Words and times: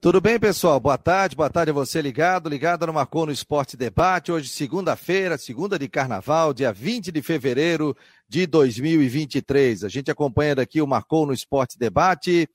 Tudo 0.00 0.20
bem, 0.20 0.38
pessoal? 0.38 0.78
Boa 0.78 0.96
tarde, 0.96 1.34
boa 1.34 1.50
tarde 1.50 1.72
a 1.72 1.74
você 1.74 2.00
ligado, 2.00 2.48
ligado 2.48 2.86
no 2.86 2.92
Marcou 2.92 3.26
no 3.26 3.32
Esporte 3.32 3.76
Debate. 3.76 4.30
Hoje, 4.30 4.48
segunda-feira, 4.48 5.36
segunda 5.36 5.76
de 5.76 5.88
carnaval, 5.88 6.54
dia 6.54 6.72
20 6.72 7.10
de 7.10 7.20
fevereiro 7.20 7.96
de 8.28 8.46
2023. 8.46 9.82
A 9.82 9.88
gente 9.88 10.08
acompanha 10.08 10.54
daqui 10.54 10.80
o 10.80 10.86
Marcou 10.86 11.26
no 11.26 11.32
Esporte 11.32 11.76
Debate 11.76 12.48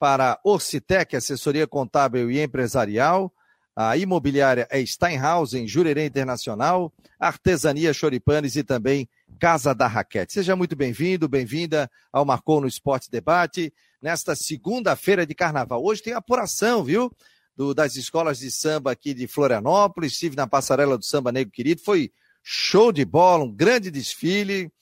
para 0.00 0.36
Orcitec, 0.42 1.14
assessoria 1.14 1.64
contábil 1.64 2.28
e 2.28 2.42
empresarial. 2.42 3.32
A 3.76 3.96
imobiliária 3.96 4.66
é 4.68 4.84
Steinhausen, 4.84 5.68
Jurerê 5.68 6.06
Internacional, 6.06 6.92
Artesania 7.20 7.92
Choripanes 7.92 8.56
e 8.56 8.64
também 8.64 9.08
Casa 9.38 9.72
da 9.72 9.86
Raquete. 9.86 10.32
Seja 10.32 10.56
muito 10.56 10.74
bem-vindo, 10.74 11.28
bem-vinda 11.28 11.88
ao 12.12 12.24
Marcou 12.24 12.60
no 12.60 12.66
Esporte 12.66 13.08
Debate 13.08 13.72
nesta 14.00 14.34
segunda-feira 14.34 15.26
de 15.26 15.34
carnaval. 15.34 15.84
Hoje 15.84 16.02
tem 16.02 16.12
apuração, 16.12 16.82
viu? 16.82 17.10
Do, 17.56 17.74
das 17.74 17.96
escolas 17.96 18.38
de 18.38 18.50
samba 18.50 18.92
aqui 18.92 19.12
de 19.12 19.26
Florianópolis. 19.26 20.12
Estive 20.12 20.36
na 20.36 20.46
passarela 20.46 20.96
do 20.96 21.04
Samba 21.04 21.30
Negro 21.30 21.52
Querido. 21.52 21.82
Foi 21.82 22.10
show 22.42 22.90
de 22.90 23.04
bola, 23.04 23.44
um 23.44 23.52
grande 23.52 23.90
desfile. 23.90 24.72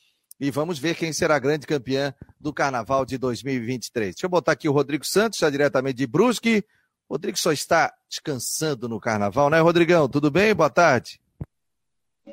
E 0.41 0.51
vamos 0.51 0.79
ver 0.79 0.95
quem 0.95 1.12
será 1.12 1.34
a 1.34 1.41
grande 1.41 1.66
campeã 1.66 2.15
do 2.38 2.52
carnaval 2.52 3.05
de 3.05 3.19
2023. 3.19 4.15
Deixa 4.15 4.27
eu 4.27 4.30
botar 4.30 4.52
aqui 4.52 4.69
o 4.69 4.73
Rodrigo 4.73 5.05
Santos, 5.05 5.41
já 5.41 5.51
diretamente 5.51 5.96
de 5.96 6.07
Brusque. 6.07 6.65
Rodrigo 7.10 7.38
só 7.38 7.51
está 7.51 7.93
descansando 8.09 8.88
no 8.88 9.01
carnaval, 9.01 9.51
né, 9.51 9.59
Rodrigão? 9.60 10.09
Tudo 10.09 10.30
bem? 10.30 10.55
Boa 10.55 10.71
tarde. 10.71 11.21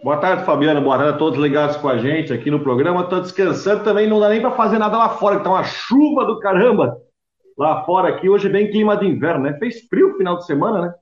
Boa 0.03 0.17
tarde, 0.17 0.45
Fabiano. 0.45 0.81
Boa 0.81 0.97
tarde 0.97 1.13
a 1.13 1.17
todos 1.17 1.39
ligados 1.39 1.77
com 1.77 1.87
a 1.87 1.97
gente 1.97 2.31
aqui 2.31 2.51
no 2.51 2.59
programa. 2.59 3.01
Estou 3.01 3.21
descansando 3.21 3.83
também, 3.83 4.07
não 4.07 4.19
dá 4.19 4.29
nem 4.29 4.41
para 4.41 4.51
fazer 4.51 4.77
nada 4.77 4.97
lá 4.97 5.09
fora, 5.09 5.37
que 5.37 5.43
tá 5.43 5.49
uma 5.49 5.63
chuva 5.63 6.25
do 6.25 6.39
caramba 6.39 6.97
lá 7.57 7.83
fora 7.85 8.09
aqui. 8.09 8.29
Hoje 8.29 8.47
é 8.47 8.51
bem 8.51 8.69
clima 8.69 8.95
de 8.97 9.05
inverno, 9.05 9.45
né? 9.45 9.57
Fez 9.57 9.87
frio 9.87 10.09
no 10.09 10.17
final 10.17 10.37
de 10.37 10.45
semana, 10.45 10.81
né? 10.81 10.93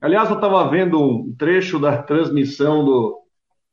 Aliás, 0.00 0.28
eu 0.28 0.36
estava 0.36 0.68
vendo 0.68 1.02
um 1.02 1.34
trecho 1.36 1.78
da 1.78 2.02
transmissão 2.02 2.84
do, 2.84 3.18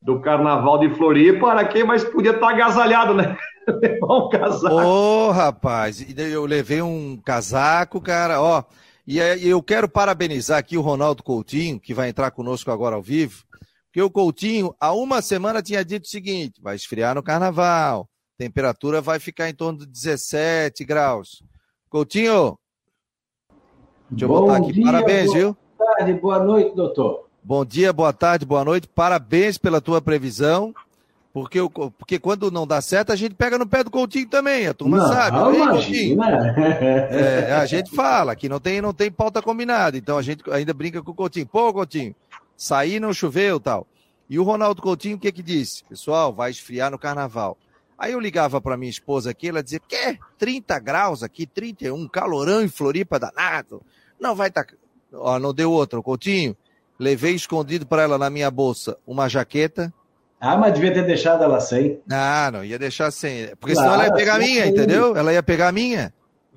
do 0.02 0.22
Carnaval 0.22 0.80
de 0.80 0.89
Floripa, 0.95 1.48
para 1.48 1.66
quê? 1.66 1.83
Mas 1.83 2.03
podia 2.03 2.31
estar 2.31 2.48
tá 2.48 2.53
agasalhado, 2.53 3.14
né? 3.14 3.38
Levar 3.67 4.17
um 4.17 4.30
casaco. 4.30 4.75
Ô, 4.75 5.27
oh, 5.27 5.31
rapaz, 5.31 6.05
eu 6.17 6.45
levei 6.45 6.81
um 6.81 7.20
casaco, 7.23 8.02
cara, 8.02 8.42
ó. 8.42 8.64
E 9.05 9.20
eu 9.20 9.61
quero 9.61 9.89
parabenizar 9.89 10.58
aqui 10.58 10.77
o 10.77 10.81
Ronaldo 10.81 11.22
Coutinho, 11.23 11.80
que 11.80 11.94
vai 11.94 12.08
entrar 12.08 12.31
conosco 12.31 12.72
agora 12.72 12.95
ao 12.95 13.02
vivo 13.02 13.44
porque 13.94 14.02
o 14.02 14.09
Coutinho, 14.09 14.75
há 14.80 14.91
uma 14.91 15.22
semana, 15.22 15.61
tinha 15.61 15.86
dito 15.86 16.05
o 16.05 16.09
seguinte: 16.09 16.59
vai 16.59 16.75
esfriar 16.75 17.13
no 17.13 17.22
carnaval, 17.22 18.09
temperatura 18.36 18.99
vai 18.99 19.19
ficar 19.19 19.47
em 19.47 19.53
torno 19.53 19.77
de 19.77 19.86
17 19.86 20.83
graus. 20.83 21.44
Coutinho, 21.91 22.58
deixa 24.09 24.25
eu 24.25 24.30
Bom 24.30 24.47
botar 24.47 24.58
aqui, 24.58 24.73
dia, 24.73 24.83
parabéns, 24.83 25.25
boa 25.27 25.38
viu? 25.38 25.58
Boa 25.77 25.95
tarde, 25.95 26.14
boa 26.14 26.44
noite, 26.44 26.75
doutor. 26.75 27.30
Bom 27.44 27.64
dia, 27.64 27.94
boa 27.94 28.11
tarde, 28.11 28.47
boa 28.47 28.66
noite, 28.66 28.88
parabéns 28.88 29.59
pela 29.59 29.80
tua 29.80 30.02
previsão. 30.02 30.73
Porque, 31.31 31.59
porque 31.97 32.17
quando 32.17 32.49
não 32.49 32.66
dá 32.66 32.80
certo, 32.81 33.11
a 33.11 33.16
gente 33.16 33.36
pega 33.36 33.59
no 33.59 33.67
pé 33.67 33.83
do 33.83 33.91
Coutinho 33.91 34.27
também, 34.27 34.67
a 34.67 34.73
turma 34.73 34.97
não, 34.97 35.08
sabe. 35.08 35.38
Não, 35.38 35.53
imagina. 35.53 36.53
É, 37.11 37.53
a 37.53 37.66
gente 37.67 37.91
fala 37.91 38.36
que 38.36 38.49
não 38.49 38.59
tem, 38.59 38.81
não 38.81 38.94
tem 38.94 39.11
pauta 39.11 39.41
combinada, 39.41 39.97
então 39.97 40.17
a 40.17 40.21
gente 40.23 40.44
ainda 40.52 40.73
brinca 40.73 41.02
com 41.02 41.11
o 41.11 41.16
Coutinho. 41.16 41.47
Pô, 41.47 41.71
Coutinho, 41.73 42.16
sair 42.64 43.00
não 43.00 43.14
choveu 43.14 43.59
tal. 43.59 43.86
E 44.30 44.39
o 44.39 44.44
Ronaldo 44.44 44.81
Coutinho, 44.81 45.17
o 45.17 45.19
que 45.19 45.31
que 45.31 45.44
disse? 45.44 45.83
Pessoal, 45.83 46.33
vai 46.33 46.50
esfriar 46.50 46.89
no 46.89 46.97
carnaval. 46.97 47.58
Aí 47.97 48.14
eu 48.14 48.20
ligava 48.20 48.61
para 48.61 48.78
minha 48.78 48.89
esposa 48.89 49.31
aqui, 49.31 49.50
ela 49.50 49.61
dizia, 49.61 49.81
quê? 49.86 50.17
30 50.38 50.80
graus 50.80 51.23
aqui, 51.23 51.45
31, 51.45 52.08
calorão 52.08 52.61
em 52.61 52.70
Floripa 52.70 53.20
danado. 53.20 53.81
Não 54.20 54.33
vai 54.33 54.47
estar... 54.47 54.64
Tá... 54.64 54.73
Ó, 55.14 55.38
não 55.38 55.53
deu 55.53 55.72
outra, 55.72 56.00
o 56.00 56.03
Coutinho. 56.03 56.55
Levei 56.97 57.36
escondido 57.36 57.86
para 57.86 58.03
ela 58.03 58.17
na 58.17 58.30
minha 58.30 58.50
bolsa 58.50 58.98
uma 59.05 59.27
jaqueta. 59.27 59.94
Ah, 60.39 60.58
mas 60.58 60.73
devia 60.73 60.94
ter 60.94 61.05
deixado 61.05 61.44
ela 61.44 61.59
sem. 61.59 62.00
Ah, 62.09 62.49
não, 62.52 62.64
ia 62.64 62.80
deixar 62.80 63.11
sem. 63.11 63.55
Porque 63.58 63.73
claro, 63.73 63.92
senão 63.92 63.93
ela 63.93 64.05
ia 64.05 64.14
pegar 64.14 64.36
a 64.36 64.39
minha, 64.39 64.67
entendeu? 64.67 65.15
Ela 65.15 65.33
ia 65.33 65.43
pegar 65.43 65.67
a 65.67 65.71
minha. 65.71 66.14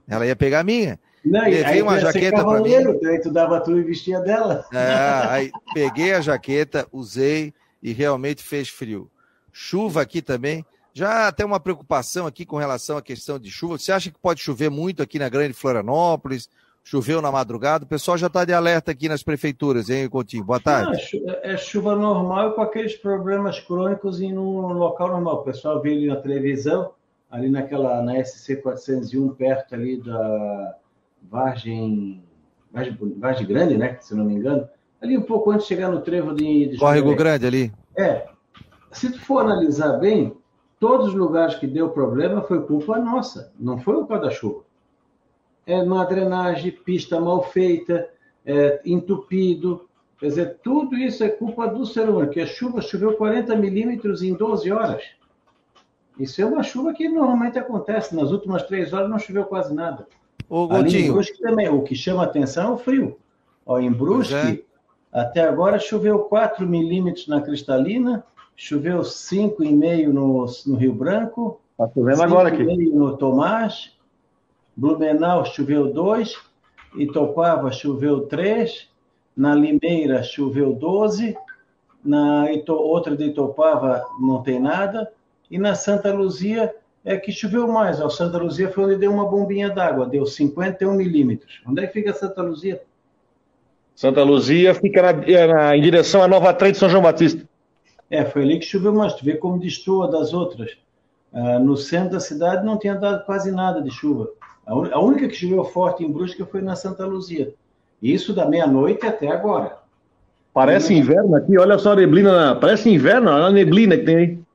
Ela 0.09 0.27
ia 0.27 0.37
pegar 0.37 0.61
a 0.61 0.65
minha. 0.65 0.99
Não, 1.27 1.43
Levei 1.43 1.83
uma 1.83 1.99
jaqueta 1.99 2.45
para 2.45 2.61
mim. 2.61 2.75
Aí 2.75 3.21
tu 3.21 3.33
dava 3.33 3.61
tu 3.61 3.77
e 3.77 3.83
vestia 3.83 4.21
dela. 4.21 4.65
É, 4.73 5.27
aí 5.29 5.53
peguei 5.75 6.15
a 6.15 6.21
jaqueta, 6.21 6.87
usei 6.93 7.53
e 7.83 7.93
realmente 7.93 8.43
fez 8.43 8.69
frio. 8.69 9.11
Chuva 9.53 10.03
aqui 10.03 10.23
também. 10.23 10.65
Já 10.95 11.31
tem 11.33 11.45
uma 11.45 11.61
preocupação 11.61 12.27
aqui 12.27 12.47
com 12.47 12.57
relação 12.57 12.97
à 12.97 13.03
questão 13.03 13.39
de 13.39 13.51
chuva. 13.51 13.77
Você 13.77 13.93
acha 13.93 14.11
que 14.11 14.19
pode 14.19 14.41
chover 14.41 14.71
muito 14.71 15.03
aqui 15.03 15.19
na 15.19 15.29
Grande 15.29 15.53
Florianópolis? 15.53 16.49
Choveu 16.85 17.21
na 17.21 17.33
madrugada? 17.33 17.85
O 17.85 17.89
pessoal 17.89 18.17
já 18.17 18.29
está 18.29 18.45
de 18.45 18.53
alerta 18.53 18.93
aqui 18.93 19.09
nas 19.09 19.23
prefeituras, 19.23 19.91
hein, 19.91 20.09
Coutinho? 20.09 20.45
Boa 20.45 20.61
tarde. 20.61 21.21
Não, 21.25 21.35
é 21.43 21.57
chuva 21.57 21.97
normal 21.97 22.53
com 22.53 22.63
aqueles 22.63 22.95
problemas 22.95 23.59
crônicos 23.59 24.21
em 24.21 24.39
um 24.39 24.73
local 24.73 25.09
normal. 25.09 25.41
O 25.41 25.43
pessoal 25.43 25.83
vê 25.83 25.91
ali 25.91 26.07
na 26.07 26.17
televisão, 26.17 26.93
ali 27.29 27.51
naquela, 27.51 28.01
na 28.03 28.25
SC 28.25 28.57
401, 28.63 29.29
perto 29.31 29.75
ali 29.75 29.97
da, 30.01 30.77
Vargem, 31.31 32.23
Vargem, 32.73 32.97
Vargem 33.19 33.47
Grande, 33.47 33.77
né? 33.77 33.99
Se 34.01 34.15
não 34.15 34.25
me 34.25 34.35
engano. 34.35 34.69
Ali 35.01 35.17
um 35.17 35.23
pouco 35.23 35.51
antes 35.51 35.67
de 35.67 35.75
chegar 35.75 35.91
no 35.91 36.01
trevo 36.01 36.35
de. 36.35 36.71
de 36.71 36.79
Córrego 36.79 37.15
Grande 37.15 37.47
ali. 37.47 37.73
É. 37.97 38.29
Se 38.93 39.13
tu 39.13 39.21
for 39.21 39.41
analisar 39.41 39.99
bem, 39.99 40.37
todos 40.81 41.09
os 41.09 41.15
lugares 41.15 41.57
que 41.57 41.67
deu 41.67 41.91
problema 41.91 42.43
foi 42.43 42.63
culpa 42.63 42.99
nossa, 42.99 43.53
não 43.59 43.79
foi 43.79 43.97
o 43.97 44.07
da 44.07 44.31
chuva. 44.31 44.65
É 45.67 45.83
uma 45.83 46.05
drenagem, 46.05 46.71
pista 46.71 47.21
mal 47.21 47.43
feita, 47.43 48.09
é, 48.45 48.81
entupido. 48.85 49.89
Quer 50.19 50.27
dizer, 50.29 50.59
tudo 50.63 50.97
isso 50.97 51.23
é 51.25 51.29
culpa 51.29 51.67
do 51.67 51.85
ser 51.85 52.09
humano, 52.09 52.31
que 52.31 52.41
a 52.41 52.47
chuva 52.47 52.81
choveu 52.81 53.15
40 53.17 53.55
milímetros 53.57 54.23
em 54.23 54.33
12 54.33 54.71
horas. 54.71 55.03
Isso 56.19 56.41
é 56.41 56.47
uma 56.47 56.63
chuva 56.63 56.95
que 56.95 57.09
normalmente 57.09 57.59
acontece. 57.59 58.17
Nas 58.17 58.31
últimas 58.31 58.63
três 58.63 58.93
horas 58.93 59.11
não 59.11 59.19
choveu 59.19 59.45
quase 59.45 59.75
nada. 59.75 60.07
O 60.49 60.69
Gotinho. 60.69 61.07
em 61.07 61.13
Brusque 61.13 61.41
também, 61.41 61.69
o 61.69 61.83
que 61.83 61.95
chama 61.95 62.23
atenção 62.23 62.71
é 62.71 62.75
o 62.75 62.79
frio. 62.79 63.19
Ó, 63.65 63.79
em 63.79 63.91
Brusque, 63.91 64.35
é. 64.35 64.63
até 65.13 65.41
agora 65.43 65.79
choveu 65.79 66.21
4 66.21 66.67
milímetros 66.67 67.27
na 67.27 67.41
Cristalina, 67.41 68.25
choveu 68.55 69.01
5,5 69.01 70.07
no, 70.07 70.47
no 70.67 70.77
Rio 70.77 70.95
Branco. 70.95 71.61
Está 71.73 71.93
chovendo 71.93 72.23
agora 72.23 72.49
aqui. 72.49 72.65
no 72.65 73.17
Tomás, 73.17 73.93
Blumenau 74.77 75.45
choveu 75.45 75.93
2, 75.93 76.37
Itopava 76.97 77.73
choveu 77.73 78.27
3, 78.27 78.89
na 79.37 79.55
Limeira 79.55 80.23
choveu 80.23 80.73
12, 80.73 81.37
na 82.05 82.51
Ito, 82.53 82.73
outra 82.73 83.17
de 83.17 83.25
Itopava 83.25 84.07
não 84.21 84.43
tem 84.43 84.61
nada, 84.61 85.13
e 85.51 85.59
na 85.59 85.75
Santa 85.75 86.13
Luzia 86.13 86.75
é 87.07 87.17
que 87.17 87.31
choveu 87.31 87.69
mais. 87.69 88.01
Ó, 88.01 88.09
Santa 88.11 88.37
Luzia 88.37 88.69
foi 88.69 88.85
onde 88.85 88.97
deu 88.97 89.13
uma 89.13 89.25
bombinha 89.25 89.71
d'água, 89.71 90.07
deu 90.07 90.27
51 90.27 90.93
milímetros. 90.93 91.63
Onde 91.65 91.85
é 91.85 91.87
que 91.87 91.93
fica 91.93 92.13
Santa 92.13 92.43
Luzia? 92.43 92.83
Santa 93.95 94.25
Luzia 94.25 94.75
fica 94.75 95.01
na, 95.01 95.13
na, 95.13 95.77
em 95.77 95.81
direção 95.81 96.21
à 96.21 96.29
Nova 96.29 96.53
Trem 96.53 96.73
de 96.73 96.79
São 96.79 96.89
João 96.89 97.05
Batista. 97.05 97.49
É, 98.11 98.25
foi 98.25 98.43
ali 98.43 98.59
que 98.59 98.67
choveu 98.67 98.93
mais. 98.93 99.15
Tu 99.15 99.25
vê 99.25 99.37
como 99.37 99.59
destoa 99.59 100.11
das 100.11 100.35
outras. 100.35 100.77
Ah, 101.33 101.61
no 101.61 101.77
centro 101.77 102.11
da 102.11 102.21
cidade 102.21 102.67
não 102.67 102.77
tinha 102.77 102.95
dado 102.97 103.25
quase 103.25 103.53
nada 103.53 103.81
de 103.81 103.91
chuva. 103.91 104.29
A, 104.67 104.75
un... 104.75 104.93
a 104.93 104.99
única 104.99 105.29
que 105.29 105.35
choveu 105.35 105.65
forte 105.65 106.05
em 106.05 106.11
Brusque 106.11 106.45
foi 106.45 106.61
na 106.61 106.75
Santa 106.75 107.07
Luzia. 107.07 107.55
Isso 108.03 108.35
da 108.35 108.47
meia-noite 108.47 109.07
até 109.07 109.29
agora. 109.29 109.79
Parece 110.53 110.93
e... 110.93 110.99
inverno 110.99 111.37
aqui, 111.37 111.57
olha 111.57 111.79
só 111.79 111.93
a 111.93 111.97
neblina. 111.97 112.57
Parece 112.57 112.91
inverno, 112.91 113.31
olha 113.31 113.45
a 113.45 113.53
neblina 113.53 113.97
que 113.97 114.05
tem 114.05 114.17
aí. 114.17 114.46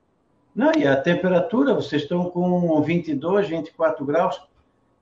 Não, 0.54 0.72
e 0.78 0.86
a 0.86 1.00
temperatura, 1.00 1.74
vocês 1.74 2.02
estão 2.04 2.30
com 2.30 2.82
22, 2.82 3.48
24 3.48 4.06
graus. 4.06 4.42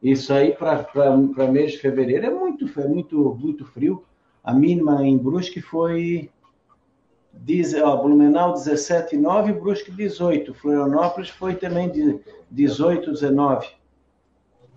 Isso 0.01 0.31
aí 0.31 0.53
para 0.53 1.47
mês 1.51 1.73
de 1.73 1.79
fevereiro 1.79 2.25
é 2.27 2.29
muito, 2.29 2.69
é 2.79 2.87
muito, 2.87 3.37
muito 3.39 3.65
frio. 3.65 4.03
A 4.43 4.53
mínima 4.53 5.05
em 5.05 5.17
Brusque 5.17 5.59
foi 5.59 6.29
diz, 7.33 7.73
ó, 7.73 7.97
Blumenau 7.97 8.53
17,9, 8.53 9.59
Brusque 9.59 9.91
18. 9.91 10.53
Florianópolis 10.53 11.29
foi 11.29 11.55
também 11.55 11.89
de 11.89 12.19
18, 12.51 13.11
19. 13.11 13.67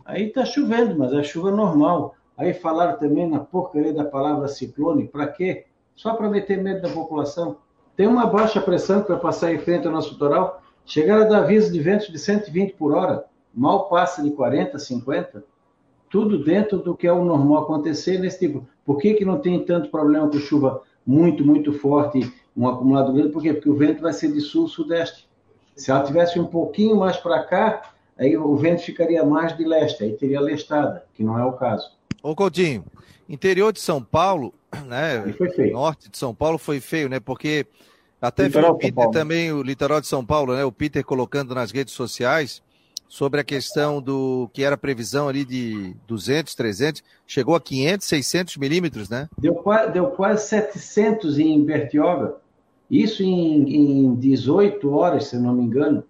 Aí 0.05 0.29
está 0.29 0.45
chovendo, 0.45 0.99
mas 0.99 1.13
é 1.13 1.23
chuva 1.23 1.51
normal. 1.51 2.15
Aí 2.37 2.55
falaram 2.55 2.99
também 2.99 3.29
na 3.29 3.41
porcaria 3.41 3.93
da 3.93 4.05
palavra 4.05 4.49
ciclone. 4.49 5.07
Para 5.07 5.29
quê? 5.29 5.67
Só 5.95 6.15
para 6.15 6.31
meter 6.31 6.63
medo 6.63 6.83
da 6.83 6.89
população. 6.89 7.59
Tem 7.95 8.07
uma 8.07 8.27
baixa 8.27 8.61
pressão 8.61 9.03
que 9.03 9.13
vai 9.13 9.21
passar 9.21 9.53
em 9.53 9.59
frente 9.59 9.87
ao 9.87 9.93
nosso 9.93 10.15
litoral 10.15 10.62
Chegaram 10.84 11.23
a 11.23 11.26
dar 11.26 11.38
aviso 11.38 11.73
de 11.73 11.81
ventos 11.81 12.08
de 12.08 12.19
120 12.19 12.75
por 12.75 12.93
hora, 12.93 13.25
mal 13.55 13.88
passa 13.88 14.23
de 14.23 14.31
40, 14.31 14.79
50, 14.79 15.44
tudo 16.11 16.44
dentro 16.44 16.79
do 16.79 16.94
que 16.94 17.06
é 17.06 17.12
o 17.12 17.25
normal 17.25 17.62
acontecer 17.62 18.19
nesse 18.19 18.40
tipo. 18.40 18.67
Por 18.84 18.99
que, 18.99 19.14
que 19.14 19.25
não 19.25 19.38
tem 19.38 19.64
tanto 19.64 19.90
problema 19.90 20.29
com 20.29 20.38
chuva 20.38 20.82
muito, 21.06 21.44
muito 21.44 21.73
forte, 21.73 22.32
um 22.56 22.69
acumulado 22.69 23.12
grande? 23.12 23.31
Por 23.31 23.43
quê? 23.43 23.55
Porque 23.55 23.70
o 23.70 23.76
vento 23.76 24.02
vai 24.02 24.12
ser 24.12 24.32
de 24.32 24.40
sul-sudeste. 24.40 25.29
Se 25.75 25.90
ela 25.90 26.02
tivesse 26.02 26.38
um 26.38 26.46
pouquinho 26.46 26.96
mais 26.96 27.17
para 27.17 27.43
cá, 27.44 27.94
aí 28.19 28.37
o 28.37 28.55
vento 28.56 28.82
ficaria 28.82 29.25
mais 29.25 29.56
de 29.56 29.64
leste, 29.64 30.05
aí 30.05 30.12
teria 30.12 30.40
lestada, 30.40 31.05
que 31.14 31.25
não 31.25 31.38
é 31.38 31.44
o 31.44 31.52
caso. 31.52 31.90
Ô 32.23 32.34
Coutinho, 32.34 32.84
interior 33.29 33.73
de 33.73 33.81
São 33.81 34.02
Paulo, 34.02 34.52
né? 34.87 35.32
Foi 35.32 35.50
feio. 35.50 35.73
Norte 35.73 36.11
de 36.11 36.19
São 36.19 36.34
Paulo 36.34 36.58
foi 36.58 36.79
feio, 36.81 37.08
né? 37.08 37.20
Porque 37.20 37.67
até 38.23 38.49
vi 38.49 38.57
o 38.59 38.75
Peter 38.77 39.11
também, 39.11 39.53
o 39.53 39.63
litoral 39.63 40.01
de 40.01 40.07
São 40.07 40.25
Paulo, 40.25 40.55
né? 40.55 40.65
O 40.65 40.71
Peter 40.71 41.05
colocando 41.05 41.55
nas 41.55 41.73
redes 41.73 41.93
sociais 41.93 42.63
sobre 43.09 43.41
a 43.41 43.45
questão 43.45 44.01
do 44.01 44.49
que 44.55 44.63
era 44.63 44.77
previsão 44.77 45.29
ali 45.29 45.45
de 45.45 45.95
200, 46.07 46.55
300, 46.55 47.03
chegou 47.27 47.57
a 47.57 47.61
500, 47.61 48.07
600 48.07 48.57
milímetros, 48.57 49.11
né? 49.11 49.29
Deu, 49.37 49.63
deu 49.93 50.07
quase 50.13 50.49
700 50.49 51.39
em 51.39 51.63
Bertioga. 51.65 52.37
Isso 52.89 53.23
em, 53.23 54.05
em 54.05 54.15
18 54.15 54.91
horas, 54.91 55.27
se 55.27 55.37
não 55.37 55.53
me 55.55 55.65
engano. 55.65 56.05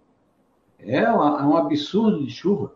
É, 0.79 1.09
uma, 1.09 1.41
é 1.41 1.43
um 1.43 1.57
absurdo 1.57 2.23
de 2.25 2.31
chuva. 2.31 2.73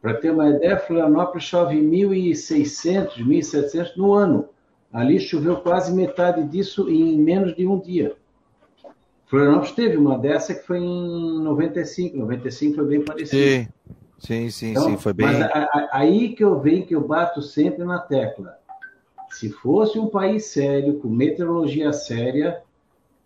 Para 0.00 0.14
ter 0.14 0.30
uma 0.30 0.48
ideia, 0.48 0.78
Florianópolis 0.78 1.44
chove 1.44 1.76
1.600, 1.76 3.16
1.700 3.18 3.96
no 3.96 4.12
ano. 4.12 4.48
Ali 4.92 5.18
choveu 5.18 5.56
quase 5.56 5.92
metade 5.92 6.44
disso 6.44 6.88
em 6.88 7.18
menos 7.18 7.54
de 7.56 7.66
um 7.66 7.78
dia. 7.80 8.16
Florianópolis 9.28 9.72
teve 9.72 9.96
uma 9.96 10.18
dessa 10.18 10.54
que 10.54 10.66
foi 10.66 10.78
em 10.78 11.42
95. 11.42 12.16
95 12.16 12.74
foi 12.76 12.84
bem 12.86 13.04
parecido. 13.04 13.42
Sim, 13.42 13.68
sim, 14.18 14.50
sim, 14.50 14.70
então, 14.70 14.84
sim 14.84 14.96
foi 14.96 15.12
bem. 15.12 15.26
Mas 15.26 15.40
a, 15.42 15.46
a, 15.46 15.88
aí 15.92 16.34
que 16.34 16.42
eu 16.42 16.58
venho, 16.58 16.86
que 16.86 16.94
eu 16.94 17.06
bato 17.06 17.42
sempre 17.42 17.84
na 17.84 17.98
tecla. 17.98 18.58
Se 19.30 19.50
fosse 19.50 19.98
um 19.98 20.08
país 20.08 20.46
sério, 20.46 20.98
com 20.98 21.08
meteorologia 21.08 21.92
séria, 21.92 22.62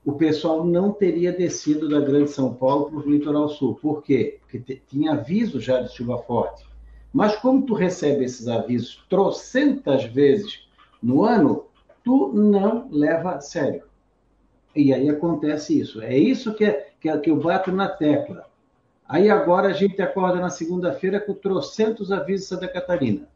o 0.05 0.13
pessoal 0.13 0.65
não 0.65 0.93
teria 0.93 1.33
descido 1.33 1.89
da 1.89 2.01
Grande 2.01 2.31
São 2.31 2.53
Paulo 2.53 2.87
para 2.87 2.99
o 2.99 3.11
litoral 3.11 3.49
sul. 3.49 3.77
Por 3.77 4.03
quê? 4.03 4.41
Porque 4.41 4.83
tinha 4.89 5.13
aviso 5.13 5.61
já 5.61 5.81
de 5.81 5.95
chuva 5.95 6.19
forte. 6.19 6.67
Mas 7.13 7.37
como 7.37 7.63
tu 7.65 7.75
recebe 7.75 8.25
esses 8.25 8.49
avisos 8.49 9.05
trocentas 9.09 10.05
vezes 10.05 10.67
no 11.01 11.23
ano, 11.23 11.67
tu 12.03 12.33
não 12.35 12.89
leva 12.91 13.37
a 13.37 13.41
sério. 13.41 13.85
E 14.75 14.93
aí 14.93 15.09
acontece 15.09 15.79
isso. 15.79 16.01
É 16.01 16.17
isso 16.17 16.55
que, 16.55 16.65
é, 16.65 16.93
que, 17.01 17.09
é, 17.09 17.19
que 17.19 17.31
eu 17.31 17.37
bato 17.37 17.71
na 17.71 17.89
tecla. 17.89 18.47
Aí 19.09 19.29
agora 19.29 19.69
a 19.69 19.73
gente 19.73 20.01
acorda 20.01 20.41
na 20.41 20.49
segunda-feira 20.49 21.21
com 21.21 21.35
trocentos 21.35 22.11
avisos 22.11 22.49
de 22.49 22.55
Santa 22.55 22.69
Catarina. 22.69 23.29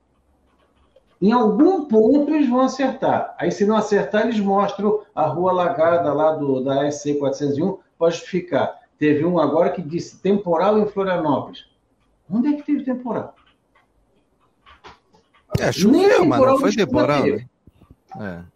Em 1.21 1.33
algum 1.33 1.87
ponto 1.87 2.35
eles 2.35 2.49
vão 2.49 2.61
acertar. 2.61 3.35
Aí, 3.39 3.51
se 3.51 3.65
não 3.65 3.77
acertar, 3.77 4.23
eles 4.23 4.39
mostram 4.39 5.03
a 5.15 5.27
rua 5.27 5.51
alagada 5.51 6.13
lá 6.13 6.33
do, 6.33 6.63
da 6.63 6.91
SC 6.91 7.15
401 7.15 7.79
para 7.99 8.11
justificar. 8.11 8.81
Teve 8.99 9.25
um 9.25 9.39
agora 9.39 9.71
que 9.71 9.83
disse 9.83 10.19
temporal 10.19 10.79
em 10.79 10.87
Florianópolis. 10.87 11.67
Onde 12.31 12.49
é 12.49 12.53
que 12.55 12.63
teve 12.63 12.85
temporal? 12.85 13.35
É, 15.59 15.73
choveu, 15.73 16.25
mas 16.25 16.41
não 16.41 16.59
foi 16.59 16.75
temporal. 16.75 17.25
Né? 17.25 17.47
É. 18.21 18.56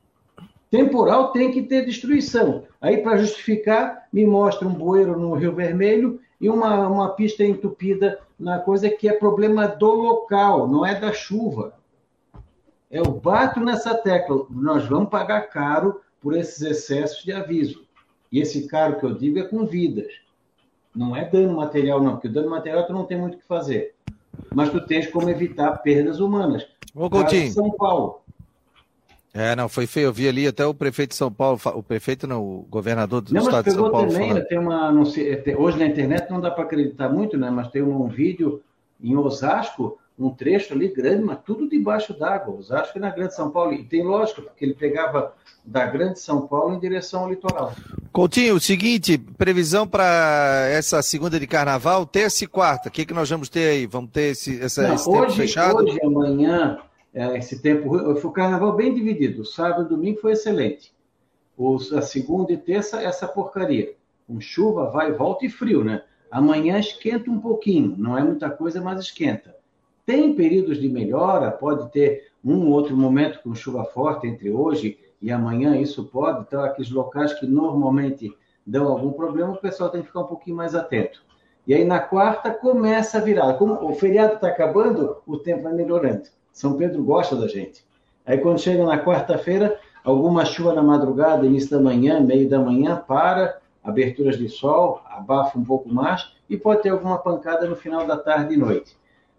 Temporal 0.71 1.33
tem 1.33 1.51
que 1.51 1.63
ter 1.63 1.85
destruição. 1.85 2.65
Aí, 2.81 2.99
para 2.99 3.19
justificar, 3.19 4.07
me 4.13 4.25
mostra 4.25 4.69
um 4.69 4.73
bueiro 4.73 5.19
no 5.19 5.35
Rio 5.35 5.55
Vermelho 5.55 6.21
e 6.41 6.49
uma, 6.49 6.89
uma 6.89 7.11
pista 7.11 7.45
entupida 7.45 8.21
na 8.39 8.59
coisa 8.59 8.89
que 8.89 9.09
é 9.09 9.13
problema 9.13 9.67
do 9.67 9.91
local, 9.91 10.69
não 10.69 10.87
é 10.87 10.99
da 10.99 11.13
chuva. 11.13 11.75
Eu 12.91 13.05
bato 13.05 13.61
nessa 13.61 13.95
tecla. 13.95 14.47
Nós 14.49 14.87
vamos 14.87 15.11
pagar 15.11 15.43
caro 15.49 16.01
por 16.21 16.37
esses 16.37 16.63
excessos 16.63 17.25
de 17.25 17.33
aviso. 17.33 17.85
E 18.31 18.41
esse 18.41 18.67
caro 18.69 18.99
que 18.99 19.05
eu 19.05 19.15
digo 19.15 19.39
é 19.39 19.43
com 19.43 19.67
vidas. 19.67 20.13
Não 20.95 21.15
é 21.15 21.25
dano 21.25 21.57
material, 21.57 22.03
não, 22.03 22.13
porque 22.13 22.29
dano 22.29 22.51
material 22.51 22.87
tu 22.87 22.93
não 22.93 23.05
tem 23.05 23.19
muito 23.19 23.35
o 23.35 23.39
que 23.39 23.47
fazer. 23.47 23.95
Mas 24.55 24.71
tu 24.71 24.85
tens 24.85 25.07
como 25.09 25.29
evitar 25.29 25.79
perdas 25.79 26.21
humanas. 26.21 26.67
Ô, 26.95 27.09
Coutinho. 27.09 27.53
São 27.53 27.71
Paulo. 27.73 28.20
É, 29.33 29.55
não, 29.55 29.69
foi 29.69 29.87
feio. 29.87 30.07
Eu 30.07 30.13
vi 30.13 30.29
ali 30.29 30.47
até 30.47 30.67
o 30.67 30.75
prefeito 30.75 31.11
de 31.11 31.17
São 31.17 31.31
Paulo, 31.33 31.61
o 31.75 31.83
prefeito 31.83 32.27
não, 32.27 32.43
o 32.43 32.67
governador 32.69 33.21
do 33.21 33.33
não, 33.33 33.43
estado 33.43 33.65
de 33.65 33.71
São 33.73 33.91
Paulo. 33.91 34.13
Também, 34.13 34.35
né, 34.35 34.41
tem 34.41 34.59
uma, 34.59 34.91
não 34.91 35.05
sei, 35.05 35.33
é, 35.33 35.57
hoje 35.57 35.79
na 35.79 35.87
internet 35.87 36.31
não 36.31 36.41
dá 36.41 36.51
para 36.51 36.65
acreditar 36.65 37.09
muito, 37.09 37.39
né? 37.39 37.51
Mas 37.51 37.69
tem 37.69 37.83
um 37.83 38.09
vídeo 38.09 38.61
em 39.03 39.17
Osasco, 39.17 39.99
um 40.19 40.31
trecho 40.31 40.75
ali 40.75 40.89
grande, 40.89 41.23
mas 41.23 41.39
tudo 41.47 41.69
debaixo 41.69 42.13
d'água. 42.13 42.57
Osasco 42.57 42.99
é 42.99 43.01
na 43.01 43.11
Grande 43.11 43.35
São 43.35 43.51
Paulo. 43.51 43.73
E 43.73 43.85
tem 43.85 44.03
lógica, 44.03 44.43
porque 44.43 44.65
ele 44.65 44.75
pegava 44.75 45.33
da 45.65 45.87
Grande 45.87 46.21
São 46.21 46.47
Paulo 46.47 46.75
em 46.75 46.81
direção 46.81 47.23
ao 47.23 47.31
litoral. 47.31 47.73
Coutinho, 48.13 48.57
o 48.57 48.61
seguinte, 48.61 49.17
previsão 49.17 49.87
para 49.87 50.67
essa 50.71 51.01
segunda 51.01 51.39
de 51.39 51.47
carnaval, 51.47 52.05
terça 52.05 52.45
e 52.45 52.47
quarta. 52.47 52.89
O 52.89 52.93
que, 52.93 53.07
que 53.07 53.15
nós 53.15 53.31
vamos 53.31 53.49
ter 53.49 53.71
aí? 53.71 53.87
Vamos 53.87 54.11
ter 54.11 54.33
esse, 54.33 54.61
essa, 54.61 54.89
não, 54.89 54.95
esse 54.95 55.09
hoje, 55.09 55.21
tempo 55.21 55.33
fechado? 55.33 55.77
Hoje, 55.77 55.99
amanhã, 56.05 56.79
esse 57.15 57.61
tempo. 57.61 58.17
Foi 58.17 58.31
o 58.31 58.33
carnaval 58.33 58.75
bem 58.75 58.95
dividido. 58.95 59.45
Sábado 59.45 59.87
e 59.87 59.89
domingo 59.89 60.21
foi 60.21 60.33
excelente. 60.33 60.93
Os, 61.57 61.93
a 61.93 62.03
segunda 62.03 62.53
e 62.53 62.57
terça, 62.57 63.03
essa 63.03 63.29
porcaria. 63.29 63.95
Com 64.27 64.41
chuva, 64.41 64.91
vai, 64.91 65.13
volta 65.13 65.45
e 65.45 65.51
frio, 65.51 65.85
né? 65.85 66.03
Amanhã 66.31 66.79
esquenta 66.79 67.31
um 67.31 67.41
pouquinho. 67.41 67.95
Não 67.99 68.17
é 68.17 68.23
muita 68.23 68.49
coisa, 68.49 68.81
mas 68.81 69.01
esquenta. 69.01 69.55
Tem 70.07 70.35
períodos 70.35 70.81
de 70.81 70.89
melhora, 70.89 71.51
pode 71.51 71.91
ter 71.91 72.31
um 72.45 72.69
outro 72.71 72.97
momento 72.97 73.43
com 73.43 73.55
chuva 73.55 73.85
forte 73.85 74.27
entre 74.27 74.51
hoje 74.51 74.99
e 75.21 75.31
amanhã, 75.31 75.77
isso 75.77 76.05
pode. 76.05 76.43
Então, 76.43 76.63
aqueles 76.63 76.91
locais 76.91 77.35
que 77.35 77.47
normalmente 77.47 78.35
dão 78.67 78.89
algum 78.89 79.13
problema, 79.13 79.53
o 79.53 79.61
pessoal 79.61 79.91
tem 79.91 80.01
que 80.01 80.07
ficar 80.07 80.21
um 80.21 80.27
pouquinho 80.27 80.57
mais 80.57 80.75
atento. 80.75 81.23
E 81.67 81.75
aí, 81.75 81.85
na 81.85 82.01
quarta, 82.01 82.51
começa 82.51 83.19
a 83.19 83.21
virar. 83.21 83.55
Como 83.55 83.75
o 83.89 83.95
feriado 83.95 84.35
está 84.35 84.49
acabando, 84.49 85.19
o 85.27 85.37
tempo 85.37 85.65
vai 85.65 85.75
melhorando. 85.75 86.23
São 86.53 86.75
Pedro 86.75 87.03
gosta 87.03 87.37
da 87.37 87.47
gente. 87.47 87.85
Aí 88.27 88.39
quando 88.39 88.61
chega 88.61 88.85
na 88.85 89.03
quarta-feira, 89.03 89.79
alguma 90.05 90.45
chuva 90.45 90.73
na 90.73 90.83
madrugada, 90.83 91.47
início 91.47 91.71
da 91.71 91.81
manhã, 91.81 92.21
meio 92.21 92.49
da 92.49 92.59
manhã, 92.59 92.97
para, 92.97 93.59
aberturas 93.83 94.39
de 94.39 94.49
sol, 94.49 95.01
abafa 95.07 95.59
um 95.59 95.65
pouco 95.65 95.89
mais 95.89 96.33
e 96.49 96.57
pode 96.57 96.83
ter 96.83 96.91
alguma 96.91 97.19
pancada 97.19 97.67
no 97.67 97.77
final 97.77 98.07
da 98.07 98.17
tarde 98.17 98.55
e 98.55 98.57
noite. 98.57 98.97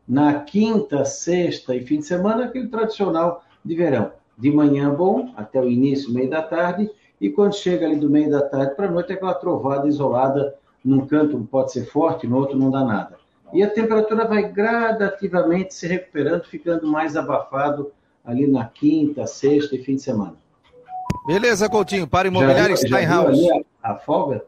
Na 0.07 0.41
quinta, 0.41 1.05
sexta 1.05 1.75
e 1.75 1.85
fim 1.85 1.99
de 1.99 2.05
semana, 2.05 2.45
aquele 2.45 2.67
tradicional 2.67 3.43
de 3.63 3.75
verão. 3.75 4.11
De 4.37 4.51
manhã 4.51 4.93
bom, 4.93 5.31
até 5.37 5.61
o 5.61 5.69
início, 5.69 6.11
meio 6.11 6.29
da 6.29 6.41
tarde, 6.41 6.89
e 7.19 7.29
quando 7.29 7.53
chega 7.53 7.85
ali 7.85 7.97
do 7.97 8.09
meio 8.09 8.31
da 8.31 8.41
tarde 8.41 8.75
para 8.75 8.87
a 8.87 8.91
noite, 8.91 9.13
aquela 9.13 9.35
trovada 9.35 9.87
isolada, 9.87 10.55
num 10.83 11.05
canto 11.05 11.37
pode 11.51 11.71
ser 11.71 11.85
forte, 11.85 12.25
no 12.25 12.37
outro 12.37 12.57
não 12.57 12.71
dá 12.71 12.83
nada 12.83 13.20
e 13.53 13.63
a 13.63 13.69
temperatura 13.69 14.25
vai 14.25 14.49
gradativamente 14.49 15.73
se 15.73 15.87
recuperando, 15.87 16.43
ficando 16.43 16.87
mais 16.87 17.15
abafado 17.15 17.91
ali 18.23 18.47
na 18.47 18.65
quinta, 18.65 19.25
sexta 19.27 19.75
e 19.75 19.83
fim 19.83 19.95
de 19.95 20.01
semana. 20.01 20.35
Beleza, 21.25 21.69
Coutinho, 21.69 22.07
para 22.07 22.27
imobiliário 22.27 22.77
Steinhaus. 22.77 23.37
A, 23.83 23.91
a 23.91 23.95
folga? 23.95 24.43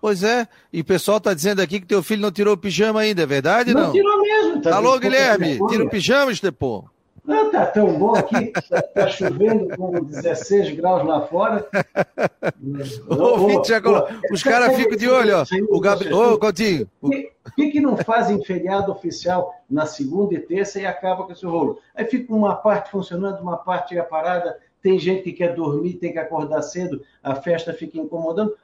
Pois 0.00 0.22
é, 0.22 0.46
e 0.70 0.82
o 0.82 0.84
pessoal 0.84 1.16
está 1.16 1.32
dizendo 1.32 1.62
aqui 1.62 1.80
que 1.80 1.86
teu 1.86 2.02
filho 2.02 2.20
não 2.20 2.30
tirou 2.30 2.52
o 2.52 2.58
pijama 2.58 3.00
ainda, 3.00 3.22
é 3.22 3.26
verdade 3.26 3.72
não? 3.72 3.84
Não 3.84 3.92
tirou 3.92 4.20
mesmo. 4.20 4.60
Tá 4.60 4.76
Alô, 4.76 4.98
Guilherme, 4.98 5.58
tira 5.66 5.84
o 5.84 5.88
pijama, 5.88 6.30
Estepô. 6.30 6.84
Não, 7.24 7.50
tá 7.50 7.64
tão 7.64 7.98
bom 7.98 8.14
aqui, 8.14 8.52
tá, 8.68 8.82
tá, 8.82 9.08
chovendo 9.08 9.74
com 9.76 10.04
16 10.04 10.76
graus 10.76 11.06
lá 11.06 11.22
fora. 11.22 11.66
Ô. 13.08 13.60
Os 14.30 14.42
caras 14.42 14.76
ficam 14.76 14.96
de 14.96 15.08
olho, 15.08 15.38
ó. 15.38 15.44
O 15.70 15.80
Gabriel. 15.80 16.16
Ô, 16.16 16.38
Coutinho. 16.38 16.86
Por 17.00 17.10
que, 17.56 17.70
que 17.70 17.80
não 17.80 17.96
fazem 17.96 18.42
feriado 18.44 18.92
oficial 18.92 19.54
na 19.70 19.86
segunda 19.86 20.34
e 20.34 20.38
terça 20.38 20.78
e 20.80 20.84
acaba 20.84 21.24
com 21.24 21.32
esse 21.32 21.46
rolo? 21.46 21.78
Aí 21.94 22.04
fica 22.04 22.32
uma 22.34 22.54
parte 22.56 22.90
funcionando, 22.90 23.40
uma 23.40 23.56
parte 23.56 23.96
é 23.96 24.02
parada, 24.02 24.58
tem 24.84 24.98
gente 24.98 25.22
que 25.22 25.32
quer 25.32 25.54
dormir, 25.54 25.94
tem 25.94 26.12
que 26.12 26.18
acordar 26.18 26.60
cedo, 26.60 27.00
a 27.22 27.34
festa 27.34 27.72
fica 27.72 27.98
incomodando. 27.98 28.54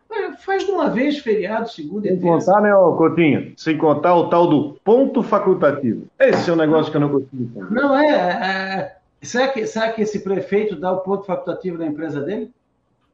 Faz 0.44 0.66
de 0.66 0.70
uma 0.70 0.90
vez 0.90 1.18
feriado, 1.18 1.70
segunda 1.70 2.08
e 2.08 2.10
Sem 2.10 2.20
contar, 2.20 2.60
né, 2.60 2.70
Coutinho? 2.70 3.52
Sem 3.56 3.78
contar 3.78 4.14
o 4.14 4.28
tal 4.28 4.46
do 4.46 4.74
ponto 4.84 5.22
facultativo. 5.22 6.06
Esse 6.18 6.50
é 6.50 6.52
um 6.52 6.56
negócio 6.56 6.90
que 6.90 6.98
eu 6.98 7.00
não 7.00 7.08
consigo 7.08 7.42
entender. 7.42 7.70
Não, 7.70 7.98
é, 7.98 8.06
é. 8.10 8.96
será, 9.22 9.48
que, 9.48 9.66
será 9.66 9.90
que 9.92 10.02
esse 10.02 10.20
prefeito 10.20 10.76
dá 10.76 10.92
o 10.92 10.98
ponto 10.98 11.24
facultativo 11.24 11.78
na 11.78 11.86
empresa 11.86 12.20
dele? 12.20 12.52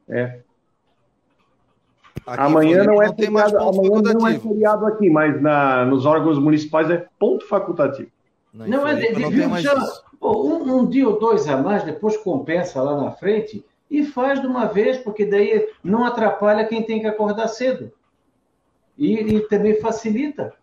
É. 0.09 0.39
Aqui 2.25 2.41
amanhã 2.41 2.83
não 2.83 3.01
é 3.01 3.13
feriado, 3.13 3.57
amanhã 3.57 4.01
não 4.01 4.27
é 4.27 4.37
feriado 4.37 4.85
aqui, 4.85 5.09
mas 5.09 5.41
na, 5.41 5.85
nos 5.85 6.05
órgãos 6.05 6.37
municipais 6.37 6.91
é 6.91 7.05
ponto 7.17 7.47
facultativo. 7.47 8.09
Não, 8.53 8.67
não 8.67 8.87
é, 8.87 8.95
de, 8.95 9.13
de, 9.13 9.19
não 9.19 9.49
mais 9.49 9.65
um, 10.21 10.79
um, 10.79 10.89
dia 10.89 11.07
ou 11.07 11.19
dois 11.19 11.47
a 11.47 11.57
mais, 11.57 11.83
depois 11.83 12.17
compensa 12.17 12.81
lá 12.81 12.99
na 12.99 13.11
frente 13.11 13.63
e 13.89 14.03
faz 14.03 14.41
de 14.41 14.47
uma 14.47 14.65
vez, 14.65 14.97
porque 14.97 15.25
daí 15.25 15.69
não 15.83 16.03
atrapalha 16.03 16.65
quem 16.65 16.83
tem 16.83 16.99
que 16.99 17.07
acordar 17.07 17.47
cedo. 17.47 17.91
E, 18.97 19.13
e 19.13 19.41
também 19.47 19.79
facilita. 19.79 20.53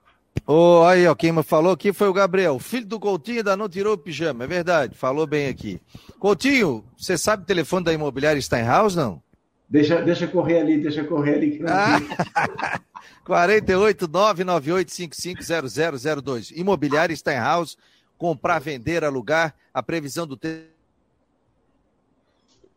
Oh, 0.46 0.82
aí, 0.84 1.06
ó, 1.06 1.14
quem 1.14 1.42
falou 1.42 1.72
aqui 1.72 1.92
foi 1.92 2.08
o 2.08 2.12
Gabriel. 2.12 2.58
Filho 2.58 2.84
do 2.84 3.00
Coutinho 3.00 3.38
ainda 3.38 3.56
não 3.56 3.68
tirou 3.68 3.94
o 3.94 3.98
pijama, 3.98 4.44
é 4.44 4.46
verdade, 4.46 4.94
falou 4.94 5.26
bem 5.26 5.48
aqui. 5.48 5.80
Coutinho, 6.18 6.84
você 6.98 7.16
sabe 7.16 7.44
o 7.44 7.46
telefone 7.46 7.84
da 7.84 7.92
imobiliária 7.92 8.40
Steinhaus, 8.42 8.94
não? 8.94 9.22
Deixa, 9.68 10.02
deixa 10.02 10.26
correr 10.26 10.60
ali, 10.60 10.78
deixa 10.78 11.02
correr 11.04 11.34
ali. 11.34 11.60
Ah, 11.66 12.80
48 13.24 14.06
998 14.06 14.92
550002. 14.92 16.50
Imobiliária 16.52 17.16
Steinhaus, 17.16 17.76
comprar, 18.18 18.58
vender, 18.60 19.04
alugar, 19.04 19.54
a 19.72 19.82
previsão 19.82 20.26
do 20.26 20.36
tempo. 20.36 20.74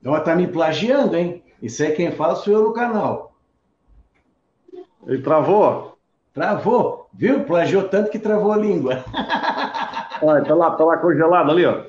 Ela 0.04 0.22
tá 0.22 0.36
me 0.36 0.48
plagiando, 0.48 1.16
hein? 1.16 1.44
Isso 1.62 1.84
é 1.84 1.92
quem 1.92 2.12
fala 2.12 2.36
sou 2.36 2.54
eu 2.54 2.64
no 2.64 2.74
canal. 2.74 3.36
Ele 5.06 5.22
travou? 5.22 5.98
Travou, 6.34 7.10
viu? 7.14 7.44
Plagiou 7.44 7.90
tanto 7.90 8.12
que 8.12 8.20
travou 8.20 8.52
a 8.52 8.58
língua. 8.58 9.04
Olha, 10.22 10.44
tá 10.44 10.56
lá, 10.56 10.72
tá 10.72 10.86
lá 10.86 10.98
congelado 10.98 11.52
ali, 11.52 11.66
ó. 11.66 11.86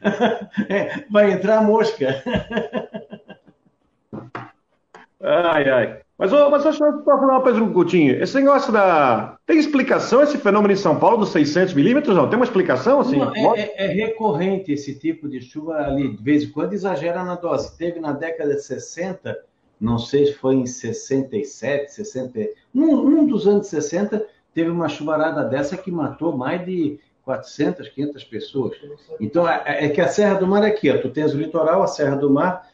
É, 0.68 1.04
vai 1.10 1.32
entrar 1.32 1.58
a 1.58 1.62
mosca. 1.62 2.22
Ai, 5.24 5.70
ai. 5.70 6.00
Mas, 6.16 6.32
ô, 6.32 6.48
mas 6.48 6.62
deixa 6.62 6.84
eu 6.84 7.02
falar 7.02 7.38
uma 7.38 7.40
coisa, 7.40 7.60
Coutinho. 7.66 8.22
Esse 8.22 8.36
negócio 8.36 8.72
da. 8.72 9.36
Tem 9.46 9.58
explicação 9.58 10.22
esse 10.22 10.38
fenômeno 10.38 10.72
em 10.72 10.76
São 10.76 10.96
Paulo 10.96 11.18
dos 11.18 11.30
600 11.30 11.74
milímetros? 11.74 12.14
Não? 12.14 12.28
Tem 12.28 12.38
uma 12.38 12.44
explicação 12.44 13.00
assim? 13.00 13.16
Não, 13.16 13.34
é, 13.34 13.60
é, 13.60 13.84
é, 13.84 13.86
recorrente 13.88 14.72
esse 14.72 14.96
tipo 14.96 15.28
de 15.28 15.40
chuva 15.40 15.76
ali. 15.78 16.16
De 16.16 16.22
vez 16.22 16.44
em 16.44 16.50
quando 16.50 16.72
exagera 16.74 17.24
na 17.24 17.34
dose. 17.34 17.76
Teve 17.76 17.98
na 17.98 18.12
década 18.12 18.54
de 18.54 18.62
60, 18.62 19.36
não 19.80 19.98
sei 19.98 20.26
se 20.26 20.34
foi 20.34 20.54
em 20.54 20.66
67, 20.66 21.92
60. 21.92 22.40
Num, 22.72 23.02
num 23.02 23.26
dos 23.26 23.48
anos 23.48 23.66
60, 23.66 24.24
teve 24.54 24.70
uma 24.70 24.88
chuvarada 24.88 25.42
dessa 25.42 25.76
que 25.76 25.90
matou 25.90 26.36
mais 26.36 26.64
de 26.64 27.00
400, 27.24 27.88
500 27.88 28.24
pessoas. 28.24 28.76
Então, 29.18 29.48
é, 29.48 29.86
é, 29.86 29.88
que 29.88 30.00
a 30.00 30.06
Serra 30.06 30.34
do 30.34 30.46
Mar 30.46 30.62
é 30.62 30.68
aqui, 30.68 30.90
ó, 30.90 30.98
tu 30.98 31.08
tens 31.08 31.34
o 31.34 31.38
litoral, 31.38 31.82
a 31.82 31.86
Serra 31.88 32.14
do 32.14 32.30
Mar, 32.30 32.68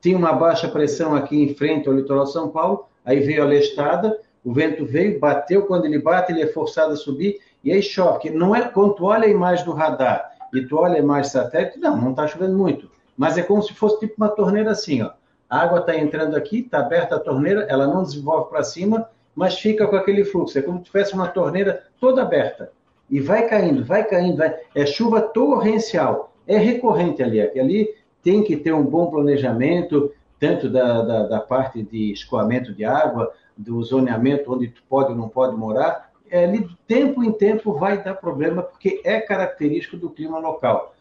tinha 0.00 0.16
uma 0.16 0.32
baixa 0.32 0.68
pressão 0.68 1.14
aqui 1.14 1.42
em 1.42 1.54
frente 1.54 1.88
ao 1.88 1.94
litoral 1.94 2.26
São 2.26 2.48
Paulo, 2.48 2.86
aí 3.04 3.20
veio 3.20 3.42
a 3.42 3.46
lestada, 3.46 4.18
o 4.44 4.52
vento 4.52 4.84
veio, 4.86 5.18
bateu, 5.18 5.66
quando 5.66 5.84
ele 5.84 5.98
bate, 5.98 6.32
ele 6.32 6.42
é 6.42 6.46
forçado 6.46 6.92
a 6.92 6.96
subir, 6.96 7.38
e 7.62 7.70
aí 7.72 7.82
chove. 7.82 8.30
Não 8.30 8.54
é 8.54 8.62
quando 8.68 8.94
tu 8.94 9.04
olha 9.04 9.26
a 9.26 9.30
imagem 9.30 9.64
do 9.64 9.72
radar 9.72 10.30
e 10.52 10.62
tu 10.62 10.76
olha 10.76 10.96
a 10.96 10.98
imagem 10.98 11.30
satélite, 11.30 11.78
não, 11.78 11.96
não 11.96 12.10
está 12.10 12.26
chovendo 12.26 12.56
muito. 12.56 12.90
Mas 13.16 13.36
é 13.36 13.42
como 13.42 13.62
se 13.62 13.74
fosse 13.74 14.00
tipo 14.00 14.14
uma 14.16 14.28
torneira 14.28 14.70
assim, 14.70 15.02
ó. 15.02 15.10
A 15.48 15.62
água 15.62 15.80
está 15.80 15.96
entrando 15.96 16.36
aqui, 16.36 16.60
está 16.60 16.78
aberta 16.78 17.16
a 17.16 17.20
torneira, 17.20 17.66
ela 17.68 17.86
não 17.86 18.02
desenvolve 18.02 18.48
para 18.48 18.62
cima, 18.62 19.08
mas 19.34 19.58
fica 19.58 19.86
com 19.86 19.96
aquele 19.96 20.24
fluxo. 20.24 20.58
É 20.58 20.62
como 20.62 20.78
se 20.78 20.84
tivesse 20.84 21.12
uma 21.12 21.28
torneira 21.28 21.84
toda 22.00 22.22
aberta. 22.22 22.70
E 23.10 23.20
vai 23.20 23.48
caindo, 23.48 23.84
vai 23.84 24.04
caindo, 24.04 24.36
vai. 24.36 24.56
É 24.74 24.86
chuva 24.86 25.20
torrencial. 25.20 26.32
É 26.46 26.56
recorrente 26.56 27.22
ali. 27.22 27.40
Ali 27.40 27.94
tem 28.22 28.42
que 28.42 28.56
ter 28.56 28.72
um 28.72 28.84
bom 28.84 29.10
planejamento, 29.10 30.12
tanto 30.38 30.68
da, 30.68 31.02
da, 31.02 31.26
da 31.26 31.40
parte 31.40 31.82
de 31.82 32.12
escoamento 32.12 32.72
de 32.72 32.84
água, 32.84 33.32
do 33.56 33.82
zoneamento, 33.82 34.52
onde 34.52 34.68
tu 34.68 34.82
pode 34.88 35.10
ou 35.10 35.16
não 35.16 35.28
pode 35.28 35.56
morar. 35.56 36.10
É, 36.30 36.44
ali, 36.44 36.64
de 36.64 36.76
tempo 36.86 37.22
em 37.22 37.32
tempo, 37.32 37.74
vai 37.74 38.02
dar 38.02 38.14
problema, 38.14 38.62
porque 38.62 39.00
é 39.04 39.20
característico 39.20 39.96
do 39.96 40.08
clima 40.08 40.38
local. 40.38 40.94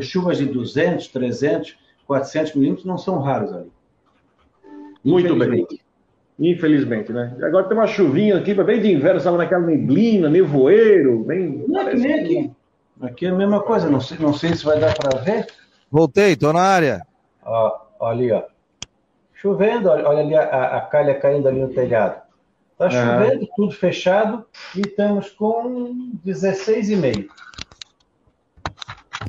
Chuvas 0.00 0.38
de 0.38 0.46
200, 0.46 1.08
300, 1.08 1.76
400 2.06 2.54
milímetros 2.54 2.84
não 2.84 2.98
são 2.98 3.20
raros 3.20 3.52
ali. 3.52 3.72
Muito 5.04 5.34
bem. 5.36 5.66
Infelizmente, 6.38 7.12
né? 7.12 7.36
Agora 7.42 7.68
tem 7.68 7.76
uma 7.76 7.86
chuvinha 7.86 8.36
aqui, 8.36 8.54
bem 8.54 8.80
de 8.80 8.92
inverno, 8.92 9.18
estava 9.18 9.36
naquela 9.36 9.64
neblina, 9.64 10.28
nevoeiro, 10.28 11.22
bem. 11.24 11.64
Não, 11.68 11.86
que 11.86 11.96
nem 11.96 12.12
aqui. 12.14 12.50
Aqui 13.00 13.26
é 13.26 13.30
a 13.30 13.34
mesma 13.34 13.60
coisa, 13.60 13.90
não 13.90 14.00
sei, 14.00 14.18
não 14.18 14.32
sei 14.32 14.54
se 14.54 14.64
vai 14.64 14.78
dar 14.78 14.94
para 14.96 15.20
ver. 15.20 15.46
Voltei, 15.92 16.34
tô 16.34 16.54
na 16.54 16.62
área. 16.62 17.06
Ó, 17.44 17.78
olha 18.00 18.12
ali, 18.12 18.32
ó. 18.32 18.42
Chovendo, 19.34 19.90
olha, 19.90 20.08
olha 20.08 20.20
ali 20.20 20.34
a, 20.34 20.78
a, 20.78 20.80
calha 20.80 21.14
caindo 21.14 21.46
ali 21.46 21.60
no 21.60 21.68
telhado. 21.68 22.22
Tá 22.78 22.88
chovendo, 22.88 23.46
tudo 23.54 23.72
fechado, 23.72 24.46
e 24.74 24.80
estamos 24.80 25.28
com 25.28 26.14
16,5. 26.24 27.28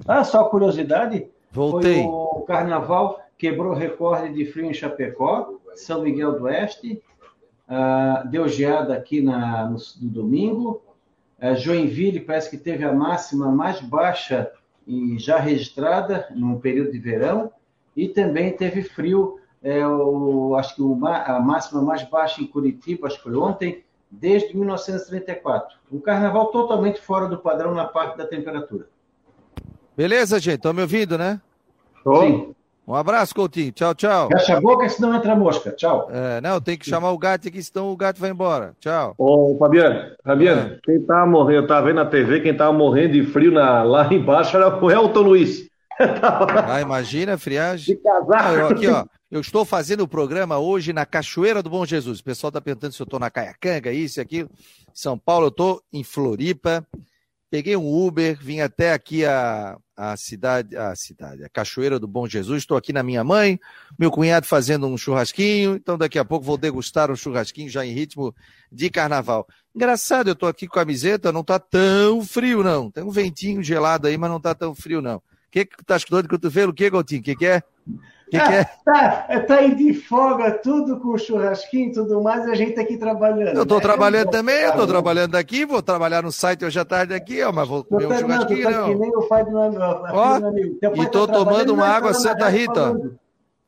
Ah, 0.07 0.23
só 0.23 0.45
curiosidade. 0.45 1.27
Voltei. 1.51 1.95
Foi 1.95 2.05
o 2.05 2.45
carnaval 2.47 3.21
quebrou 3.37 3.73
recorde 3.73 4.33
de 4.33 4.45
frio 4.45 4.67
em 4.67 4.73
Chapecó, 4.73 5.55
São 5.75 6.01
Miguel 6.01 6.39
do 6.39 6.45
Oeste, 6.45 7.03
uh, 7.67 8.25
deu 8.29 8.47
geada 8.47 8.93
aqui 8.95 9.21
na, 9.21 9.65
no, 9.65 9.75
no 10.01 10.09
domingo. 10.09 10.81
Uh, 11.41 11.57
Joinville 11.57 12.21
parece 12.21 12.49
que 12.49 12.57
teve 12.57 12.85
a 12.85 12.93
máxima 12.93 13.51
mais 13.51 13.81
baixa 13.81 14.49
já 15.17 15.37
registrada 15.37 16.27
no 16.35 16.59
período 16.59 16.91
de 16.91 16.99
verão, 16.99 17.51
e 17.95 18.07
também 18.07 18.55
teve 18.55 18.83
frio, 18.83 19.39
é, 19.61 19.85
o, 19.87 20.55
acho 20.55 20.75
que 20.75 20.81
o, 20.81 20.97
a 21.05 21.39
máxima 21.39 21.81
mais 21.81 22.03
baixa 22.03 22.41
em 22.41 22.47
Curitiba, 22.47 23.07
acho 23.07 23.17
que 23.17 23.23
foi 23.23 23.35
ontem, 23.35 23.83
desde 24.09 24.55
1934. 24.55 25.77
Um 25.91 25.99
carnaval 25.99 26.47
totalmente 26.47 26.99
fora 26.99 27.27
do 27.27 27.37
padrão 27.37 27.73
na 27.73 27.85
parte 27.85 28.17
da 28.17 28.27
temperatura. 28.27 28.87
Beleza, 29.95 30.39
gente? 30.39 30.55
Estão 30.55 30.73
me 30.73 30.81
ouvindo, 30.81 31.17
né? 31.17 31.39
Sim. 32.03 32.55
Um 32.85 32.93
abraço, 32.93 33.33
Coutinho. 33.33 33.71
Tchau, 33.71 33.95
tchau. 33.95 34.27
Fecha 34.27 34.57
a 34.57 34.61
boca, 34.61 34.87
senão 34.89 35.15
entra 35.15 35.31
a 35.31 35.35
mosca. 35.35 35.71
Tchau. 35.71 36.09
É, 36.11 36.41
não, 36.41 36.59
tem 36.59 36.77
que 36.77 36.89
chamar 36.89 37.11
o 37.11 37.17
gato 37.17 37.47
aqui, 37.47 37.63
senão 37.63 37.91
o 37.91 37.95
gato 37.95 38.19
vai 38.19 38.29
embora. 38.29 38.75
Tchau. 38.79 39.15
Ô, 39.17 39.55
Fabiano, 39.57 40.11
Fabiano, 40.23 40.73
é. 40.73 40.79
quem 40.83 41.01
tava 41.01 41.25
morrendo, 41.25 41.63
eu 41.63 41.67
tava 41.67 41.87
vendo 41.87 41.95
na 41.95 42.05
TV, 42.05 42.41
quem 42.41 42.55
tava 42.55 42.73
morrendo 42.73 43.13
de 43.13 43.23
frio 43.23 43.53
na, 43.53 43.83
lá 43.83 44.13
embaixo 44.13 44.57
era 44.57 44.83
o 44.83 44.91
Elton 44.91 45.21
Luiz. 45.21 45.69
ah, 45.99 46.81
imagina 46.81 47.37
friagem. 47.37 47.95
De 47.95 48.01
casar. 48.01 48.53
eu, 48.53 48.67
aqui, 48.67 48.87
ó, 48.87 49.05
eu 49.31 49.39
estou 49.39 49.63
fazendo 49.63 50.01
o 50.01 50.07
programa 50.07 50.57
hoje 50.57 50.91
na 50.91 51.05
Cachoeira 51.05 51.63
do 51.63 51.69
Bom 51.69 51.85
Jesus. 51.85 52.19
O 52.19 52.23
pessoal 52.23 52.51
tá 52.51 52.59
perguntando 52.59 52.93
se 52.93 53.01
eu 53.01 53.05
tô 53.05 53.17
na 53.17 53.29
Caiacanga, 53.29 53.91
isso 53.91 54.19
e 54.19 54.21
aquilo. 54.21 54.49
São 54.93 55.17
Paulo, 55.17 55.47
eu 55.47 55.51
tô 55.51 55.81
em 55.93 56.03
Floripa. 56.03 56.85
Peguei 57.53 57.77
um 57.77 57.87
Uber, 57.87 58.35
vim 58.41 58.61
até 58.61 58.93
aqui 58.93 59.23
a, 59.23 59.77
a 59.95 60.17
cidade, 60.17 60.75
a 60.75 60.95
cidade, 60.95 61.43
a 61.43 61.49
Cachoeira 61.49 61.99
do 61.99 62.07
Bom 62.07 62.27
Jesus. 62.27 62.63
Estou 62.63 62.75
aqui 62.75 62.91
na 62.91 63.03
minha 63.03 63.23
mãe, 63.23 63.59
meu 63.95 64.09
cunhado 64.09 64.47
fazendo 64.47 64.87
um 64.87 64.97
churrasquinho, 64.97 65.75
então 65.75 65.95
daqui 65.95 66.17
a 66.17 66.25
pouco 66.25 66.43
vou 66.43 66.57
degustar 66.57 67.11
um 67.11 67.15
churrasquinho 67.15 67.69
já 67.69 67.85
em 67.85 67.93
ritmo 67.93 68.33
de 68.71 68.89
carnaval. 68.89 69.47
Engraçado, 69.75 70.29
eu 70.29 70.33
estou 70.33 70.49
aqui 70.49 70.67
com 70.67 70.79
a 70.79 70.81
camiseta, 70.81 71.31
não 71.31 71.41
está 71.41 71.59
tão 71.59 72.25
frio 72.25 72.63
não. 72.63 72.89
Tem 72.89 73.03
um 73.03 73.11
ventinho 73.11 73.61
gelado 73.61 74.07
aí, 74.07 74.17
mas 74.17 74.31
não 74.31 74.37
está 74.37 74.55
tão 74.55 74.73
frio 74.73 74.99
não. 74.99 75.17
O 75.17 75.21
que 75.51 75.63
que 75.63 75.85
tá 75.85 75.97
dor 76.09 76.23
de 76.23 76.29
cotovelo? 76.29 76.71
O 76.71 76.73
que, 76.73 76.89
Gotinho? 76.89 77.21
O 77.21 77.23
que 77.23 77.35
que 77.35 77.45
é? 77.45 77.61
Que 78.33 78.39
que 78.39 78.51
é? 78.51 78.63
Tá, 78.83 79.39
tá 79.41 79.55
aí 79.57 79.75
de 79.75 79.93
folga, 79.93 80.51
tudo 80.57 80.99
com 80.99 81.15
churrasquinho 81.15 81.89
e 81.89 81.93
tudo 81.93 82.19
mais, 82.23 82.49
a 82.49 82.55
gente 82.55 82.79
aqui 82.79 82.97
trabalhando. 82.97 83.55
Eu 83.55 83.63
tô 83.63 83.75
né? 83.75 83.81
trabalhando 83.81 84.31
também, 84.31 84.55
eu 84.55 84.75
tô 84.75 84.87
trabalhando 84.87 85.35
aqui, 85.35 85.65
vou 85.65 85.83
trabalhar 85.83 86.23
no 86.23 86.31
site 86.31 86.65
hoje 86.65 86.79
à 86.79 86.83
tarde 86.83 87.13
aqui, 87.13 87.43
ó, 87.43 87.51
mas 87.51 87.67
vou 87.67 87.83
comer 87.83 88.07
um 88.07 88.17
churrasquinho, 88.17 88.71
não. 88.71 88.85
Que 88.87 88.95
nem 88.95 89.11
o 89.11 89.19
meu, 89.19 89.79
ó, 90.13 90.39
E 90.95 91.09
tô 91.11 91.27
tá 91.27 91.33
tomando 91.33 91.75
uma 91.75 91.85
água 91.85 92.11
Santa 92.15 92.49
Rita, 92.49 92.91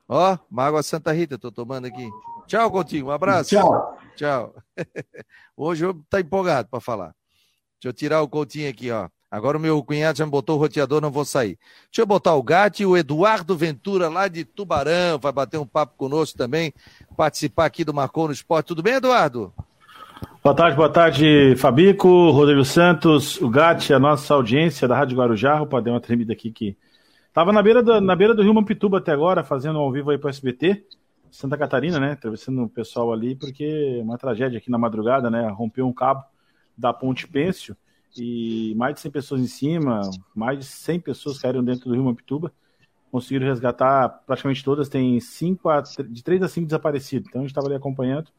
ó. 0.09 0.31
Ó, 0.33 0.37
uma 0.49 0.63
água 0.63 0.81
Santa 0.81 1.11
Rita, 1.11 1.37
tô 1.37 1.51
tomando 1.51 1.85
aqui. 1.85 2.09
Tchau, 2.47 2.71
Coutinho, 2.71 3.05
um 3.05 3.11
abraço. 3.11 3.51
Tchau. 3.51 3.99
Tchau. 4.15 4.55
Hoje 5.55 5.85
eu 5.85 5.95
tá 6.09 6.19
empolgado 6.19 6.69
para 6.69 6.79
falar. 6.79 7.13
Deixa 7.79 7.89
eu 7.89 7.93
tirar 7.93 8.23
o 8.23 8.27
Coutinho 8.27 8.67
aqui, 8.67 8.89
ó. 8.89 9.09
Agora 9.29 9.57
o 9.57 9.59
meu 9.59 9.83
cunhado 9.83 10.17
já 10.17 10.25
me 10.25 10.31
botou 10.31 10.55
o 10.55 10.59
roteador, 10.59 11.01
não 11.01 11.11
vou 11.11 11.25
sair. 11.25 11.57
Deixa 11.85 12.01
eu 12.01 12.05
botar 12.05 12.35
o 12.35 12.43
gato 12.43 12.79
e 12.79 12.85
o 12.85 12.95
Eduardo 12.95 13.57
Ventura, 13.57 14.07
lá 14.07 14.27
de 14.27 14.45
Tubarão, 14.45 15.17
vai 15.19 15.31
bater 15.31 15.59
um 15.59 15.65
papo 15.65 15.93
conosco 15.97 16.37
também, 16.37 16.73
participar 17.17 17.65
aqui 17.65 17.83
do 17.83 17.93
Marcou 17.93 18.27
no 18.27 18.33
Esporte. 18.33 18.67
Tudo 18.67 18.83
bem, 18.83 18.93
Eduardo? 18.95 19.51
Boa 20.43 20.55
tarde, 20.55 20.77
boa 20.77 20.89
tarde, 20.89 21.55
Fabico, 21.57 22.29
Rodrigo 22.29 22.63
Santos, 22.63 23.41
o 23.41 23.49
Gatti, 23.49 23.93
a 23.93 23.99
nossa 23.99 24.33
audiência 24.33 24.87
da 24.87 24.95
Rádio 24.95 25.17
Guarujá. 25.17 25.61
Opa, 25.61 25.81
deu 25.81 25.93
uma 25.93 25.99
tremida 25.99 26.33
aqui 26.33 26.51
que. 26.51 26.77
Tava 27.33 27.51
na 27.51 27.61
beira, 27.61 27.83
do, 27.83 27.99
na 27.99 28.15
beira 28.15 28.33
do 28.33 28.43
Rio 28.43 28.53
Mampituba 28.53 28.99
até 28.99 29.11
agora, 29.11 29.43
fazendo 29.43 29.79
ao 29.79 29.91
vivo 29.91 30.11
aí 30.11 30.17
para 30.17 30.27
o 30.27 30.29
SBT, 30.29 30.85
Santa 31.29 31.57
Catarina, 31.57 31.99
né? 31.99 32.11
Atravessando 32.13 32.63
o 32.63 32.69
pessoal 32.69 33.11
ali, 33.11 33.35
porque 33.35 33.99
uma 34.01 34.17
tragédia 34.17 34.57
aqui 34.57 34.71
na 34.71 34.77
madrugada, 34.77 35.29
né? 35.29 35.49
Rompeu 35.49 35.85
um 35.85 35.91
cabo 35.91 36.23
da 36.77 36.93
Ponte 36.93 37.27
Pêncio 37.27 37.75
e 38.17 38.73
mais 38.75 38.95
de 38.95 39.01
100 39.01 39.11
pessoas 39.11 39.41
em 39.41 39.47
cima, 39.47 40.01
mais 40.33 40.59
de 40.59 40.65
100 40.65 40.99
pessoas 40.99 41.39
caíram 41.39 41.63
dentro 41.63 41.89
do 41.89 41.93
rio 41.93 42.03
Mampituba. 42.03 42.51
Conseguiram 43.11 43.45
resgatar 43.47 44.09
praticamente 44.25 44.63
todas, 44.63 44.89
tem 44.89 45.19
cinco 45.19 45.69
a, 45.69 45.81
de 45.81 46.23
3 46.23 46.43
a 46.43 46.47
5 46.47 46.67
desaparecidos. 46.67 47.29
Então 47.29 47.41
a 47.41 47.43
gente 47.43 47.51
estava 47.51 47.67
ali 47.67 47.75
acompanhando, 47.75 48.29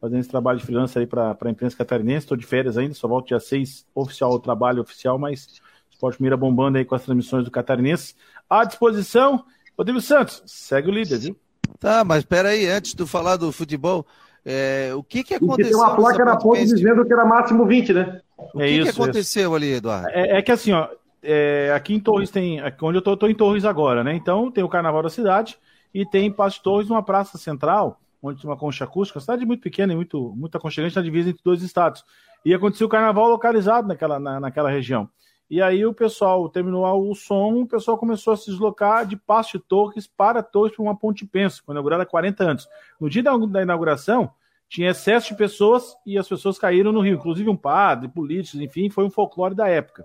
fazendo 0.00 0.20
esse 0.20 0.28
trabalho 0.28 0.58
de 0.58 0.64
freelancer 0.64 1.00
aí 1.00 1.06
para 1.06 1.36
a 1.40 1.50
imprensa 1.50 1.76
catarinense. 1.76 2.24
Estou 2.24 2.36
de 2.36 2.46
férias 2.46 2.78
ainda, 2.78 2.94
só 2.94 3.06
volto 3.06 3.28
dia 3.28 3.40
6 3.40 3.86
oficial, 3.94 4.32
o 4.32 4.38
trabalho 4.38 4.80
oficial, 4.80 5.18
mas 5.18 5.60
Esporte 5.90 6.20
Mira 6.22 6.36
bombando 6.36 6.78
aí 6.78 6.84
com 6.84 6.94
as 6.94 7.04
transmissões 7.04 7.44
do 7.44 7.50
catarinense. 7.50 8.14
À 8.48 8.64
disposição, 8.64 9.44
Rodrigo 9.76 10.00
Santos, 10.00 10.42
segue 10.46 10.88
o 10.88 10.92
líder, 10.92 11.18
viu? 11.18 11.36
Tá, 11.78 12.04
mas 12.04 12.18
espera 12.18 12.50
aí, 12.50 12.66
antes 12.66 12.92
de 12.92 12.96
tu 12.96 13.06
falar 13.06 13.36
do 13.36 13.52
futebol, 13.52 14.06
é, 14.44 14.90
o 14.94 15.02
que 15.02 15.22
que 15.22 15.34
aconteceu? 15.34 15.72
tem 15.72 15.76
uma 15.76 15.94
placa 15.94 16.24
na 16.24 16.36
ponta 16.36 16.64
dizendo 16.64 17.04
que 17.04 17.12
era 17.12 17.24
máximo 17.24 17.64
20, 17.64 17.92
né? 17.92 18.20
O 18.54 18.60
é 18.62 18.66
que, 18.66 18.72
isso, 18.72 18.94
que 18.94 19.02
aconteceu 19.02 19.42
isso. 19.50 19.54
ali, 19.54 19.72
Eduardo? 19.74 20.08
É, 20.10 20.38
é, 20.38 20.42
que 20.42 20.52
assim, 20.52 20.72
ó, 20.72 20.88
é, 21.22 21.72
aqui 21.74 21.94
em 21.94 22.00
Torres 22.00 22.30
tem. 22.30 22.60
Aqui 22.60 22.84
onde 22.84 22.98
eu 22.98 23.02
tô, 23.02 23.12
eu 23.12 23.16
tô 23.16 23.28
em 23.28 23.34
Torres 23.34 23.64
agora, 23.64 24.02
né? 24.02 24.14
Então 24.14 24.50
tem 24.50 24.64
o 24.64 24.68
Carnaval 24.68 25.02
da 25.02 25.10
cidade 25.10 25.58
e 25.94 26.04
tem 26.04 26.26
em 26.26 26.32
Passo 26.32 26.56
de 26.56 26.62
Torres 26.62 26.90
uma 26.90 27.02
praça 27.02 27.38
central, 27.38 28.00
onde 28.22 28.40
tem 28.40 28.50
uma 28.50 28.56
concha 28.56 28.84
acústica, 28.84 29.18
uma 29.18 29.22
cidade 29.22 29.46
muito 29.46 29.62
pequena 29.62 29.92
e 29.92 29.96
muito, 29.96 30.32
muito 30.36 30.56
aconchegante 30.56 30.96
na 30.96 31.02
divisa 31.02 31.30
entre 31.30 31.42
dois 31.44 31.62
estados. 31.62 32.04
E 32.44 32.52
aconteceu 32.52 32.86
o 32.86 32.90
carnaval 32.90 33.28
localizado 33.28 33.86
naquela, 33.86 34.18
na, 34.18 34.40
naquela 34.40 34.70
região. 34.70 35.08
E 35.52 35.60
aí 35.60 35.84
o 35.84 35.92
pessoal 35.92 36.48
terminou 36.48 37.10
o 37.10 37.14
som, 37.14 37.60
o 37.60 37.66
pessoal 37.66 37.98
começou 37.98 38.32
a 38.32 38.36
se 38.36 38.46
deslocar 38.46 39.06
de 39.06 39.16
Passo 39.16 39.58
de 39.58 39.64
Torres 39.64 40.06
para 40.06 40.42
Torres 40.42 40.74
para 40.74 40.82
uma 40.82 40.96
ponte 40.96 41.26
pensa, 41.26 41.60
foi 41.64 41.74
inaugurada 41.74 42.04
há 42.04 42.06
40 42.06 42.42
anos. 42.42 42.68
No 42.98 43.10
dia 43.10 43.22
da, 43.22 43.36
da 43.36 43.60
inauguração, 43.62 44.30
tinha 44.72 44.88
excesso 44.88 45.28
de 45.28 45.34
pessoas 45.34 45.94
e 46.06 46.16
as 46.16 46.26
pessoas 46.26 46.58
caíram 46.58 46.92
no 46.92 47.02
rio, 47.02 47.16
inclusive 47.16 47.50
um 47.50 47.56
padre, 47.56 48.08
políticos, 48.08 48.58
enfim, 48.58 48.88
foi 48.88 49.04
um 49.04 49.10
folclore 49.10 49.54
da 49.54 49.68
época. 49.68 50.02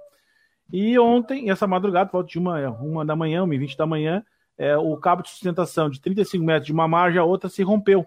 E 0.73 0.99
ontem, 0.99 1.49
essa 1.49 1.65
madrugada, 1.65 2.11
volta 2.11 2.29
de 2.29 2.37
uma, 2.37 2.69
uma 2.71 3.05
da 3.05 3.15
manhã, 3.15 3.45
uma 3.45 3.55
e 3.55 3.57
vinte 3.57 3.77
da 3.77 3.85
manhã, 3.85 4.21
é, 4.57 4.75
o 4.75 4.97
cabo 4.97 5.23
de 5.23 5.29
sustentação 5.29 5.89
de 5.89 6.01
35 6.01 6.43
metros 6.43 6.65
de 6.65 6.73
uma 6.73 6.85
margem 6.85 7.17
a 7.17 7.23
outra 7.23 7.49
se 7.49 7.63
rompeu. 7.63 8.05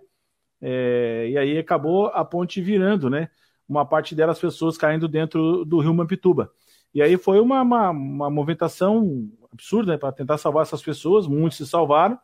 É, 0.60 1.28
e 1.30 1.38
aí 1.38 1.56
acabou 1.56 2.08
a 2.08 2.22
ponte 2.26 2.60
virando, 2.60 3.08
né? 3.08 3.30
Uma 3.66 3.86
parte 3.86 4.14
delas, 4.14 4.38
pessoas 4.38 4.76
caindo 4.76 5.08
dentro 5.08 5.64
do 5.64 5.78
rio 5.78 5.94
Mampituba. 5.94 6.52
E 6.92 7.00
aí 7.00 7.16
foi 7.16 7.40
uma, 7.40 7.62
uma, 7.62 7.88
uma 7.88 8.28
movimentação 8.28 9.30
absurda 9.50 9.92
né, 9.92 9.98
para 9.98 10.12
tentar 10.12 10.36
salvar 10.36 10.64
essas 10.64 10.82
pessoas, 10.82 11.26
muitos 11.26 11.56
se 11.56 11.66
salvaram. 11.66 12.18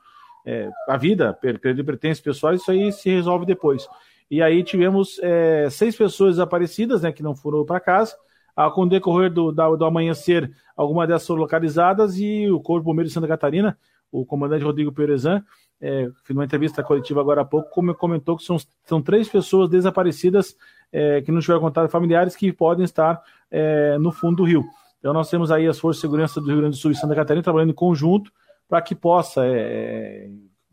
É, 0.45 0.69
a 0.87 0.99
vida, 0.99 1.33
perder 1.33 1.83
pertences 1.85 2.23
pessoais, 2.23 2.61
isso 2.61 2.71
aí 2.71 2.93
se 2.93 3.09
resolve 3.09 3.47
depois. 3.47 3.89
E 4.31 4.43
aí 4.43 4.63
tivemos 4.63 5.19
é, 5.23 5.69
seis 5.71 5.97
pessoas 5.97 6.35
desaparecidas, 6.35 7.03
né, 7.03 7.13
que 7.13 7.23
não 7.23 7.35
foram 7.35 7.65
para 7.65 7.81
casa. 7.81 8.15
Ah, 8.55 8.71
com 8.71 8.83
o 8.83 8.89
decorrer 8.89 9.31
do, 9.31 9.53
do 9.53 9.85
amanhecer, 9.85 10.51
algumas 10.75 11.07
dessas 11.07 11.27
foram 11.27 11.43
localizadas 11.43 12.19
e 12.19 12.51
o 12.51 12.59
Corpo 12.59 12.87
Bombeiro 12.87 13.07
de 13.07 13.13
Santa 13.13 13.29
Catarina, 13.29 13.79
o 14.11 14.25
comandante 14.25 14.65
Rodrigo 14.65 14.91
Perezan, 14.91 15.45
é, 15.79 16.09
numa 16.31 16.45
entrevista 16.45 16.83
coletiva 16.83 17.21
agora 17.21 17.43
há 17.43 17.45
pouco, 17.45 17.69
comentou 17.97 18.37
que 18.37 18.43
são, 18.43 18.57
são 18.87 19.03
três 19.03 19.29
pessoas 19.29 19.69
desaparecidas 19.69 20.57
é, 20.91 21.21
que 21.21 21.31
não 21.31 21.41
tiveram 21.41 21.61
contato 21.61 21.91
familiares 21.91 22.35
que 22.35 22.51
podem 22.51 22.85
estar 22.85 23.23
é, 23.51 23.99
no 23.99 24.11
fundo 24.11 24.37
do 24.37 24.45
rio. 24.45 24.65
Então 24.99 25.13
nós 25.13 25.29
temos 25.29 25.51
aí 25.51 25.67
as 25.67 25.79
forças 25.79 25.99
de 25.99 26.07
segurança 26.07 26.41
do 26.41 26.47
Rio 26.47 26.57
Grande 26.57 26.77
do 26.77 26.81
Sul 26.81 26.93
e 26.93 26.95
Santa 26.95 27.15
Catarina 27.15 27.43
trabalhando 27.43 27.71
em 27.71 27.75
conjunto 27.75 28.33
para 28.67 28.81
que 28.81 28.95
possa 28.95 29.43
é, 29.45 30.31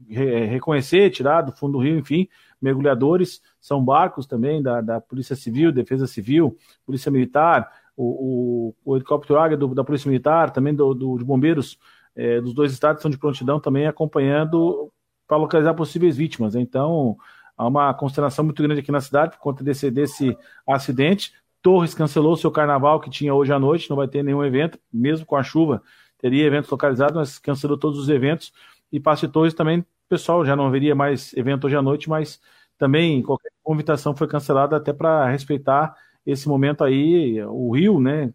reconhecer, 0.10 1.10
tirar 1.10 1.42
do 1.42 1.52
fundo 1.52 1.74
do 1.74 1.84
rio, 1.84 1.98
enfim, 1.98 2.28
mergulhadores, 2.64 3.42
são 3.60 3.84
barcos 3.84 4.26
também 4.26 4.62
da, 4.64 4.82
da 4.82 5.02
Polícia 5.02 5.36
Civil, 5.36 5.72
Defesa 5.72 6.08
Civil, 6.08 6.58
Polícia 6.86 7.12
Militar, 7.12 7.70
o, 7.96 8.74
o, 8.84 8.92
o 8.92 8.96
helicóptero 8.96 9.38
Águia 9.38 9.58
do, 9.58 9.76
da 9.76 9.84
Polícia 9.84 10.10
Militar, 10.10 10.52
também 10.52 10.74
do, 10.74 10.94
do 10.94 11.18
de 11.18 11.24
bombeiros 11.24 11.78
é, 12.16 12.40
dos 12.42 12.54
dois 12.54 12.72
estados 12.72 13.02
são 13.02 13.12
de 13.12 13.18
prontidão 13.18 13.60
também 13.60 13.88
acompanhando 13.88 14.92
para 15.28 15.38
localizar 15.38 15.74
possíveis 15.74 16.16
vítimas. 16.16 16.56
Então, 16.56 17.18
há 17.58 17.68
uma 17.68 17.94
consternação 17.94 18.46
muito 18.46 18.62
grande 18.62 18.82
aqui 18.82 18.92
na 18.92 19.02
cidade 19.02 19.32
por 19.32 19.40
conta 19.40 19.64
desse, 19.64 19.90
desse 19.92 20.38
acidente. 20.68 21.34
Torres 21.62 21.94
cancelou 21.94 22.36
seu 22.36 22.52
carnaval 22.52 23.00
que 23.00 23.10
tinha 23.10 23.34
hoje 23.34 23.54
à 23.54 23.60
noite, 23.60 23.90
não 23.90 23.98
vai 23.98 24.08
ter 24.08 24.24
nenhum 24.24 24.44
evento, 24.44 24.78
mesmo 24.92 25.26
com 25.26 25.36
a 25.36 25.44
chuva, 25.44 25.82
teria 26.18 26.46
eventos 26.46 26.70
localizados, 26.70 27.16
mas 27.16 27.40
cancelou 27.40 27.78
todos 27.78 27.98
os 28.00 28.10
eventos. 28.10 28.52
E 28.92 29.00
Passe 29.00 29.28
Torres 29.28 29.54
também, 29.54 29.84
pessoal, 30.14 30.46
já 30.46 30.56
não 30.56 30.68
haveria 30.68 30.94
mais 30.94 31.34
evento 31.34 31.66
hoje 31.66 31.76
à 31.76 31.82
noite, 31.82 32.08
mas 32.08 32.40
também 32.78 33.24
qualquer 33.24 33.52
convitação 33.64 34.16
foi 34.16 34.28
cancelada 34.28 34.78
até 34.78 34.94
para 34.94 35.28
respeitar 35.28 35.96
esse 36.24 36.48
momento 36.48 36.84
aí. 36.84 37.44
O 37.46 37.72
Rio, 37.72 38.00
né, 38.00 38.32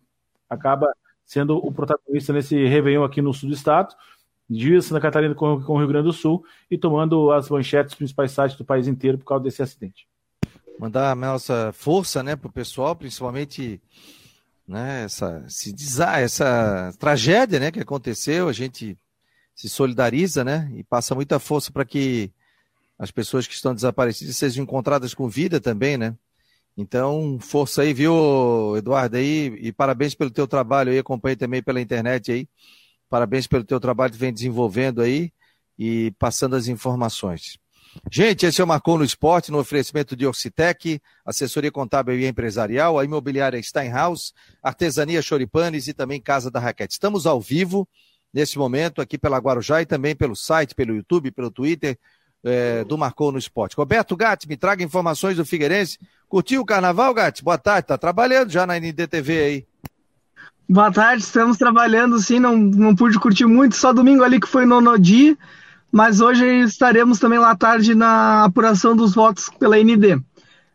acaba 0.50 0.92
sendo 1.24 1.56
o 1.56 1.70
protagonista 1.70 2.32
nesse 2.32 2.66
Réveillon 2.66 3.04
aqui 3.04 3.22
no 3.22 3.32
sul 3.32 3.48
do 3.48 3.54
estado, 3.54 3.94
de 4.50 4.82
Santa 4.82 5.00
Catarina 5.00 5.36
com, 5.36 5.62
com 5.62 5.74
o 5.74 5.78
Rio 5.78 5.86
Grande 5.86 6.06
do 6.06 6.12
Sul, 6.12 6.44
e 6.68 6.76
tomando 6.76 7.30
as 7.30 7.48
manchetes 7.48 7.94
principais 7.94 8.32
sites 8.32 8.56
do 8.56 8.64
país 8.64 8.88
inteiro 8.88 9.18
por 9.18 9.26
causa 9.26 9.44
desse 9.44 9.62
acidente. 9.62 10.08
Mandar 10.80 11.12
a 11.12 11.14
nossa 11.14 11.72
força 11.72 12.24
né, 12.24 12.34
para 12.34 12.48
o 12.48 12.52
pessoal, 12.52 12.96
principalmente 12.96 13.80
né, 14.66 15.04
essa, 15.04 15.44
essa 16.16 16.92
tragédia 16.98 17.60
né, 17.60 17.70
que 17.70 17.80
aconteceu, 17.80 18.48
a 18.48 18.52
gente 18.52 18.96
se 19.58 19.68
solidariza 19.68 20.44
né, 20.44 20.70
e 20.76 20.84
passa 20.84 21.16
muita 21.16 21.40
força 21.40 21.72
para 21.72 21.84
que 21.84 22.30
as 22.96 23.10
pessoas 23.10 23.44
que 23.44 23.54
estão 23.54 23.74
desaparecidas 23.74 24.36
sejam 24.36 24.62
encontradas 24.62 25.12
com 25.14 25.28
vida 25.28 25.60
também, 25.60 25.98
né? 25.98 26.14
Então, 26.76 27.38
força 27.40 27.82
aí, 27.82 27.92
viu, 27.92 28.76
Eduardo, 28.76 29.16
aí, 29.16 29.46
e 29.60 29.72
parabéns 29.72 30.14
pelo 30.14 30.30
teu 30.30 30.46
trabalho 30.46 30.92
aí, 30.92 30.98
acompanhei 31.00 31.34
também 31.34 31.60
pela 31.60 31.80
internet 31.80 32.30
aí. 32.30 32.48
Parabéns 33.10 33.48
pelo 33.48 33.64
teu 33.64 33.80
trabalho 33.80 34.12
que 34.12 34.18
vem 34.18 34.32
desenvolvendo 34.32 35.02
aí 35.02 35.32
e 35.76 36.12
passando 36.20 36.54
as 36.54 36.68
informações. 36.68 37.58
Gente, 38.12 38.46
esse 38.46 38.60
é 38.60 38.64
o 38.64 38.66
Marcou 38.66 38.96
no 38.96 39.04
Esporte, 39.04 39.50
no 39.50 39.58
oferecimento 39.58 40.14
de 40.14 40.24
Orcitec, 40.24 41.00
assessoria 41.26 41.72
contábil 41.72 42.16
e 42.16 42.26
empresarial, 42.26 42.96
a 42.96 43.04
imobiliária 43.04 43.60
Steinhaus, 43.60 44.32
artesania 44.62 45.20
Choripanes 45.20 45.88
e 45.88 45.92
também 45.92 46.20
Casa 46.20 46.48
da 46.48 46.60
Raquete. 46.60 46.92
Estamos 46.92 47.26
ao 47.26 47.40
vivo 47.40 47.88
nesse 48.32 48.58
momento 48.58 49.00
aqui 49.00 49.18
pela 49.18 49.38
Guarujá 49.38 49.82
e 49.82 49.86
também 49.86 50.14
pelo 50.14 50.36
site, 50.36 50.74
pelo 50.74 50.94
YouTube, 50.94 51.30
pelo 51.30 51.50
Twitter 51.50 51.98
é, 52.44 52.84
do 52.84 52.96
Marcou 52.96 53.32
no 53.32 53.38
Esporte. 53.38 53.76
Roberto 53.76 54.16
Gatti, 54.16 54.48
me 54.48 54.56
traga 54.56 54.82
informações 54.84 55.36
do 55.36 55.44
Figueirense. 55.44 55.98
Curtiu 56.28 56.60
o 56.60 56.66
carnaval, 56.66 57.12
Gatti? 57.14 57.42
Boa 57.42 57.58
tarde, 57.58 57.88
tá 57.88 57.98
trabalhando 57.98 58.50
já 58.50 58.66
na 58.66 58.78
NDTV 58.78 59.38
aí. 59.38 59.66
Boa 60.68 60.92
tarde, 60.92 61.22
estamos 61.22 61.56
trabalhando 61.56 62.18
sim, 62.20 62.38
não, 62.38 62.54
não 62.54 62.94
pude 62.94 63.18
curtir 63.18 63.46
muito, 63.46 63.74
só 63.74 63.90
domingo 63.90 64.22
ali 64.22 64.38
que 64.38 64.46
foi 64.46 64.66
no 64.66 64.82
Nodi, 64.82 65.36
mas 65.90 66.20
hoje 66.20 66.44
estaremos 66.60 67.18
também 67.18 67.38
lá 67.38 67.52
à 67.52 67.56
tarde 67.56 67.94
na 67.94 68.44
apuração 68.44 68.94
dos 68.94 69.14
votos 69.14 69.48
pela 69.58 69.78
ND. 69.78 70.22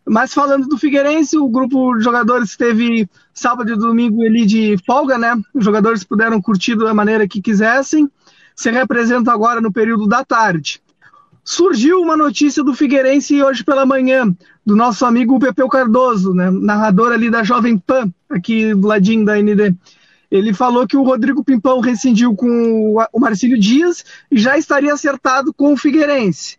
Mas 0.06 0.34
falando 0.34 0.68
do 0.68 0.78
Figueirense, 0.78 1.38
o 1.38 1.48
grupo 1.48 1.96
de 1.96 2.04
jogadores 2.04 2.58
teve 2.58 3.08
sábado 3.34 3.72
e 3.72 3.76
domingo 3.76 4.22
ali 4.22 4.46
de 4.46 4.78
folga, 4.86 5.18
né? 5.18 5.39
Os 5.54 5.63
jogadores 5.63 6.04
puderam 6.04 6.42
curtir 6.42 6.76
da 6.76 6.94
maneira 6.94 7.28
que 7.28 7.42
quisessem. 7.42 8.10
Se 8.56 8.70
representam 8.70 9.34
agora 9.34 9.62
no 9.62 9.72
período 9.72 10.06
da 10.06 10.24
tarde. 10.24 10.82
Surgiu 11.44 12.02
uma 12.02 12.16
notícia 12.16 12.63
do 12.63 12.74
Figueirense 12.74 13.42
hoje 13.42 13.63
pela 13.63 13.86
manhã, 13.86 14.34
do 14.66 14.76
nosso 14.76 15.06
amigo 15.06 15.39
Pepeu 15.39 15.68
Cardoso, 15.68 16.34
né, 16.34 16.50
narrador 16.50 17.12
ali 17.12 17.30
da 17.30 17.44
Jovem 17.44 17.78
Pan, 17.78 18.10
aqui 18.30 18.74
do 18.74 18.88
ladinho 18.88 19.26
da 19.26 19.36
ND. 19.42 19.76
Ele 20.32 20.54
falou 20.54 20.88
que 20.88 20.98
o 20.98 21.04
Rodrigo 21.04 21.44
Pimpão 21.44 21.80
rescindiu 21.80 22.34
com 22.36 22.96
o 23.12 23.20
Marcílio 23.20 23.60
Dias 23.60 24.04
e 24.32 24.38
já 24.38 24.58
estaria 24.58 24.94
acertado 24.94 25.54
com 25.54 25.74
o 25.74 25.78
Figueirense. 25.78 26.58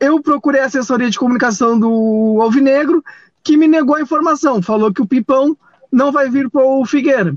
Eu 0.00 0.20
procurei 0.20 0.60
a 0.60 0.66
assessoria 0.66 1.08
de 1.08 1.18
comunicação 1.18 1.78
do 1.78 2.38
Alvinegro, 2.40 3.02
que 3.42 3.56
me 3.56 3.66
negou 3.66 3.96
a 3.96 4.00
informação, 4.00 4.62
falou 4.62 4.92
que 4.92 5.02
o 5.02 5.06
Pimpão 5.06 5.56
não 5.90 6.10
vai 6.10 6.28
vir 6.28 6.50
para 6.50 6.64
o 6.64 6.84
Figueira. 6.84 7.36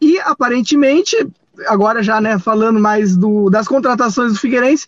E 0.00 0.18
aparentemente, 0.20 1.16
agora 1.66 2.02
já 2.02 2.20
né, 2.20 2.38
falando 2.38 2.78
mais 2.78 3.16
do, 3.16 3.48
das 3.48 3.66
contratações 3.66 4.32
do 4.32 4.38
Figueirense, 4.38 4.86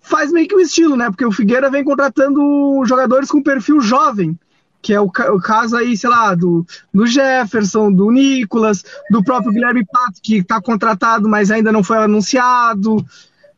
faz 0.00 0.32
meio 0.32 0.48
que 0.48 0.56
o 0.56 0.60
estilo, 0.60 0.96
né? 0.96 1.08
Porque 1.10 1.24
o 1.24 1.32
Figueira 1.32 1.70
vem 1.70 1.84
contratando 1.84 2.82
jogadores 2.84 3.30
com 3.30 3.42
perfil 3.42 3.80
jovem, 3.80 4.36
que 4.82 4.94
é 4.94 5.00
o, 5.00 5.04
o 5.06 5.40
caso 5.40 5.76
aí, 5.76 5.96
sei 5.96 6.10
lá, 6.10 6.34
do, 6.34 6.66
do 6.92 7.06
Jefferson, 7.06 7.92
do 7.92 8.10
Nicolas, 8.10 8.84
do 9.10 9.22
próprio 9.22 9.52
Guilherme 9.52 9.84
Pato, 9.84 10.20
que 10.22 10.38
está 10.38 10.60
contratado, 10.60 11.28
mas 11.28 11.50
ainda 11.50 11.70
não 11.70 11.84
foi 11.84 11.98
anunciado, 11.98 13.04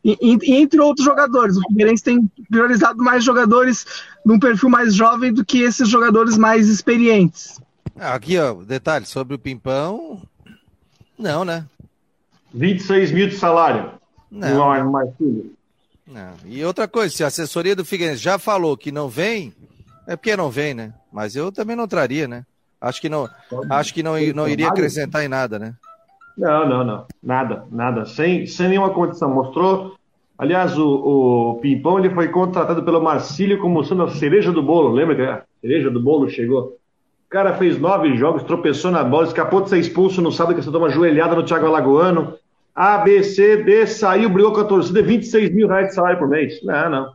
e, 0.03 0.17
e, 0.21 0.55
entre 0.55 0.79
outros 0.79 1.05
jogadores. 1.05 1.57
O 1.57 1.61
Figueirense 1.61 2.03
tem 2.03 2.29
priorizado 2.49 3.01
mais 3.01 3.23
jogadores 3.23 3.85
num 4.25 4.39
perfil 4.39 4.69
mais 4.69 4.93
jovem 4.93 5.33
do 5.33 5.45
que 5.45 5.61
esses 5.61 5.87
jogadores 5.87 6.37
mais 6.37 6.67
experientes. 6.67 7.59
Aqui, 7.97 8.37
ó, 8.37 8.53
detalhe 8.53 9.05
sobre 9.05 9.35
o 9.35 9.39
Pimpão. 9.39 10.21
Não, 11.17 11.45
né? 11.45 11.65
26 12.53 13.11
mil 13.11 13.29
de 13.29 13.35
salário. 13.35 13.91
Não. 14.29 14.75
Não, 14.75 14.91
mais 14.91 15.09
tudo. 15.17 15.53
Não. 16.05 16.33
E 16.45 16.63
outra 16.65 16.87
coisa, 16.87 17.15
se 17.15 17.23
a 17.23 17.27
assessoria 17.27 17.75
do 17.75 17.85
Figueirense 17.85 18.21
já 18.21 18.37
falou 18.37 18.75
que 18.75 18.91
não 18.91 19.07
vem, 19.07 19.53
é 20.07 20.15
porque 20.15 20.35
não 20.35 20.49
vem, 20.49 20.73
né? 20.73 20.93
Mas 21.11 21.35
eu 21.35 21.51
também 21.51 21.75
não 21.75 21.87
traria, 21.87 22.27
né? 22.27 22.45
Acho 22.81 22.99
que 22.99 23.07
não, 23.07 23.29
acho 23.69 23.93
que 23.93 24.03
não, 24.03 24.13
não 24.35 24.47
iria 24.47 24.67
acrescentar 24.67 25.23
em 25.23 25.29
nada, 25.29 25.57
né? 25.57 25.73
Não, 26.37 26.67
não, 26.67 26.83
não. 26.83 27.05
Nada, 27.21 27.65
nada. 27.71 28.05
Sem, 28.05 28.45
sem 28.45 28.69
nenhuma 28.69 28.89
condição. 28.89 29.29
Mostrou. 29.33 29.95
Aliás, 30.37 30.77
o, 30.77 30.87
o 30.87 31.59
Pimpão 31.61 31.99
ele 31.99 32.09
foi 32.09 32.27
contratado 32.29 32.83
pelo 32.83 33.01
Marcílio 33.01 33.59
como 33.59 33.83
sendo 33.83 34.03
a 34.03 34.09
cereja 34.09 34.51
do 34.51 34.63
bolo. 34.63 34.91
Lembra 34.91 35.15
que 35.15 35.21
a 35.21 35.43
cereja 35.61 35.89
do 35.89 36.01
bolo 36.01 36.29
chegou? 36.29 36.77
O 37.27 37.29
cara 37.29 37.55
fez 37.55 37.79
nove 37.79 38.15
jogos, 38.17 38.43
tropeçou 38.43 38.91
na 38.91 39.03
bola, 39.03 39.27
escapou 39.27 39.61
de 39.61 39.69
ser 39.69 39.79
expulso 39.79 40.21
no 40.21 40.31
sábado 40.31 40.55
que 40.55 40.61
você 40.61 40.71
toma 40.71 40.85
uma 40.85 40.91
joelhada 40.91 41.35
no 41.35 41.43
Thiago 41.43 41.65
Alagoano. 41.65 42.35
A, 42.75 42.97
B, 42.97 43.23
C, 43.23 43.63
D, 43.63 43.85
saiu, 43.85 44.29
brigou 44.29 44.51
com 44.51 44.61
a 44.61 44.65
torcida, 44.65 45.01
26 45.01 45.53
mil 45.53 45.67
reais 45.67 45.89
de 45.89 45.95
salário 45.95 46.17
por 46.17 46.27
mês. 46.27 46.63
Não, 46.63 46.89
não. 46.89 47.13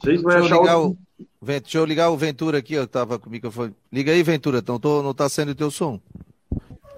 Vocês 0.00 0.22
vão 0.22 0.32
achar 0.32 0.58
outro... 0.58 0.88
o... 0.90 0.96
Deixa 1.44 1.78
eu 1.78 1.84
ligar 1.84 2.10
o 2.10 2.16
Ventura 2.16 2.58
aqui, 2.58 2.74
eu 2.74 2.86
tava 2.86 3.18
com 3.18 3.28
o 3.28 3.32
microfone. 3.32 3.74
Liga 3.92 4.12
aí, 4.12 4.22
Ventura, 4.22 4.58
então 4.58 4.78
tô, 4.78 5.02
não 5.02 5.12
tá 5.12 5.28
saindo 5.28 5.50
o 5.50 5.56
teu 5.56 5.70
som. 5.70 6.00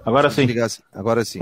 Agora 0.05 0.29
sim. 0.29 0.45
Ligar... 0.45 0.69
Agora 0.93 1.25
sim. 1.25 1.41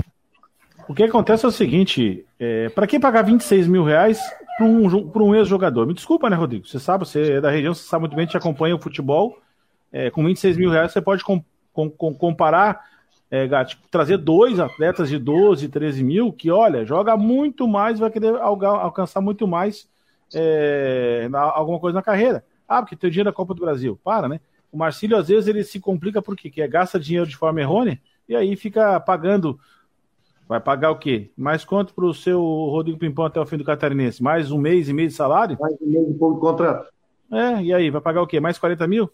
O 0.88 0.94
que 0.94 1.02
acontece 1.02 1.44
é 1.44 1.48
o 1.48 1.52
seguinte: 1.52 2.24
é, 2.38 2.68
para 2.70 2.86
quem 2.86 2.98
pagar 2.98 3.22
26 3.22 3.66
mil 3.66 3.84
reais 3.84 4.18
para 4.56 4.66
um, 4.66 4.86
um 4.88 5.34
ex-jogador? 5.34 5.86
Me 5.86 5.94
desculpa, 5.94 6.30
né, 6.30 6.36
Rodrigo? 6.36 6.66
Você 6.66 6.78
sabe, 6.78 7.06
você 7.06 7.34
é 7.34 7.40
da 7.40 7.50
região, 7.50 7.74
você 7.74 7.84
sabe 7.84 8.02
muito 8.02 8.16
bem, 8.16 8.26
te 8.26 8.36
acompanha 8.36 8.74
o 8.74 8.80
futebol. 8.80 9.38
É, 9.92 10.10
com 10.10 10.24
26 10.24 10.56
mil 10.56 10.70
reais 10.70 10.92
você 10.92 11.00
pode 11.00 11.22
com, 11.22 11.42
com, 11.72 11.88
com, 11.88 12.12
comparar, 12.14 12.84
é, 13.30 13.46
Gatti, 13.46 13.78
trazer 13.90 14.16
dois 14.16 14.58
atletas 14.58 15.08
de 15.08 15.18
12, 15.18 15.68
13 15.68 16.02
mil 16.02 16.32
que, 16.32 16.50
olha, 16.50 16.84
joga 16.84 17.16
muito 17.16 17.68
mais, 17.68 18.00
vai 18.00 18.10
querer 18.10 18.34
alcançar 18.36 19.20
muito 19.20 19.46
mais 19.46 19.88
é, 20.34 21.28
na, 21.30 21.40
alguma 21.42 21.78
coisa 21.78 21.94
na 21.94 22.02
carreira. 22.02 22.44
Ah, 22.66 22.82
porque 22.82 22.96
tem 22.96 23.08
o 23.08 23.10
dinheiro 23.10 23.30
da 23.30 23.34
Copa 23.34 23.54
do 23.54 23.60
Brasil. 23.60 23.98
Para, 24.02 24.28
né? 24.28 24.40
O 24.72 24.76
Marcílio, 24.76 25.16
às 25.16 25.28
vezes, 25.28 25.46
ele 25.46 25.62
se 25.62 25.78
complica 25.78 26.20
porque 26.20 26.50
quer, 26.50 26.66
gasta 26.66 26.98
dinheiro 26.98 27.28
de 27.28 27.36
forma 27.36 27.60
errônea 27.60 28.00
e 28.28 28.34
aí 28.34 28.56
fica 28.56 28.98
pagando. 29.00 29.58
Vai 30.48 30.60
pagar 30.60 30.90
o 30.90 30.98
quê? 30.98 31.30
Mais 31.36 31.64
quanto 31.64 31.94
para 31.94 32.04
o 32.04 32.12
seu 32.12 32.40
Rodrigo 32.40 32.98
Pimpão 32.98 33.24
até 33.24 33.40
o 33.40 33.46
fim 33.46 33.56
do 33.56 33.64
Catarinense? 33.64 34.22
Mais 34.22 34.50
um 34.50 34.58
mês 34.58 34.88
e 34.88 34.92
meio 34.92 35.08
de 35.08 35.14
salário? 35.14 35.56
Mais 35.58 35.74
um 35.80 35.86
mês 35.86 36.08
e 36.08 36.14
pouco 36.14 36.34
de 36.34 36.40
contrato. 36.40 36.92
É, 37.32 37.62
e 37.62 37.72
aí, 37.72 37.90
vai 37.90 38.00
pagar 38.00 38.20
o 38.22 38.26
quê? 38.26 38.38
Mais 38.38 38.58
40 38.58 38.86
mil? 38.86 39.10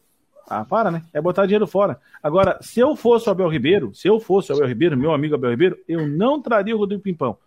Ah, 0.48 0.64
para, 0.64 0.90
né? 0.90 1.04
É 1.12 1.20
botar 1.20 1.46
dinheiro 1.46 1.66
fora. 1.66 2.00
Agora, 2.20 2.58
se 2.60 2.80
eu 2.80 2.96
fosse 2.96 3.28
o 3.28 3.32
Abel 3.32 3.48
Ribeiro, 3.48 3.94
se 3.94 4.08
eu 4.08 4.18
fosse 4.18 4.50
o 4.50 4.56
Abel 4.56 4.66
Ribeiro, 4.66 4.96
meu 4.96 5.12
amigo 5.12 5.36
Abel 5.36 5.50
Ribeiro, 5.50 5.78
eu 5.86 6.08
não 6.08 6.42
traria 6.42 6.74
o 6.74 6.78
Rodrigo 6.78 7.02
Pimpão. 7.02 7.38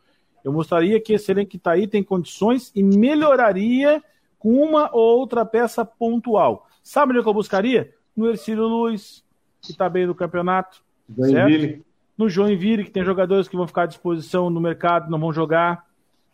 Eu 0.43 0.53
mostraria 0.53 0.99
que 1.01 1.13
esse 1.13 1.29
elenco 1.29 1.51
que 1.51 1.57
está 1.57 1.71
aí 1.71 1.87
tem 1.87 2.01
condições 2.01 2.71
e 2.73 2.81
melhoraria 2.81 4.01
com 4.39 4.53
uma 4.53 4.89
ou 4.93 5.19
outra 5.19 5.45
peça 5.45 5.83
pontual. 5.83 6.67
Sabe 6.81 7.11
onde 7.11 7.19
é 7.19 7.23
que 7.23 7.29
eu 7.29 7.33
buscaria? 7.33 7.93
no 8.15 8.29
Ercílio 8.29 8.67
Luiz, 8.67 9.23
que 9.61 9.71
está 9.71 9.89
bem 9.89 10.05
no 10.05 10.15
campeonato. 10.15 10.83
Joinville. 11.15 11.67
Certo? 11.67 11.85
No 12.17 12.29
Joinville, 12.29 12.83
que 12.83 12.91
tem 12.91 13.03
jogadores 13.03 13.47
que 13.47 13.57
vão 13.57 13.67
ficar 13.67 13.83
à 13.83 13.85
disposição 13.87 14.49
no 14.49 14.61
mercado, 14.61 15.09
não 15.09 15.19
vão 15.19 15.33
jogar. 15.33 15.85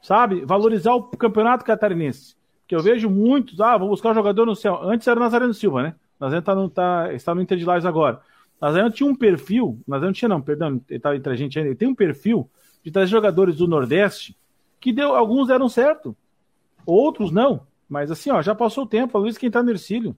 Sabe? 0.01 0.45
Valorizar 0.45 0.93
o 0.93 1.03
campeonato 1.03 1.65
catarinense. 1.65 2.35
Que 2.67 2.75
eu 2.75 2.81
vejo 2.81 3.09
muitos, 3.09 3.59
ah, 3.61 3.77
vou 3.77 3.89
buscar 3.89 4.11
um 4.11 4.15
jogador 4.15 4.45
no 4.45 4.55
céu. 4.55 4.79
Antes 4.83 5.07
era 5.07 5.19
o 5.19 5.23
Nazareno 5.23 5.53
Silva, 5.53 5.83
né? 5.83 5.95
Nazareno 6.19 6.45
tá 6.45 6.55
no, 6.55 6.69
tá, 6.69 7.13
está 7.13 7.33
no 7.33 7.41
Inter 7.41 7.57
de 7.57 7.65
Lages 7.65 7.85
agora. 7.85 8.21
Nazareno 8.61 8.91
tinha 8.91 9.09
um 9.09 9.15
perfil, 9.15 9.79
Nazareno 9.87 10.13
tinha 10.13 10.27
não, 10.27 10.41
perdão, 10.41 10.67
ele 10.67 10.83
estava 10.89 11.15
entre 11.15 11.31
a 11.31 11.35
gente 11.35 11.57
ainda, 11.57 11.69
ele 11.69 11.77
tem 11.77 11.87
um 11.87 11.95
perfil 11.95 12.49
de 12.83 12.91
trazer 12.91 13.09
jogadores 13.09 13.55
do 13.55 13.67
Nordeste 13.67 14.35
que 14.79 14.91
deu, 14.91 15.15
alguns 15.15 15.47
deram 15.47 15.69
certo, 15.69 16.15
outros 16.85 17.31
não. 17.31 17.61
Mas 17.87 18.11
assim, 18.11 18.29
ó, 18.29 18.41
já 18.41 18.53
passou 18.53 18.83
o 18.83 18.87
tempo, 18.87 19.17
a 19.17 19.21
Luiz 19.21 19.37
quem 19.37 19.49
tá 19.49 19.63
no 19.63 19.71
Ercílio. 19.71 20.15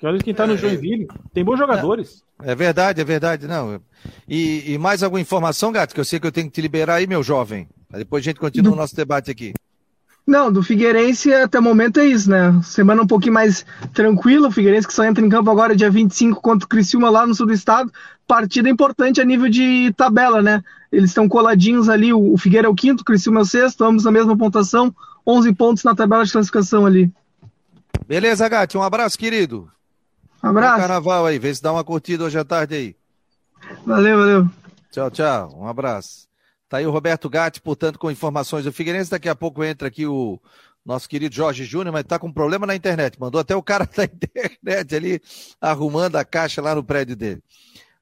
Que 0.00 0.06
olha 0.06 0.18
quem 0.18 0.30
está 0.30 0.46
no 0.46 0.56
Joinville. 0.56 1.06
Tem 1.34 1.44
bons 1.44 1.58
jogadores. 1.58 2.24
É, 2.42 2.52
é 2.52 2.54
verdade, 2.54 3.02
é 3.02 3.04
verdade. 3.04 3.46
Não. 3.46 3.78
E, 4.26 4.72
e, 4.72 4.78
mais 4.78 5.02
alguma 5.02 5.20
informação, 5.20 5.70
Gato, 5.70 5.94
que 5.94 6.00
eu 6.00 6.04
sei 6.06 6.18
que 6.18 6.26
eu 6.26 6.32
tenho 6.32 6.46
que 6.46 6.54
te 6.54 6.62
liberar 6.62 6.94
aí, 6.94 7.06
meu 7.06 7.22
jovem. 7.22 7.68
Depois 7.90 8.22
a 8.22 8.24
gente 8.24 8.40
continua 8.40 8.70
do... 8.70 8.76
o 8.76 8.80
nosso 8.80 8.96
debate 8.96 9.30
aqui. 9.30 9.52
Não, 10.26 10.50
do 10.50 10.62
Figueirense 10.62 11.34
até 11.34 11.58
o 11.58 11.62
momento 11.62 12.00
é 12.00 12.06
isso, 12.06 12.30
né? 12.30 12.58
Semana 12.62 13.02
um 13.02 13.06
pouquinho 13.06 13.34
mais 13.34 13.66
tranquila. 13.92 14.48
O 14.48 14.50
Figueirense 14.50 14.86
que 14.86 14.94
só 14.94 15.04
entra 15.04 15.24
em 15.24 15.28
campo 15.28 15.50
agora 15.50 15.76
dia 15.76 15.90
25 15.90 16.40
contra 16.40 16.64
o 16.64 16.68
Criciúma 16.68 17.10
lá 17.10 17.26
no 17.26 17.34
sul 17.34 17.46
do 17.46 17.52
estado. 17.52 17.92
Partida 18.26 18.70
importante 18.70 19.20
a 19.20 19.24
nível 19.24 19.50
de 19.50 19.92
tabela, 19.94 20.40
né? 20.40 20.62
Eles 20.90 21.10
estão 21.10 21.28
coladinhos 21.28 21.90
ali. 21.90 22.10
O 22.10 22.38
Figueira 22.38 22.68
é 22.68 22.70
o 22.70 22.74
quinto, 22.74 23.02
o 23.02 23.04
Criciúma 23.04 23.40
é 23.40 23.42
o 23.42 23.46
sexto, 23.46 23.84
ambos 23.84 24.04
na 24.04 24.10
mesma 24.10 24.34
pontuação. 24.34 24.94
11 25.26 25.52
pontos 25.52 25.84
na 25.84 25.94
tabela 25.94 26.24
de 26.24 26.32
classificação 26.32 26.86
ali. 26.86 27.12
Beleza, 28.06 28.48
Gato. 28.48 28.78
Um 28.78 28.82
abraço, 28.82 29.18
querido. 29.18 29.68
Um 30.42 30.48
abraço. 30.48 30.74
Bom 30.74 30.80
carnaval 30.80 31.26
aí, 31.26 31.38
vê 31.38 31.54
se 31.54 31.62
dá 31.62 31.72
uma 31.72 31.84
curtida 31.84 32.24
hoje 32.24 32.38
à 32.38 32.44
tarde 32.44 32.74
aí. 32.74 32.96
Valeu, 33.84 34.18
valeu. 34.18 34.50
Tchau, 34.90 35.10
tchau. 35.10 35.54
Um 35.58 35.66
abraço. 35.66 36.28
Tá 36.68 36.78
aí 36.78 36.86
o 36.86 36.90
Roberto 36.90 37.28
Gatti, 37.28 37.60
portanto, 37.60 37.98
com 37.98 38.10
informações 38.10 38.64
do 38.64 38.72
Figueirense. 38.72 39.10
Daqui 39.10 39.28
a 39.28 39.34
pouco 39.34 39.62
entra 39.62 39.88
aqui 39.88 40.06
o 40.06 40.40
nosso 40.84 41.08
querido 41.08 41.34
Jorge 41.34 41.64
Júnior, 41.64 41.92
mas 41.92 42.04
tá 42.04 42.18
com 42.18 42.32
problema 42.32 42.66
na 42.66 42.74
internet. 42.74 43.18
Mandou 43.20 43.40
até 43.40 43.54
o 43.54 43.62
cara 43.62 43.84
da 43.94 44.04
internet 44.04 44.94
ali 44.94 45.20
arrumando 45.60 46.16
a 46.16 46.24
caixa 46.24 46.62
lá 46.62 46.74
no 46.74 46.84
prédio 46.84 47.16
dele. 47.16 47.42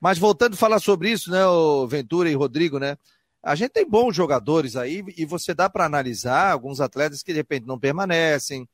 Mas 0.01 0.19
voltando 0.19 0.55
a 0.55 0.57
falar 0.57 0.79
sobre 0.79 1.11
isso, 1.11 1.31
né, 1.31 1.45
o 1.47 1.87
Ventura 1.87 2.31
e 2.31 2.35
Rodrigo, 2.35 2.79
né? 2.79 2.97
A 3.43 3.55
gente 3.55 3.71
tem 3.71 3.89
bons 3.89 4.15
jogadores 4.15 4.77
aí 4.77 5.03
e 5.17 5.25
você 5.25 5.55
dá 5.55 5.69
para 5.69 5.85
analisar 5.85 6.53
alguns 6.53 6.81
atletas 6.81 7.23
que 7.23 7.33
de 7.33 7.39
repente 7.39 7.67
não 7.67 7.79
permanecem, 7.79 8.69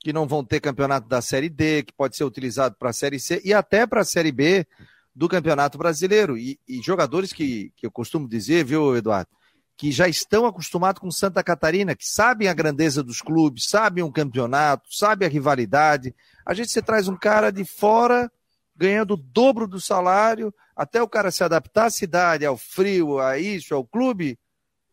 que 0.00 0.12
não 0.12 0.26
vão 0.26 0.42
ter 0.42 0.60
campeonato 0.60 1.06
da 1.06 1.20
Série 1.20 1.50
D, 1.50 1.82
que 1.82 1.92
pode 1.92 2.16
ser 2.16 2.24
utilizado 2.24 2.74
para 2.78 2.90
a 2.90 2.92
Série 2.92 3.20
C 3.20 3.40
e 3.44 3.52
até 3.52 3.86
para 3.86 4.00
a 4.00 4.04
Série 4.04 4.32
B 4.32 4.66
do 5.14 5.28
Campeonato 5.28 5.76
Brasileiro. 5.76 6.38
E, 6.38 6.58
e, 6.66 6.80
jogadores 6.82 7.32
que, 7.32 7.70
que 7.76 7.86
eu 7.86 7.90
costumo 7.90 8.26
dizer, 8.26 8.64
viu, 8.64 8.96
Eduardo, 8.96 9.30
que 9.76 9.92
já 9.92 10.08
estão 10.08 10.46
acostumados 10.46 11.00
com 11.00 11.10
Santa 11.10 11.42
Catarina, 11.42 11.94
que 11.94 12.06
sabem 12.06 12.48
a 12.48 12.54
grandeza 12.54 13.02
dos 13.02 13.20
clubes, 13.20 13.66
sabem 13.68 14.02
o 14.02 14.10
campeonato, 14.10 14.88
sabem 14.90 15.28
a 15.28 15.30
rivalidade. 15.30 16.14
A 16.46 16.54
gente 16.54 16.70
se 16.70 16.80
traz 16.80 17.06
um 17.06 17.16
cara 17.16 17.50
de 17.50 17.64
fora 17.64 18.30
ganhando 18.74 19.12
o 19.12 19.16
dobro 19.16 19.68
do 19.68 19.78
salário, 19.78 20.54
até 20.74 21.02
o 21.02 21.08
cara 21.08 21.30
se 21.30 21.44
adaptar 21.44 21.86
à 21.86 21.90
cidade, 21.90 22.46
ao 22.46 22.56
frio, 22.56 23.18
a 23.18 23.38
isso, 23.38 23.74
ao 23.74 23.84
clube, 23.84 24.38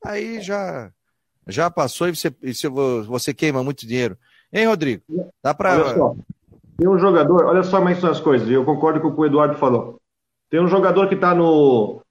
aí 0.04 0.41
já 0.41 0.91
já 1.48 1.72
passou 1.72 2.10
e 2.10 2.15
você, 2.15 2.36
e 2.43 2.54
você 3.06 3.34
queima 3.34 3.63
muito 3.63 3.88
dinheiro. 3.88 4.17
Hein, 4.51 4.67
Rodrigo? 4.67 5.03
Dá 5.43 5.53
para. 5.53 5.75
Olha 5.75 5.95
só. 5.95 6.15
Tem 6.77 6.88
um 6.88 6.99
jogador, 6.99 7.45
olha 7.45 7.63
só 7.63 7.81
mais 7.81 7.97
essas 7.97 8.19
coisas, 8.19 8.47
eu 8.49 8.63
concordo 8.63 9.01
com 9.01 9.07
o 9.07 9.13
que 9.13 9.21
o 9.21 9.25
Eduardo 9.25 9.55
falou. 9.55 9.99
Tem 10.47 10.60
um 10.60 10.67
jogador 10.67 11.07
que 11.07 11.15
está 11.15 11.33
no 11.33 12.01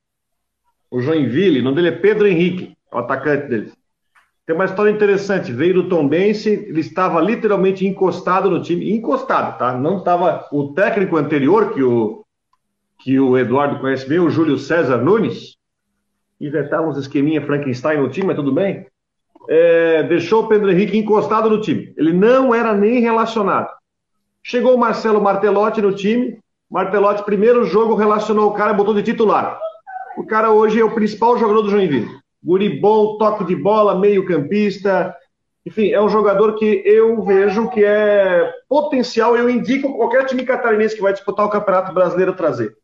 o 0.91 1.01
Joinville, 1.01 1.61
o 1.61 1.63
nome 1.63 1.77
dele 1.77 1.89
é 1.89 1.99
Pedro 1.99 2.27
Henrique, 2.27 2.77
o 2.93 2.99
atacante 2.99 3.49
dele. 3.49 3.73
Tem 4.45 4.55
uma 4.55 4.65
história 4.65 4.91
interessante, 4.91 5.53
veio 5.53 5.75
do 5.75 5.89
Tom 5.89 6.09
Bense, 6.09 6.51
ele 6.51 6.81
estava 6.81 7.21
literalmente 7.21 7.87
encostado 7.87 8.51
no 8.51 8.63
time, 8.63 8.93
encostado, 8.93 9.57
tá? 9.57 9.77
Não 9.77 9.99
estava 9.99 10.49
o 10.53 10.73
técnico 10.73 11.17
anterior 11.17 11.73
que 11.73 11.83
o 11.83 12.25
que 12.99 13.21
o 13.21 13.39
Eduardo 13.39 13.79
conhece 13.79 14.09
bem, 14.09 14.19
o 14.19 14.31
Júlio 14.31 14.59
César 14.59 14.97
Nunes, 14.97 15.57
inventava 16.41 16.89
uns 16.89 16.97
esqueminha 16.97 17.45
Frankenstein 17.45 18.01
no 18.01 18.09
time, 18.09 18.29
mas 18.29 18.37
tudo 18.37 18.53
bem 18.53 18.87
é, 19.49 20.03
deixou 20.05 20.45
o 20.45 20.49
Pedro 20.49 20.71
Henrique 20.71 20.97
encostado 20.97 21.49
no 21.49 21.61
time. 21.61 21.93
Ele 21.97 22.13
não 22.13 22.55
era 22.55 22.75
nem 22.75 23.01
relacionado. 23.01 23.69
Chegou 24.43 24.75
o 24.75 24.79
Marcelo 24.79 25.21
Martelotti 25.21 25.83
no 25.83 25.93
time. 25.93 26.39
Martelotti, 26.71 27.25
primeiro 27.25 27.65
jogo, 27.65 27.95
relacionou 27.95 28.51
o 28.51 28.55
cara 28.55 28.73
botou 28.73 28.95
de 28.95 29.03
titular. 29.03 29.59
O 30.17 30.25
cara 30.25 30.51
hoje 30.51 30.81
é 30.81 30.85
o 30.85 30.95
principal 30.95 31.39
jogador 31.39 31.63
do 31.63 31.71
Joinville. 31.71 32.09
Guri 32.43 32.81
bom, 32.81 33.19
toque 33.19 33.45
de 33.45 33.57
bola, 33.57 33.99
meio-campista. 33.99 35.15
Enfim, 35.65 35.91
é 35.91 36.01
um 36.01 36.09
jogador 36.09 36.55
que 36.55 36.83
eu 36.85 37.21
vejo 37.23 37.69
que 37.71 37.85
é 37.85 38.53
potencial. 38.69 39.37
Eu 39.37 39.51
indico 39.51 39.97
qualquer 39.97 40.25
time 40.25 40.45
catarinense 40.45 40.95
que 40.95 41.03
vai 41.03 41.13
disputar 41.13 41.45
o 41.45 41.51
Campeonato 41.51 41.93
Brasileiro 41.93 42.35
trazer. 42.35 42.77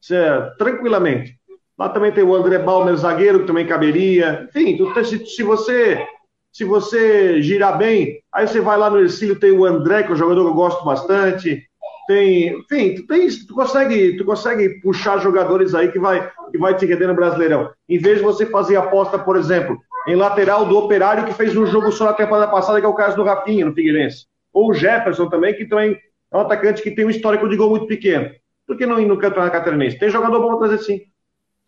Isso 0.00 0.14
é, 0.14 0.50
tranquilamente. 0.58 1.38
Lá 1.78 1.88
também 1.90 2.10
tem 2.10 2.24
o 2.24 2.34
André 2.34 2.58
Balmer, 2.58 2.96
zagueiro, 2.96 3.40
que 3.40 3.46
também 3.46 3.66
caberia. 3.66 4.48
Enfim, 4.48 4.78
se, 5.04 5.26
se, 5.26 5.42
você 5.42 6.06
se 6.52 6.64
você 6.64 7.42
girar 7.42 7.76
bem, 7.76 8.20
aí 8.32 8.48
você 8.48 8.60
vai 8.60 8.78
lá 8.78 8.88
no 8.88 8.98
Ercílio, 8.98 9.38
tem 9.38 9.52
o 9.52 9.64
André, 9.64 10.02
que 10.02 10.10
é 10.10 10.14
um 10.14 10.16
jogador 10.16 10.42
que 10.42 10.50
eu 10.50 10.54
gosto 10.54 10.84
bastante. 10.84 11.62
Tem, 12.06 12.56
enfim, 12.58 12.94
tu, 12.94 13.06
tem, 13.06 13.28
tu, 13.46 13.54
consegue, 13.54 14.16
tu 14.16 14.24
consegue 14.24 14.80
puxar 14.80 15.18
jogadores 15.18 15.74
aí 15.74 15.90
que 15.90 15.98
vai, 15.98 16.30
que 16.50 16.56
vai 16.56 16.74
te 16.74 16.86
render 16.86 17.08
no 17.08 17.14
Brasileirão. 17.14 17.70
Em 17.88 17.98
vez 17.98 18.18
de 18.18 18.24
você 18.24 18.46
fazer 18.46 18.76
aposta, 18.76 19.18
por 19.18 19.36
exemplo, 19.36 19.76
em 20.06 20.14
lateral 20.14 20.64
do 20.64 20.78
Operário, 20.78 21.26
que 21.26 21.34
fez 21.34 21.54
um 21.56 21.66
jogo 21.66 21.90
só 21.90 22.04
na 22.04 22.12
temporada 22.12 22.50
passada, 22.50 22.80
que 22.80 22.86
é 22.86 22.88
o 22.88 22.94
caso 22.94 23.16
do 23.16 23.24
Rafinha, 23.24 23.66
no 23.66 23.74
Figueirense. 23.74 24.24
Ou 24.52 24.70
o 24.70 24.74
Jefferson 24.74 25.28
também, 25.28 25.52
que 25.52 25.66
também 25.66 25.98
é 26.32 26.36
um 26.36 26.40
atacante 26.40 26.80
que 26.80 26.92
tem 26.92 27.04
um 27.04 27.10
histórico 27.10 27.48
de 27.48 27.56
gol 27.56 27.70
muito 27.70 27.86
pequeno. 27.86 28.30
Por 28.66 28.76
que 28.76 28.86
não 28.86 29.00
ir 29.00 29.06
no 29.06 29.18
Campeonato 29.18 29.52
Catarinense? 29.52 29.98
Tem 29.98 30.08
jogador 30.08 30.40
bom 30.40 30.56
trazer 30.58 30.78
sim. 30.78 31.00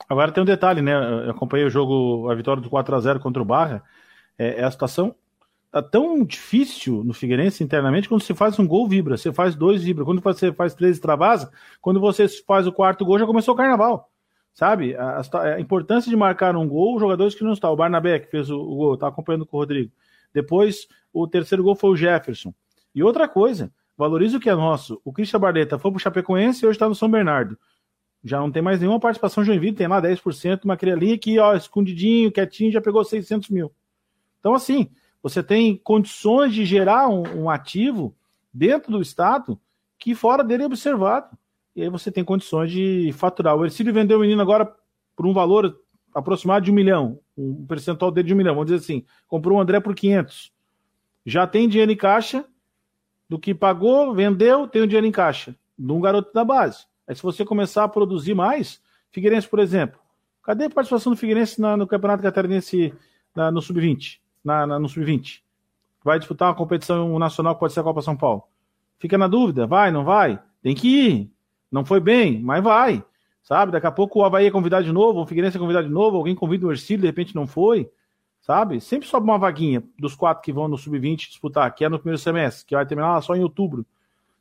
Agora 0.06 0.32
tem 0.32 0.42
um 0.42 0.46
detalhe, 0.46 0.82
né? 0.82 0.92
Eu 0.92 1.30
acompanhei 1.30 1.66
o 1.66 1.70
jogo, 1.70 2.30
a 2.30 2.34
vitória 2.34 2.62
do 2.62 2.70
4 2.70 2.94
a 2.94 3.00
0 3.00 3.20
contra 3.20 3.42
o 3.42 3.44
Barra. 3.44 3.82
É, 4.38 4.61
é, 4.61 4.64
a 4.64 4.70
situação 4.70 5.14
tá 5.70 5.82
tão 5.82 6.24
difícil 6.24 7.02
no 7.04 7.12
Figueirense 7.12 7.62
internamente 7.62 8.08
quando 8.08 8.22
você 8.22 8.34
faz 8.34 8.58
um 8.58 8.66
gol 8.66 8.88
vibra, 8.88 9.16
você 9.16 9.32
faz 9.32 9.54
dois 9.54 9.82
vibra, 9.82 10.04
quando 10.04 10.22
você 10.22 10.52
faz 10.52 10.74
três 10.74 10.96
extravasa, 10.96 11.50
quando 11.80 12.00
você 12.00 12.26
faz 12.46 12.66
o 12.66 12.72
quarto 12.72 13.04
gol 13.04 13.18
já 13.18 13.26
começou 13.26 13.52
o 13.52 13.56
carnaval, 13.56 14.11
sabe? 14.54 14.94
A, 14.96 15.20
a, 15.20 15.61
importância 15.61 16.08
de 16.08 16.16
marcar 16.16 16.56
um 16.56 16.66
gol, 16.66 16.98
jogadores 16.98 17.34
que 17.34 17.44
não 17.44 17.52
estão. 17.52 17.72
O 17.72 17.76
Barnabé 17.76 18.18
que 18.18 18.30
fez 18.30 18.48
o, 18.48 18.58
o 18.58 18.76
gol, 18.76 18.96
tá 18.96 19.08
acompanhando 19.08 19.44
com 19.44 19.56
o 19.56 19.61
Rodrigo. 19.61 19.92
Depois 20.32 20.87
o 21.12 21.26
terceiro 21.26 21.62
gol 21.62 21.74
foi 21.74 21.90
o 21.90 21.96
Jefferson. 21.96 22.54
E 22.94 23.02
outra 23.02 23.28
coisa, 23.28 23.70
valoriza 23.96 24.38
o 24.38 24.40
que 24.40 24.48
é 24.48 24.54
nosso. 24.54 25.00
O 25.04 25.12
Christian 25.12 25.40
Barleta 25.40 25.78
foi 25.78 25.90
pro 25.90 26.00
Chapecoense 26.00 26.64
e 26.64 26.66
hoje 26.66 26.76
está 26.76 26.88
no 26.88 26.94
São 26.94 27.11
Bernardo 27.11 27.58
já 28.24 28.38
não 28.38 28.50
tem 28.50 28.62
mais 28.62 28.81
nenhuma 28.81 29.00
participação 29.00 29.44
Joinville, 29.44 29.76
tem 29.76 29.87
lá 29.87 30.02
10%, 30.02 30.64
uma 30.64 30.76
ali 30.92 31.18
que, 31.18 31.38
ó, 31.38 31.54
escondidinho, 31.54 32.33
quietinho, 32.33 32.72
já 32.72 32.81
pegou 32.81 33.04
600 33.04 33.48
mil. 33.50 33.72
Então, 34.40 34.54
assim, 34.54 34.90
você 35.22 35.42
tem 35.42 35.76
condições 35.76 36.52
de 36.52 36.64
gerar 36.64 37.09
um, 37.09 37.42
um 37.42 37.50
ativo 37.50 38.14
dentro 38.52 38.92
do 38.92 39.00
Estado 39.00 39.59
que 39.98 40.14
fora 40.14 40.44
dele 40.44 40.62
é 40.64 40.66
observado. 40.66 41.37
E 41.74 41.83
aí 41.83 41.88
você 41.88 42.11
tem 42.11 42.24
condições 42.24 42.70
de 42.70 43.12
faturar. 43.12 43.57
O 43.57 43.64
Ercílio 43.64 43.92
vendeu 43.92 44.18
o 44.18 44.20
menino 44.20 44.42
agora 44.42 44.72
por 45.14 45.26
um 45.26 45.33
valor 45.33 45.78
aproximado 46.14 46.64
de 46.64 46.70
um 46.70 46.74
milhão, 46.74 47.20
um 47.37 47.66
percentual 47.66 48.11
dele 48.11 48.28
de 48.28 48.35
um 48.35 48.37
milhão, 48.37 48.54
vamos 48.54 48.70
dizer 48.70 48.83
assim, 48.83 49.04
comprou 49.26 49.59
o 49.59 49.61
André 49.61 49.78
por 49.78 49.94
500. 49.94 50.52
Já 51.24 51.46
tem 51.46 51.68
dinheiro 51.68 51.92
em 51.92 51.96
caixa, 51.96 52.44
do 53.28 53.38
que 53.38 53.54
pagou, 53.54 54.14
vendeu, 54.14 54.66
tem 54.66 54.83
o 54.83 54.87
dinheiro 54.87 55.07
em 55.07 55.12
caixa, 55.12 55.54
de 55.78 55.92
um 55.92 56.00
garoto 56.00 56.33
da 56.33 56.44
base. 56.44 56.87
Aí 57.09 57.16
se 57.16 57.23
você 57.23 57.42
começar 57.42 57.85
a 57.85 57.88
produzir 57.88 58.35
mais, 58.35 58.83
Figueirense, 59.11 59.49
por 59.49 59.59
exemplo, 59.59 59.99
cadê 60.42 60.64
a 60.64 60.71
participação 60.71 61.11
do 61.11 61.16
Figueirense 61.16 61.59
na, 61.59 61.75
no 61.75 61.87
Campeonato 61.87 62.23
Catarinense 62.23 62.94
na, 63.35 63.51
no 63.51 63.62
Sub-20? 63.62 64.18
Na, 64.44 64.66
na, 64.66 64.79
no 64.79 64.88
Sub-20? 64.88 65.40
Vai 66.05 66.18
disputar 66.18 66.49
uma 66.49 66.55
competição 66.55 67.18
nacional 67.18 67.55
que 67.55 67.61
pode 67.61 67.73
ser 67.73 67.81
a 67.81 67.83
Copa 67.83 68.03
São 68.03 68.14
Paulo. 68.14 68.44
Fica 68.99 69.16
na 69.16 69.27
dúvida, 69.27 69.66
vai, 69.66 69.90
não 69.90 70.05
vai? 70.05 70.38
Tem 70.62 70.75
que 70.75 70.88
ir. 70.88 71.33
Não 71.73 71.85
foi 71.85 71.99
bem, 71.99 72.42
mas 72.42 72.62
vai. 72.62 73.03
Sabe? 73.42 73.73
Daqui 73.73 73.87
a 73.87 73.90
pouco 73.90 74.21
o 74.21 74.25
Havaí 74.25 74.47
é 74.47 74.51
convidado 74.51 74.85
de 74.85 74.92
novo, 74.92 75.23
o 75.23 75.27
Figueirense 75.27 75.57
é 75.57 75.61
convidado 75.61 75.88
de 75.88 75.92
novo, 75.92 76.18
alguém 76.18 76.35
convida 76.35 76.66
o 76.66 76.71
Ercílio, 76.71 77.01
de 77.01 77.07
repente 77.07 77.35
não 77.35 77.47
foi. 77.47 77.90
Sabe? 78.42 78.81
Sempre 78.81 79.09
sobe 79.09 79.25
uma 79.25 79.38
vaguinha 79.38 79.83
dos 79.99 80.14
quatro 80.14 80.42
que 80.42 80.53
vão 80.53 80.68
no 80.68 80.77
Sub-20 80.77 81.29
disputar, 81.29 81.75
que 81.75 81.85
é 81.85 81.88
no 81.88 81.99
primeiro 81.99 82.18
semestre, 82.18 82.66
que 82.66 82.75
vai 82.75 82.85
terminar 82.85 83.21
só 83.23 83.35
em 83.35 83.42
outubro. 83.42 83.87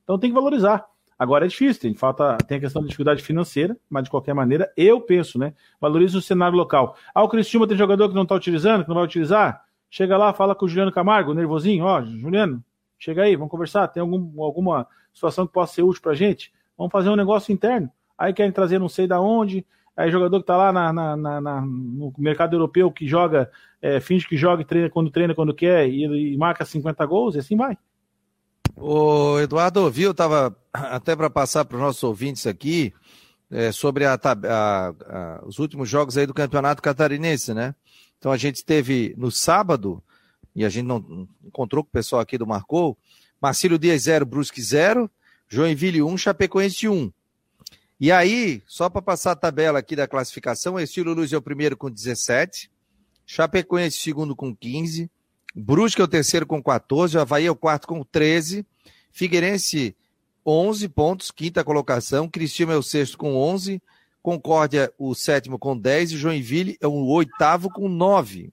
Então 0.03 0.19
tem 0.19 0.29
que 0.29 0.35
valorizar. 0.35 0.85
Agora 1.17 1.45
é 1.45 1.47
difícil, 1.47 1.81
tem, 1.81 1.95
falta, 1.95 2.37
tem 2.47 2.57
a 2.57 2.61
questão 2.61 2.81
da 2.81 2.87
dificuldade 2.87 3.23
financeira, 3.23 3.75
mas 3.89 4.03
de 4.03 4.09
qualquer 4.09 4.35
maneira, 4.35 4.71
eu 4.77 5.01
penso, 5.01 5.39
né? 5.39 5.53
Valoriza 5.81 6.17
o 6.17 6.21
cenário 6.21 6.55
local. 6.55 6.95
Ah, 7.13 7.23
o 7.23 7.29
Cristiúma 7.29 7.67
tem 7.67 7.75
jogador 7.75 8.07
que 8.07 8.15
não 8.15 8.21
está 8.21 8.35
utilizando, 8.35 8.83
que 8.83 8.89
não 8.89 8.95
vai 8.95 9.05
utilizar? 9.05 9.63
Chega 9.89 10.15
lá, 10.15 10.31
fala 10.31 10.53
com 10.53 10.65
o 10.65 10.69
Juliano 10.69 10.91
Camargo, 10.91 11.33
nervosinho, 11.33 11.85
ó, 11.85 12.03
Juliano, 12.03 12.63
chega 12.99 13.23
aí, 13.23 13.35
vamos 13.35 13.49
conversar, 13.49 13.87
tem 13.87 14.01
algum, 14.01 14.43
alguma 14.43 14.87
situação 15.11 15.47
que 15.47 15.53
possa 15.53 15.73
ser 15.73 15.81
útil 15.81 16.01
pra 16.03 16.13
gente? 16.13 16.53
Vamos 16.77 16.91
fazer 16.91 17.09
um 17.09 17.15
negócio 17.15 17.51
interno. 17.51 17.89
Aí 18.15 18.31
querem 18.31 18.51
trazer 18.51 18.77
não 18.77 18.89
sei 18.89 19.07
da 19.07 19.19
onde, 19.19 19.65
aí 19.95 20.11
jogador 20.11 20.37
que 20.37 20.43
está 20.43 20.55
lá 20.55 20.71
na, 20.71 20.93
na, 20.93 21.41
na, 21.41 21.61
no 21.61 22.13
mercado 22.17 22.55
europeu 22.55 22.91
que 22.91 23.07
joga, 23.07 23.49
é, 23.81 23.99
finge 23.99 24.27
que 24.27 24.37
joga 24.37 24.61
e 24.61 24.65
treina 24.65 24.89
quando 24.89 25.09
treina, 25.09 25.33
quando 25.33 25.53
quer, 25.53 25.89
e, 25.89 26.33
e 26.33 26.37
marca 26.37 26.63
50 26.63 27.03
gols, 27.07 27.35
e 27.35 27.39
assim 27.39 27.57
vai. 27.57 27.75
O 28.79 29.39
Eduardo 29.39 29.81
ouviu, 29.81 30.11
estava 30.11 30.55
até 30.71 31.15
para 31.15 31.31
passar 31.31 31.65
para 31.65 31.77
os 31.77 31.81
nossos 31.81 32.03
ouvintes 32.03 32.45
aqui 32.45 32.93
é, 33.49 33.71
sobre 33.71 34.05
a, 34.05 34.13
a, 34.13 34.87
a, 34.87 35.43
os 35.47 35.57
últimos 35.57 35.89
jogos 35.89 36.15
aí 36.15 36.27
do 36.27 36.33
Campeonato 36.33 36.79
Catarinense, 36.79 37.55
né? 37.55 37.73
Então 38.19 38.31
a 38.31 38.37
gente 38.37 38.63
teve 38.63 39.15
no 39.17 39.31
sábado, 39.31 40.01
e 40.55 40.63
a 40.63 40.69
gente 40.69 40.85
não 40.85 41.27
encontrou 41.43 41.83
com 41.83 41.89
o 41.89 41.91
pessoal 41.91 42.21
aqui 42.21 42.37
do 42.37 42.45
Marcou, 42.45 42.95
Marcílio 43.41 43.79
Dias 43.79 44.03
0, 44.03 44.27
Brusque 44.27 44.61
0, 44.61 45.09
Joinville 45.49 46.03
1, 46.03 46.15
Chapecoense 46.15 46.87
1. 46.87 47.11
E 47.99 48.11
aí, 48.11 48.61
só 48.67 48.91
para 48.91 49.01
passar 49.01 49.31
a 49.31 49.35
tabela 49.35 49.79
aqui 49.79 49.95
da 49.95 50.07
classificação, 50.07 50.79
Estilo 50.79 51.15
Luz 51.15 51.33
é 51.33 51.37
o 51.37 51.41
primeiro 51.41 51.75
com 51.75 51.89
17, 51.89 52.69
Chapecoense 53.25 53.97
segundo 53.97 54.35
com 54.35 54.55
15, 54.55 55.09
Brusque 55.57 56.01
é 56.01 56.03
o 56.03 56.07
terceiro 56.07 56.45
com 56.45 56.61
14, 56.61 57.17
o 57.17 57.21
Havaí 57.21 57.45
é 57.45 57.51
o 57.51 57.55
quarto 57.55 57.87
com 57.87 58.03
13, 58.03 58.65
Figueirense 59.11 59.95
11 60.45 60.87
pontos, 60.89 61.31
quinta 61.31 61.63
colocação, 61.63 62.29
Cristiano 62.29 62.71
é 62.71 62.77
o 62.77 62.83
sexto 62.83 63.17
com 63.17 63.35
11, 63.35 63.81
Concórdia 64.21 64.91
o 64.97 65.15
sétimo 65.15 65.57
com 65.57 65.77
10 65.77 66.11
e 66.11 66.17
Joinville 66.17 66.77
é 66.81 66.87
o 66.87 67.05
oitavo 67.07 67.69
com 67.69 67.87
9. 67.87 68.51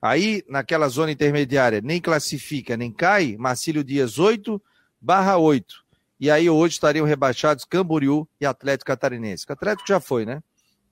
Aí, 0.00 0.44
naquela 0.48 0.88
zona 0.88 1.10
intermediária, 1.10 1.80
nem 1.80 2.00
classifica, 2.00 2.76
nem 2.76 2.92
cai, 2.92 3.34
Marcílio 3.38 3.82
Dias 3.82 4.18
8, 4.18 4.62
barra 5.00 5.38
8. 5.38 5.82
E 6.20 6.30
aí 6.30 6.50
hoje 6.50 6.74
estariam 6.74 7.06
rebaixados 7.06 7.64
Camboriú 7.64 8.28
e 8.40 8.46
Atlético 8.46 8.88
Catarinense. 8.88 9.46
O 9.48 9.52
Atlético 9.52 9.88
já 9.88 9.98
foi, 9.98 10.26
né? 10.26 10.42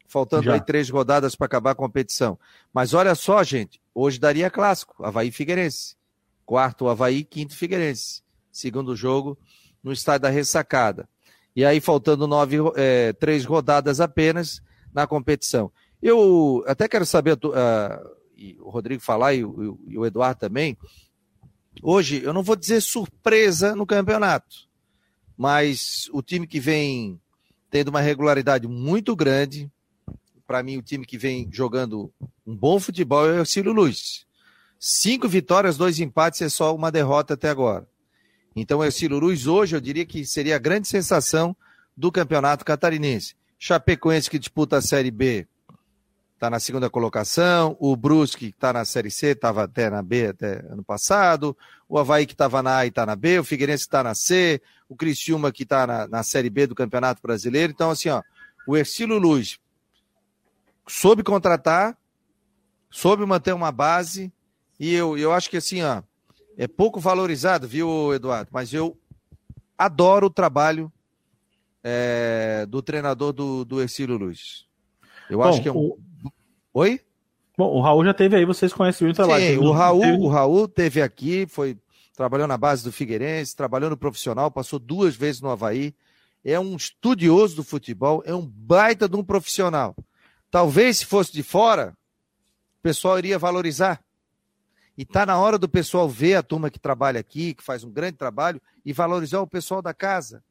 Faltando 0.09 0.45
já. 0.45 0.55
aí 0.55 0.61
três 0.61 0.89
rodadas 0.89 1.35
para 1.35 1.47
acabar 1.47 1.73
a 1.73 1.75
competição. 1.75 2.39
Mas 2.73 2.95
olha 2.95 3.15
só, 3.15 3.43
gente, 3.43 3.81
hoje 3.95 4.19
daria 4.19 4.51
clássico, 4.51 5.05
Havaí 5.05 5.31
Figueirense. 5.31 5.97
Quarto 6.45 6.89
Havaí, 6.89 7.25
quinto 7.25 7.57
Figueirense. 7.57 8.23
Segundo 8.53 8.95
jogo 8.95 9.37
no 9.83 9.93
estádio 9.93 10.23
da 10.23 10.31
Ressacada. 10.31 11.09
E 11.55 11.65
aí 11.65 11.81
faltando 11.81 12.27
nove, 12.27 12.57
é, 12.77 13.13
três 13.15 13.45
rodadas 13.45 14.01
apenas 14.01 14.61
na 14.93 15.07
competição. 15.07 15.73
Eu 16.03 16.63
até 16.67 16.87
quero 16.87 17.07
saber, 17.07 17.33
uh, 17.33 18.61
o 18.61 18.71
Rodrigo 18.71 19.03
falar 19.03 19.35
e 19.35 19.45
o, 19.45 19.79
e 19.89 19.99
o 19.99 20.05
Eduardo 20.05 20.41
também. 20.41 20.77
Hoje, 21.83 22.23
eu 22.23 22.33
não 22.33 22.43
vou 22.43 22.57
dizer 22.57 22.81
surpresa 22.81 23.75
no 23.75 23.87
campeonato, 23.87 24.69
mas 25.37 26.09
o 26.13 26.23
time 26.23 26.47
que 26.47 26.61
vem 26.61 27.21
tendo 27.71 27.89
uma 27.89 28.01
regularidade 28.01 28.67
muito 28.67 29.15
grande, 29.15 29.71
para 30.47 30.63
mim, 30.63 30.77
o 30.77 30.83
time 30.83 31.05
que 31.05 31.19
vem 31.19 31.49
jogando 31.51 32.13
um 32.47 32.57
bom 32.57 32.79
futebol 32.79 33.29
é 33.29 33.41
o 33.41 33.47
Ciro 33.47 33.73
Luz. 33.73 34.27
Cinco 34.79 35.29
vitórias, 35.29 35.77
dois 35.77 35.99
empates 35.99 36.43
é 36.43 36.49
só 36.49 36.75
uma 36.75 36.93
derrota 36.93 37.35
até 37.35 37.49
agora. 37.49 37.87
Então, 38.55 38.81
o 38.81 38.91
Ciro 38.91 39.19
Luz 39.19 39.47
hoje, 39.47 39.75
eu 39.75 39.81
diria 39.81 40.07
que 40.07 40.25
seria 40.25 40.57
a 40.57 40.61
grande 40.61 40.89
sensação 40.89 41.57
do 41.97 42.13
campeonato 42.13 42.65
catarinense. 42.65 43.35
Chapecoense 43.59 44.31
que 44.31 44.39
disputa 44.39 44.77
a 44.77 44.83
Série 44.83 45.11
B 45.11 45.47
está 46.37 46.51
na 46.51 46.61
segunda 46.61 46.91
colocação, 46.91 47.77
o 47.81 47.97
Brusque 47.97 48.49
está 48.49 48.71
na 48.71 48.85
Série 48.85 49.11
C, 49.11 49.29
estava 49.29 49.65
até 49.65 49.89
na 49.89 50.03
B 50.03 50.27
até 50.27 50.63
ano 50.71 50.85
passado, 50.85 51.57
o 51.89 51.99
Havaí 51.99 52.27
que 52.27 52.35
estava 52.35 52.63
na 52.63 52.77
A 52.79 52.85
e 52.85 52.91
está 52.91 53.07
na 53.07 53.17
B, 53.17 53.39
o 53.39 53.45
Figueirense 53.45 53.85
que 53.85 53.89
está 53.89 54.03
na 54.03 54.15
C, 54.15 54.61
o 54.87 54.95
Criciúma 54.95 55.51
que 55.51 55.63
está 55.63 55.87
na, 55.87 56.07
na 56.07 56.23
Série 56.23 56.51
B 56.51 56.67
do 56.67 56.75
Campeonato 56.75 57.23
Brasileiro. 57.23 57.73
Então, 57.73 57.91
assim, 57.91 58.11
ó, 58.11 58.23
o 58.67 58.77
Ercílio 58.77 59.19
Luz 59.19 59.59
soube 60.87 61.23
contratar, 61.23 61.97
soube 62.91 63.25
manter 63.27 63.53
uma 63.53 63.73
base, 63.73 64.33
e 64.79 64.93
eu, 64.93 65.17
eu 65.17 65.33
acho 65.33 65.51
que 65.51 65.57
assim, 65.57 65.83
ó, 65.83 66.03
é 66.57 66.67
pouco 66.67 67.01
valorizado, 67.01 67.67
viu, 67.67 68.15
Eduardo? 68.15 68.51
Mas 68.53 68.73
eu 68.73 68.97
adoro 69.77 70.27
o 70.27 70.31
trabalho 70.31 70.93
é, 71.83 72.67
do 72.69 72.83
treinador 72.83 73.33
do, 73.33 73.65
do 73.65 73.81
Ercílio 73.81 74.17
Luz. 74.17 74.67
Eu 75.31 75.39
Bom, 75.39 75.45
acho 75.45 75.63
que 75.63 75.69
é 75.69 75.73
um. 75.73 75.77
O... 75.77 75.99
Oi? 76.75 77.01
Bom, 77.57 77.73
o 77.75 77.81
Raul 77.81 78.05
já 78.05 78.13
teve 78.13 78.37
aí, 78.37 78.45
vocês 78.45 78.73
conhecem 78.73 79.09
o 79.09 79.15
trabalho. 79.15 79.45
Sim, 79.45 79.59
o 79.59 79.71
Raul, 79.71 80.01
teve... 80.01 80.19
o 80.19 80.29
Raul 80.29 80.69
teve 80.69 81.03
aqui, 81.03 81.47
foi 81.47 81.77
trabalhou 82.15 82.47
na 82.47 82.57
base 82.57 82.83
do 82.83 82.91
Figueirense, 82.91 83.55
trabalhou 83.55 83.91
no 83.91 83.97
profissional, 83.97 84.51
passou 84.51 84.79
duas 84.79 85.15
vezes 85.15 85.41
no 85.41 85.51
Havaí. 85.51 85.95
É 86.43 86.59
um 86.59 86.77
estudioso 86.77 87.57
do 87.57 87.65
futebol, 87.65 88.23
é 88.25 88.35
um 88.35 88.47
baita 88.47 89.09
de 89.09 89.17
um 89.17 89.25
profissional. 89.25 89.95
Talvez 90.57 90.97
se 90.97 91.05
fosse 91.05 91.31
de 91.35 91.43
fora, 91.43 91.95
o 92.79 92.83
pessoal 92.83 93.19
iria 93.19 93.39
valorizar. 93.39 94.03
E 94.97 95.03
está 95.03 95.27
na 95.27 95.39
hora 95.39 95.59
do 95.59 95.69
pessoal 95.69 96.09
ver 96.09 96.37
a 96.37 96.43
turma 96.43 96.71
que 96.71 96.79
trabalha 96.79 97.21
aqui, 97.21 97.53
que 97.53 97.63
faz 97.63 97.85
um 97.85 97.91
grande 97.91 98.17
trabalho, 98.17 98.59
e 98.83 98.91
valorizar 98.91 99.43
o 99.43 99.47
pessoal 99.47 99.83
da 99.83 99.93
casa. 99.93 100.43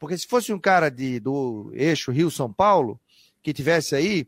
Porque 0.00 0.18
se 0.18 0.26
fosse 0.26 0.52
um 0.52 0.58
cara 0.58 0.90
de, 0.90 1.20
do 1.20 1.70
eixo 1.74 2.10
Rio-São 2.10 2.52
Paulo, 2.52 3.00
que 3.40 3.52
tivesse 3.52 3.94
aí 3.94 4.26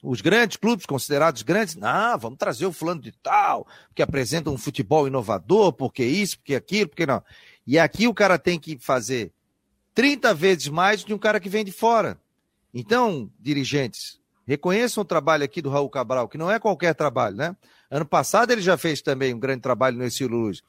os 0.00 0.20
grandes 0.20 0.56
clubes 0.56 0.86
considerados 0.86 1.42
grandes, 1.42 1.74
não, 1.74 2.16
vamos 2.16 2.38
trazer 2.38 2.66
o 2.66 2.72
fulano 2.72 3.00
de 3.00 3.10
tal, 3.10 3.66
que 3.92 4.02
apresenta 4.02 4.50
um 4.50 4.56
futebol 4.56 5.08
inovador, 5.08 5.72
porque 5.72 6.04
isso, 6.04 6.38
porque 6.38 6.54
aquilo, 6.54 6.90
porque 6.90 7.06
não. 7.06 7.24
E 7.66 7.76
aqui 7.76 8.06
o 8.06 8.14
cara 8.14 8.38
tem 8.38 8.60
que 8.60 8.78
fazer 8.78 9.32
30 9.94 10.32
vezes 10.32 10.68
mais 10.68 11.00
do 11.00 11.06
que 11.06 11.14
um 11.14 11.18
cara 11.18 11.40
que 11.40 11.48
vem 11.48 11.64
de 11.64 11.72
fora. 11.72 12.20
Então, 12.72 13.28
dirigentes, 13.40 14.22
reconheçam 14.46 15.02
o 15.02 15.04
trabalho 15.04 15.44
aqui 15.44 15.62
do 15.62 15.70
Raul 15.70 15.88
Cabral, 15.88 16.28
que 16.28 16.38
não 16.38 16.50
é 16.50 16.58
qualquer 16.58 16.94
trabalho, 16.94 17.36
né? 17.36 17.56
Ano 17.90 18.04
passado 18.04 18.50
ele 18.50 18.62
já 18.62 18.76
fez 18.76 19.00
também 19.00 19.32
um 19.32 19.38
grande 19.38 19.60
trabalho 19.60 19.96
no 19.96 20.04
Estilo 20.04 20.36
Luz. 20.36 20.62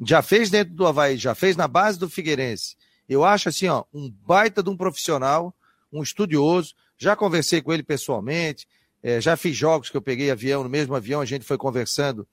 Já 0.00 0.22
fez 0.22 0.50
dentro 0.50 0.74
do 0.74 0.86
Havaí, 0.86 1.16
já 1.16 1.34
fez 1.34 1.56
na 1.56 1.68
base 1.68 1.98
do 1.98 2.08
Figueirense. 2.08 2.76
Eu 3.08 3.24
acho 3.24 3.48
assim, 3.48 3.68
ó, 3.68 3.84
um 3.92 4.10
baita 4.10 4.62
de 4.62 4.70
um 4.70 4.76
profissional, 4.76 5.54
um 5.92 6.02
estudioso. 6.02 6.74
Já 6.96 7.14
conversei 7.16 7.60
com 7.60 7.72
ele 7.72 7.82
pessoalmente, 7.82 8.66
é, 9.02 9.20
já 9.20 9.36
fiz 9.36 9.56
jogos 9.56 9.90
que 9.90 9.96
eu 9.96 10.02
peguei 10.02 10.30
avião, 10.30 10.62
no 10.62 10.68
mesmo 10.68 10.94
avião 10.94 11.20
a 11.20 11.24
gente 11.24 11.44
foi 11.44 11.56
conversando 11.56 12.26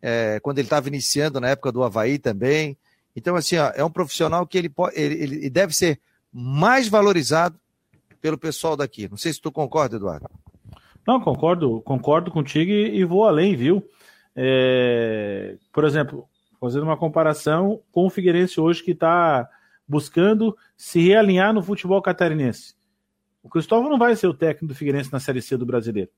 é, 0.00 0.40
quando 0.40 0.58
ele 0.58 0.66
estava 0.66 0.88
iniciando 0.88 1.40
na 1.40 1.50
época 1.50 1.72
do 1.72 1.82
Havaí 1.82 2.18
também. 2.18 2.76
Então, 3.14 3.36
assim, 3.36 3.56
ó, 3.56 3.70
é 3.74 3.84
um 3.84 3.90
profissional 3.90 4.46
que 4.46 4.56
ele, 4.56 4.68
pode, 4.68 4.98
ele, 4.98 5.14
ele 5.14 5.50
deve 5.50 5.74
ser 5.74 6.00
mais 6.32 6.88
valorizado 6.88 7.58
pelo 8.20 8.38
pessoal 8.38 8.76
daqui. 8.76 9.08
Não 9.08 9.16
sei 9.16 9.32
se 9.32 9.40
tu 9.40 9.52
concorda, 9.52 9.96
Eduardo. 9.96 10.28
Não, 11.06 11.20
concordo, 11.20 11.80
concordo 11.82 12.30
contigo 12.30 12.70
e, 12.70 12.98
e 12.98 13.04
vou 13.04 13.24
além, 13.24 13.56
viu? 13.56 13.82
É, 14.34 15.56
por 15.72 15.84
exemplo, 15.84 16.28
fazendo 16.60 16.84
uma 16.84 16.96
comparação 16.96 17.80
com 17.90 18.06
o 18.06 18.10
Figueirense 18.10 18.60
hoje 18.60 18.82
que 18.82 18.92
está 18.92 19.48
buscando 19.86 20.56
se 20.76 21.00
realinhar 21.00 21.52
no 21.52 21.62
futebol 21.62 22.00
catarinense. 22.00 22.74
O 23.42 23.48
Cristóvão 23.48 23.90
não 23.90 23.98
vai 23.98 24.14
ser 24.14 24.28
o 24.28 24.34
técnico 24.34 24.68
do 24.68 24.74
Figueirense 24.74 25.12
na 25.12 25.18
Série 25.18 25.42
C 25.42 25.56
do 25.56 25.66
Brasileiro. 25.66 26.10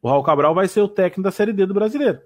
O 0.00 0.08
Raul 0.08 0.22
Cabral 0.22 0.54
vai 0.54 0.68
ser 0.68 0.80
o 0.80 0.88
técnico 0.88 1.22
da 1.22 1.32
Série 1.32 1.52
D 1.52 1.66
do 1.66 1.74
Brasileiro. 1.74 2.20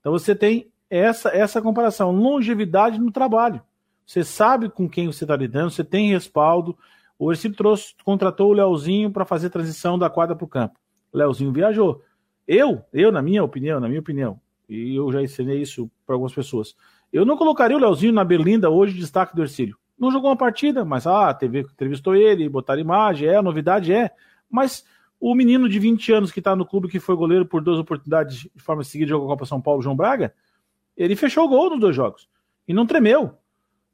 Então 0.00 0.12
você 0.12 0.34
tem 0.34 0.72
essa, 0.88 1.28
essa 1.28 1.60
comparação, 1.60 2.10
longevidade 2.10 2.98
no 2.98 3.12
trabalho. 3.12 3.62
Você 4.06 4.24
sabe 4.24 4.68
com 4.68 4.88
quem 4.88 5.06
você 5.06 5.24
está 5.24 5.36
lidando, 5.36 5.70
você 5.70 5.84
tem 5.84 6.10
respaldo. 6.10 6.76
O 7.18 7.30
Ercílio 7.30 7.56
trouxe, 7.56 7.94
contratou 8.02 8.50
o 8.50 8.52
Leozinho 8.54 9.10
para 9.10 9.24
fazer 9.24 9.50
transição 9.50 9.98
da 9.98 10.10
quadra 10.10 10.34
para 10.34 10.44
o 10.44 10.48
campo. 10.48 10.78
Leozinho 11.12 11.52
viajou. 11.52 12.02
Eu, 12.46 12.84
eu, 12.92 13.12
na 13.12 13.22
minha 13.22 13.42
opinião, 13.44 13.78
na 13.78 13.88
minha 13.88 14.00
opinião, 14.00 14.40
e 14.68 14.96
eu 14.96 15.10
já 15.12 15.22
ensinei 15.22 15.60
isso 15.60 15.90
para 16.06 16.14
algumas 16.14 16.34
pessoas, 16.34 16.74
eu 17.12 17.24
não 17.24 17.36
colocaria 17.36 17.76
o 17.76 17.80
Leozinho 17.80 18.12
na 18.12 18.24
Berlinda 18.24 18.70
hoje 18.70 18.98
destaque 18.98 19.36
do 19.36 19.42
Ercílio. 19.42 19.76
Não 19.98 20.10
jogou 20.10 20.30
uma 20.30 20.36
partida, 20.36 20.84
mas 20.84 21.06
ah, 21.06 21.28
a 21.28 21.34
TV 21.34 21.60
entrevistou 21.60 22.16
ele, 22.16 22.48
botaram 22.48 22.80
imagem, 22.80 23.28
é, 23.28 23.36
a 23.36 23.42
novidade 23.42 23.92
é. 23.92 24.10
Mas 24.50 24.84
o 25.20 25.34
menino 25.34 25.68
de 25.68 25.78
20 25.78 26.12
anos 26.12 26.32
que 26.32 26.40
está 26.40 26.56
no 26.56 26.66
clube, 26.66 26.88
que 26.88 26.98
foi 26.98 27.14
goleiro 27.14 27.46
por 27.46 27.62
duas 27.62 27.78
oportunidades 27.78 28.38
de 28.38 28.62
forma 28.62 28.82
seguida, 28.82 29.10
jogou 29.10 29.28
a 29.28 29.30
Copa 29.30 29.46
São 29.46 29.60
Paulo, 29.60 29.82
João 29.82 29.94
Braga, 29.94 30.34
ele 30.96 31.14
fechou 31.14 31.44
o 31.44 31.48
gol 31.48 31.70
nos 31.70 31.80
dois 31.80 31.94
jogos 31.94 32.28
e 32.66 32.74
não 32.74 32.86
tremeu. 32.86 33.38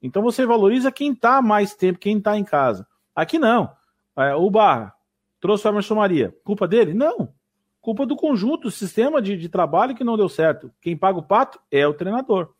Então 0.00 0.22
você 0.22 0.46
valoriza 0.46 0.92
quem 0.92 1.12
está 1.12 1.42
mais 1.42 1.74
tempo, 1.74 1.98
quem 1.98 2.18
está 2.18 2.38
em 2.38 2.44
casa. 2.44 2.86
Aqui 3.14 3.38
não. 3.38 3.70
É, 4.16 4.34
o 4.34 4.48
Barra 4.50 4.94
trouxe 5.40 5.66
o 5.66 5.70
Emerson 5.70 5.94
Maria. 5.94 6.34
Culpa 6.44 6.66
dele? 6.66 6.94
Não. 6.94 7.32
Culpa 7.80 8.04
do 8.04 8.16
conjunto, 8.16 8.62
do 8.62 8.70
sistema 8.70 9.22
de, 9.22 9.36
de 9.36 9.48
trabalho 9.48 9.94
que 9.94 10.04
não 10.04 10.16
deu 10.16 10.28
certo. 10.28 10.70
Quem 10.80 10.96
paga 10.96 11.18
o 11.18 11.22
pato 11.22 11.58
é 11.70 11.86
o 11.86 11.94
treinador. 11.94 12.50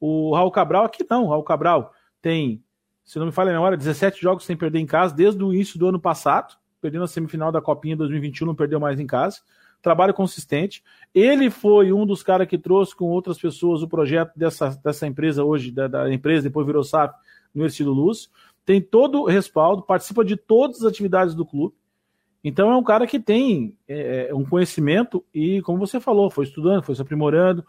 O 0.00 0.34
Raul 0.34 0.50
Cabral 0.50 0.84
aqui 0.84 1.04
não. 1.08 1.24
O 1.24 1.28
Raul 1.28 1.42
Cabral 1.42 1.92
tem, 2.20 2.62
se 3.04 3.18
não 3.18 3.26
me 3.26 3.32
falha 3.32 3.50
a 3.50 3.54
memória, 3.54 3.76
17 3.76 4.20
jogos 4.20 4.44
sem 4.44 4.56
perder 4.56 4.78
em 4.78 4.86
casa 4.86 5.14
desde 5.14 5.42
o 5.42 5.52
início 5.52 5.78
do 5.78 5.88
ano 5.88 6.00
passado. 6.00 6.56
Perdeu 6.80 7.00
na 7.00 7.06
semifinal 7.06 7.52
da 7.52 7.60
Copinha 7.60 7.96
2021, 7.96 8.46
não 8.46 8.54
perdeu 8.54 8.80
mais 8.80 8.98
em 8.98 9.06
casa. 9.06 9.40
Trabalho 9.80 10.14
consistente. 10.14 10.82
Ele 11.14 11.50
foi 11.50 11.92
um 11.92 12.06
dos 12.06 12.22
caras 12.22 12.48
que 12.48 12.56
trouxe 12.56 12.94
com 12.94 13.06
outras 13.06 13.38
pessoas 13.38 13.82
o 13.82 13.88
projeto 13.88 14.32
dessa, 14.36 14.70
dessa 14.82 15.06
empresa 15.06 15.44
hoje, 15.44 15.70
da, 15.70 15.88
da 15.88 16.12
empresa, 16.12 16.44
depois 16.44 16.66
virou 16.66 16.82
SAP, 16.82 17.14
no 17.54 17.66
Estilo 17.66 17.92
Luz. 17.92 18.30
Tem 18.64 18.80
todo 18.80 19.22
o 19.22 19.26
respaldo, 19.26 19.82
participa 19.82 20.24
de 20.24 20.36
todas 20.36 20.78
as 20.78 20.84
atividades 20.84 21.34
do 21.34 21.44
clube. 21.44 21.74
Então 22.44 22.70
é 22.70 22.76
um 22.76 22.82
cara 22.82 23.06
que 23.06 23.20
tem 23.20 23.76
é, 23.86 24.28
é, 24.28 24.34
um 24.34 24.44
conhecimento 24.44 25.24
e, 25.32 25.62
como 25.62 25.78
você 25.78 26.00
falou, 26.00 26.30
foi 26.30 26.44
estudando, 26.44 26.82
foi 26.82 26.94
se 26.94 27.02
aprimorando. 27.02 27.64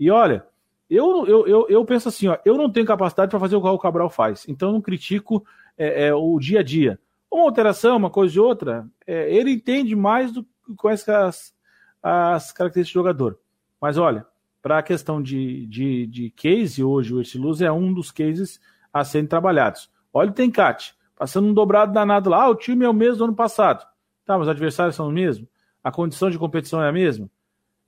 E 0.00 0.10
olha, 0.10 0.46
eu, 0.88 1.26
eu, 1.26 1.46
eu, 1.46 1.66
eu 1.68 1.84
penso 1.84 2.08
assim, 2.08 2.28
ó, 2.28 2.38
eu 2.44 2.56
não 2.56 2.70
tenho 2.70 2.86
capacidade 2.86 3.30
para 3.30 3.40
fazer 3.40 3.56
o 3.56 3.60
que 3.60 3.68
o 3.68 3.78
Cabral 3.78 4.08
faz, 4.08 4.46
então 4.48 4.72
não 4.72 4.80
critico 4.80 5.44
é, 5.76 6.06
é, 6.06 6.14
o 6.14 6.38
dia 6.38 6.60
a 6.60 6.62
dia. 6.62 6.98
Uma 7.30 7.44
alteração, 7.44 7.96
uma 7.96 8.10
coisa 8.10 8.36
e 8.36 8.40
outra, 8.40 8.86
é, 9.06 9.34
ele 9.34 9.50
entende 9.50 9.94
mais 9.94 10.32
do 10.32 10.44
que 10.44 10.74
conhece 10.76 11.10
as, 11.10 11.54
as 12.02 12.52
características 12.52 12.92
do 12.92 13.02
jogador. 13.02 13.38
Mas 13.80 13.98
olha, 13.98 14.26
para 14.62 14.78
a 14.78 14.82
questão 14.82 15.20
de, 15.20 15.66
de, 15.66 16.06
de 16.06 16.30
case, 16.30 16.82
hoje 16.82 17.12
o 17.12 17.20
Estiluz 17.20 17.60
é 17.60 17.70
um 17.70 17.92
dos 17.92 18.10
cases 18.10 18.60
a 18.92 19.04
serem 19.04 19.26
trabalhados. 19.26 19.90
Olha 20.12 20.30
o 20.30 20.34
Tencate, 20.34 20.94
passando 21.16 21.48
um 21.48 21.52
dobrado 21.54 21.92
danado 21.92 22.30
lá, 22.30 22.44
ah, 22.44 22.48
o 22.48 22.54
time 22.54 22.84
é 22.84 22.88
o 22.88 22.94
mesmo 22.94 23.18
do 23.18 23.24
ano 23.24 23.34
passado. 23.34 23.84
Tá, 24.24 24.38
mas 24.38 24.46
os 24.46 24.50
adversários 24.50 24.96
são 24.96 25.08
os 25.08 25.14
mesmos? 25.14 25.48
A 25.82 25.92
condição 25.92 26.30
de 26.30 26.38
competição 26.38 26.82
é 26.82 26.88
a 26.88 26.92
mesma? 26.92 27.28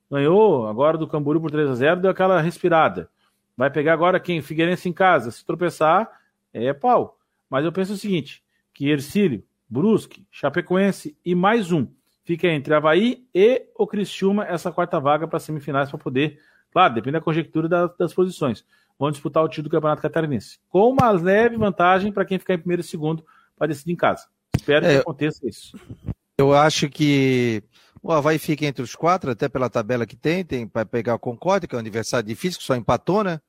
Ganhou 0.09 0.67
agora 0.67 0.97
do 0.97 1.07
Camburu 1.07 1.41
por 1.41 1.51
3 1.51 1.69
a 1.69 1.75
0 1.75 2.01
deu 2.01 2.11
aquela 2.11 2.39
respirada. 2.39 3.09
Vai 3.55 3.71
pegar 3.71 3.93
agora 3.93 4.19
quem? 4.19 4.41
Figueirense 4.41 4.87
em 4.87 4.93
casa. 4.93 5.31
Se 5.31 5.43
tropeçar, 5.45 6.09
é 6.53 6.71
pau. 6.73 7.17
Mas 7.49 7.65
eu 7.65 7.71
penso 7.71 7.93
o 7.93 7.97
seguinte: 7.97 8.43
que 8.73 8.87
Ercílio, 8.89 9.43
Brusque, 9.67 10.25
Chapecoense 10.31 11.17
e 11.25 11.33
mais 11.33 11.71
um 11.71 11.87
fica 12.23 12.47
entre 12.47 12.73
Havaí 12.73 13.25
e 13.33 13.65
o 13.73 13.87
Criciúma 13.87 14.45
essa 14.45 14.69
quarta 14.69 14.99
vaga 14.99 15.27
para 15.27 15.39
semifinais 15.39 15.89
para 15.89 15.97
poder. 15.97 16.39
Claro, 16.71 16.93
depende 16.93 17.13
da 17.13 17.21
conjectura 17.21 17.69
das, 17.69 17.97
das 17.97 18.13
posições. 18.13 18.65
Vão 18.99 19.09
disputar 19.09 19.43
o 19.43 19.47
título 19.47 19.69
do 19.69 19.71
Campeonato 19.71 20.01
Catarinense. 20.01 20.59
Com 20.69 20.89
uma 20.89 21.09
leve 21.09 21.55
vantagem 21.55 22.11
para 22.11 22.25
quem 22.25 22.37
ficar 22.37 22.53
em 22.53 22.59
primeiro 22.59 22.81
e 22.81 22.83
segundo 22.83 23.25
para 23.57 23.67
decidir 23.67 23.93
em 23.93 23.95
casa. 23.95 24.27
Espero 24.55 24.85
é, 24.85 24.95
que 24.95 25.01
aconteça 25.01 25.47
isso. 25.47 25.79
Eu 26.37 26.53
acho 26.53 26.89
que 26.89 27.63
o 28.01 28.11
Havaí 28.11 28.37
fica 28.37 28.65
entre 28.65 28.83
os 28.83 28.95
quatro, 28.95 29.31
até 29.31 29.49
pela 29.49 29.69
tabela 29.69 30.05
que 30.05 30.15
tem, 30.15 30.45
tem 30.45 30.67
para 30.67 30.85
pegar 30.85 31.15
o 31.15 31.19
Concórdia, 31.19 31.67
que 31.67 31.75
é 31.75 31.77
um 31.77 31.81
adversário 31.81 32.27
difícil, 32.27 32.59
que 32.59 32.65
só 32.65 32.75
empatou, 32.75 33.23
né? 33.23 33.41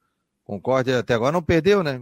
Concórdia 0.45 0.99
até 0.99 1.15
agora 1.15 1.33
não 1.33 1.43
perdeu, 1.43 1.83
né? 1.83 2.01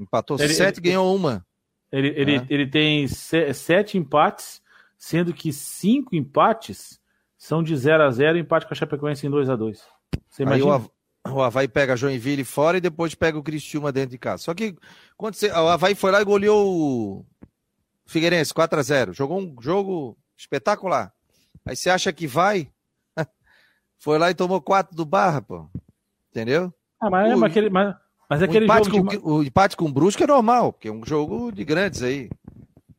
Empatou 0.00 0.38
ele, 0.40 0.54
sete, 0.54 0.78
ele, 0.78 0.88
ganhou 0.88 1.14
uma. 1.14 1.44
Ele, 1.92 2.08
ele, 2.16 2.36
é. 2.36 2.46
ele 2.48 2.66
tem 2.66 3.06
sete 3.06 3.98
empates, 3.98 4.62
sendo 4.96 5.34
que 5.34 5.52
cinco 5.52 6.16
empates 6.16 6.98
são 7.36 7.62
de 7.62 7.76
0 7.76 8.04
a 8.04 8.10
0 8.10 8.38
empate 8.38 8.66
com 8.66 8.72
a 8.72 8.76
Chapecoense 8.76 9.26
em 9.26 9.30
2 9.30 9.50
a 9.50 9.56
2 9.56 9.82
Você 10.30 10.44
imagina? 10.44 10.76
Aí 10.76 10.82
o, 11.26 11.34
o 11.34 11.42
Havaí 11.42 11.68
pega 11.68 11.96
Joinville 11.96 12.44
fora 12.44 12.78
e 12.78 12.80
depois 12.80 13.14
pega 13.14 13.36
o 13.36 13.42
Cristiúma 13.42 13.92
dentro 13.92 14.10
de 14.10 14.18
casa. 14.18 14.44
Só 14.44 14.54
que 14.54 14.74
quando 15.16 15.34
você, 15.34 15.50
o 15.50 15.68
Havaí 15.68 15.94
foi 15.94 16.10
lá 16.10 16.22
e 16.22 16.24
goleou 16.24 16.66
o 16.66 17.26
Figueirense 18.06 18.54
4 18.54 18.78
a 18.78 18.82
0 18.82 19.12
Jogou 19.12 19.40
um 19.40 19.56
jogo 19.60 20.16
espetacular. 20.42 21.12
Aí 21.64 21.76
você 21.76 21.88
acha 21.88 22.12
que 22.12 22.26
vai? 22.26 22.68
Foi 23.98 24.18
lá 24.18 24.30
e 24.30 24.34
tomou 24.34 24.60
quatro 24.60 24.96
do 24.96 25.04
Barra, 25.04 25.40
pô. 25.40 25.68
Entendeu? 26.30 26.72
Ah, 27.00 27.10
mas, 27.10 27.34
o, 27.34 27.38
mas, 27.38 27.50
aquele, 27.50 27.70
mas, 27.70 27.94
mas 28.28 28.42
aquele 28.42 28.64
empate 28.64 28.90
jogo. 28.90 29.04
Com, 29.04 29.08
de... 29.08 29.18
O 29.18 29.42
empate 29.42 29.76
com 29.76 29.84
o 29.84 29.92
Brusque 29.92 30.24
é 30.24 30.26
normal, 30.26 30.72
porque 30.72 30.88
é 30.88 30.92
um 30.92 31.04
jogo 31.04 31.52
de 31.52 31.64
grandes 31.64 32.02
aí. 32.02 32.28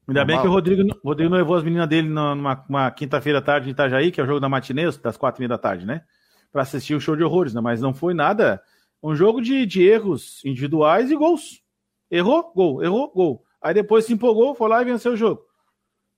Ainda 0.08 0.22
normal. 0.22 0.26
bem 0.26 0.42
que 0.42 0.48
o 0.48 0.52
Rodrigo, 0.52 1.00
o 1.04 1.08
Rodrigo 1.08 1.30
não 1.30 1.38
levou 1.38 1.56
as 1.56 1.64
meninas 1.64 1.88
dele 1.88 2.08
numa, 2.08 2.92
quinta-feira 2.92 3.40
à 3.40 3.42
tarde 3.42 3.68
em 3.68 3.72
Itajaí, 3.72 4.12
que 4.12 4.20
é 4.20 4.24
o 4.24 4.28
jogo 4.28 4.40
da 4.40 4.50
matinês, 4.50 4.98
das 4.98 5.18
quatro 5.18 5.40
e 5.40 5.42
meia 5.42 5.50
da 5.50 5.58
tarde, 5.58 5.86
né? 5.86 6.04
Para 6.52 6.62
assistir 6.62 6.96
o 6.96 7.02
show 7.02 7.16
de 7.16 7.24
horrores, 7.24 7.54
né? 7.54 7.62
Mas 7.62 7.82
não 7.82 7.94
foi 7.94 8.14
nada. 8.14 8.62
Um 9.02 9.16
jogo 9.16 9.42
de, 9.42 9.66
de 9.66 9.84
erros 9.84 10.44
individuais 10.46 11.12
e 11.12 11.16
gols. 11.16 11.62
Errou, 12.10 12.52
gol, 12.54 12.84
errou, 12.84 13.12
gol. 13.12 13.44
Aí 13.62 13.74
depois 13.74 14.06
se 14.06 14.14
empolgou, 14.14 14.54
foi 14.54 14.70
lá 14.70 14.82
e 14.82 14.86
venceu 14.86 15.14
o 15.14 15.18
jogo. 15.18 15.42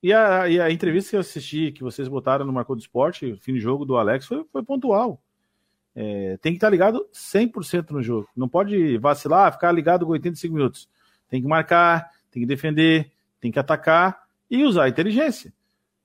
E 0.05 0.13
a, 0.13 0.47
e 0.47 0.61
a 0.61 0.69
entrevista 0.69 1.09
que 1.09 1.15
eu 1.15 1.19
assisti, 1.19 1.71
que 1.71 1.81
vocês 1.81 2.07
botaram 2.07 2.45
no 2.45 2.53
Marcou 2.53 2.75
do 2.75 2.79
Esporte, 2.79 3.35
fim 3.41 3.53
de 3.55 3.59
jogo 3.59 3.83
do 3.85 3.97
Alex, 3.97 4.27
foi, 4.27 4.45
foi 4.51 4.61
pontual. 4.61 5.19
É, 5.95 6.37
tem 6.43 6.51
que 6.51 6.57
estar 6.57 6.69
ligado 6.69 7.07
100% 7.11 7.89
no 7.89 8.03
jogo. 8.03 8.29
Não 8.37 8.47
pode 8.47 8.99
vacilar, 8.99 9.51
ficar 9.51 9.71
ligado 9.71 10.05
com 10.05 10.11
85 10.11 10.53
minutos. 10.53 10.87
Tem 11.27 11.41
que 11.41 11.47
marcar, 11.47 12.07
tem 12.29 12.43
que 12.43 12.45
defender, 12.45 13.11
tem 13.41 13.51
que 13.51 13.57
atacar 13.57 14.27
e 14.47 14.63
usar 14.63 14.83
a 14.83 14.89
inteligência. 14.89 15.51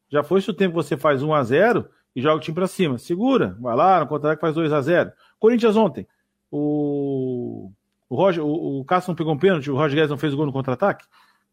Já 0.09 0.23
foi 0.23 0.39
isso 0.39 0.53
o 0.53 0.55
tempo 0.55 0.79
que 0.79 0.83
você 0.83 0.97
faz 0.97 1.23
1 1.23 1.35
a 1.35 1.43
0 1.43 1.87
e 2.17 2.23
joga 2.23 2.37
o 2.37 2.41
time 2.41 2.55
para 2.55 2.69
cima. 2.69 2.97
Segura, 2.97 3.55
vai 3.61 3.77
lá, 3.77 4.01
no 4.01 4.07
contra-ataque 4.07 4.41
faz 4.41 4.55
2 4.55 4.73
a 4.73 4.81
0 4.81 5.13
Corinthians 5.39 5.77
ontem, 5.77 6.09
o, 6.51 7.71
o, 8.09 8.17
Roger, 8.17 8.43
o, 8.43 8.81
o 8.81 8.85
Cássio 8.87 9.11
não 9.11 9.15
pegou 9.15 9.35
um 9.35 9.39
pênalti, 9.39 9.71
o 9.71 9.77
Roger 9.77 9.97
Guedes 9.97 10.11
não 10.11 10.17
fez 10.17 10.33
o 10.33 10.39
gol 10.39 10.47
no 10.47 10.55
contra-ataque. 10.55 11.05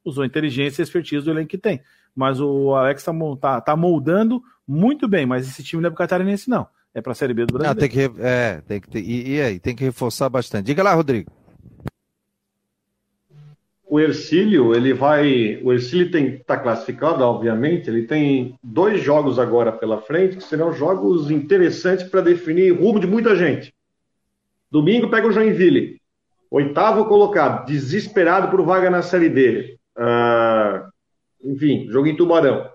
Usou 0.08 0.24
inteligência 0.24 0.82
e 0.82 0.84
expertise 0.84 1.26
do 1.26 1.32
elenco 1.32 1.50
que 1.50 1.58
tem. 1.58 1.82
Mas 2.16 2.40
o 2.40 2.74
Alex 2.74 3.04
tá, 3.04 3.12
tá, 3.40 3.62
tá 3.62 3.76
moldando 3.76 4.42
muito 4.68 5.08
bem, 5.08 5.26
mas 5.26 5.48
esse 5.48 5.64
time 5.64 5.82
não 5.82 5.88
é 5.88 5.92
pro 5.92 5.98
catarinense, 5.98 6.50
não. 6.50 6.68
É 6.94 7.02
pra 7.02 7.14
Série 7.14 7.34
B 7.34 7.46
do 7.46 7.54
Brasil. 7.54 7.76
tem 7.76 7.90
que, 7.90 8.12
é, 8.20 8.62
tem 8.66 8.82
que 8.82 8.90
ter, 8.90 9.02
e, 9.02 9.36
e 9.36 9.42
aí, 9.42 9.60
tem 9.60 9.76
que 9.76 9.84
reforçar 9.84 10.30
bastante. 10.30 10.66
Diga 10.66 10.82
lá, 10.82 10.94
Rodrigo. 10.94 11.30
O 13.90 14.00
Ercílio, 14.00 14.74
ele 14.74 14.94
vai. 14.94 15.62
O 15.64 15.72
Ercílio 15.72 16.10
tem 16.12 16.40
tá 16.40 16.58
classificado, 16.58 17.24
obviamente. 17.24 17.90
Ele 17.90 18.04
tem 18.04 18.58
dois 18.64 19.02
jogos 19.02 19.38
agora 19.38 19.72
pela 19.72 20.02
frente, 20.02 20.38
que 20.38 20.44
serão 20.44 20.74
jogos 20.74 21.30
interessantes 21.30 22.08
para 22.08 22.22
definir 22.22 22.72
o 22.72 22.82
rumo 22.82 23.00
de 23.00 23.08
muita 23.08 23.36
gente. 23.36 23.74
Domingo 24.70 25.10
pega 25.10 25.28
o 25.28 25.32
Joinville, 25.32 26.02
oitavo 26.52 27.06
colocado, 27.06 27.66
desesperado 27.66 28.50
por 28.50 28.66
vaga 28.66 28.90
na 28.90 29.02
Série 29.02 29.30
D. 29.30 29.77
Uh, 29.98 30.88
enfim, 31.44 31.88
jogo 31.90 32.08
em 32.08 32.16
Tubarão. 32.16 32.70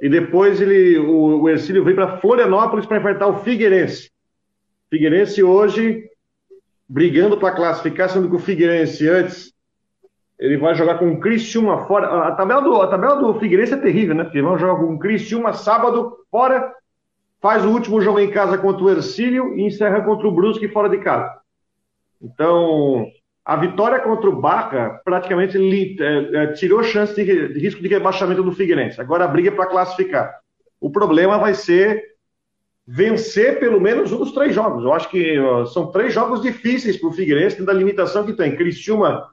E 0.00 0.08
depois 0.08 0.60
ele, 0.60 0.98
o, 0.98 1.42
o 1.42 1.48
Ercílio 1.48 1.84
veio 1.84 1.96
para 1.96 2.18
Florianópolis 2.18 2.86
para 2.86 2.98
enfrentar 2.98 3.26
o 3.26 3.40
Figueirense. 3.40 4.10
Figueirense 4.88 5.42
hoje 5.42 6.08
brigando 6.88 7.38
para 7.38 7.54
classificar, 7.54 8.08
sendo 8.08 8.28
que 8.28 8.36
o 8.36 8.40
Figueirense 8.40 9.08
antes 9.08 9.52
ele 10.38 10.56
vai 10.56 10.74
jogar 10.74 10.98
com 10.98 11.10
o 11.12 11.20
Criciúma 11.20 11.86
fora. 11.86 12.28
A 12.28 12.32
tabela 12.32 12.62
do, 12.62 12.80
a 12.80 12.88
tabela 12.88 13.16
do 13.16 13.38
Figueirense 13.38 13.74
é 13.74 13.76
terrível, 13.76 14.14
né? 14.14 14.24
Porque 14.24 14.40
vão 14.40 14.58
jogar 14.58 14.76
com 14.76 14.94
o 14.94 14.98
Criciúma 14.98 15.52
sábado 15.52 16.16
fora, 16.30 16.74
faz 17.40 17.64
o 17.64 17.70
último 17.70 18.00
jogo 18.00 18.18
em 18.18 18.30
casa 18.30 18.56
contra 18.56 18.82
o 18.82 18.90
Ercílio 18.90 19.54
e 19.54 19.62
encerra 19.62 20.00
contra 20.00 20.26
o 20.26 20.32
Brusque 20.32 20.66
fora 20.68 20.88
de 20.88 20.98
casa. 20.98 21.30
Então, 22.22 23.06
a 23.44 23.56
vitória 23.56 24.00
contra 24.00 24.28
o 24.28 24.40
Barra 24.40 25.00
praticamente 25.04 25.56
é, 26.00 26.36
é, 26.36 26.46
tirou 26.52 26.82
chance 26.82 27.14
de, 27.14 27.24
de, 27.24 27.58
risco 27.58 27.82
de 27.82 27.88
rebaixamento 27.88 28.42
do 28.42 28.52
Figueirense. 28.52 29.00
Agora 29.00 29.24
a 29.24 29.28
briga 29.28 29.48
é 29.48 29.52
para 29.52 29.66
classificar. 29.66 30.38
O 30.80 30.90
problema 30.90 31.38
vai 31.38 31.54
ser 31.54 32.10
vencer 32.86 33.58
pelo 33.58 33.80
menos 33.80 34.12
um 34.12 34.18
dos 34.18 34.32
três 34.32 34.54
jogos. 34.54 34.84
Eu 34.84 34.92
acho 34.92 35.08
que 35.08 35.38
ó, 35.38 35.64
são 35.64 35.90
três 35.90 36.12
jogos 36.12 36.42
difíceis 36.42 36.96
para 36.96 37.08
o 37.08 37.12
Figueirense, 37.12 37.64
da 37.64 37.72
limitação 37.72 38.24
que 38.24 38.32
tem. 38.32 38.56
Criciúma, 38.56 39.28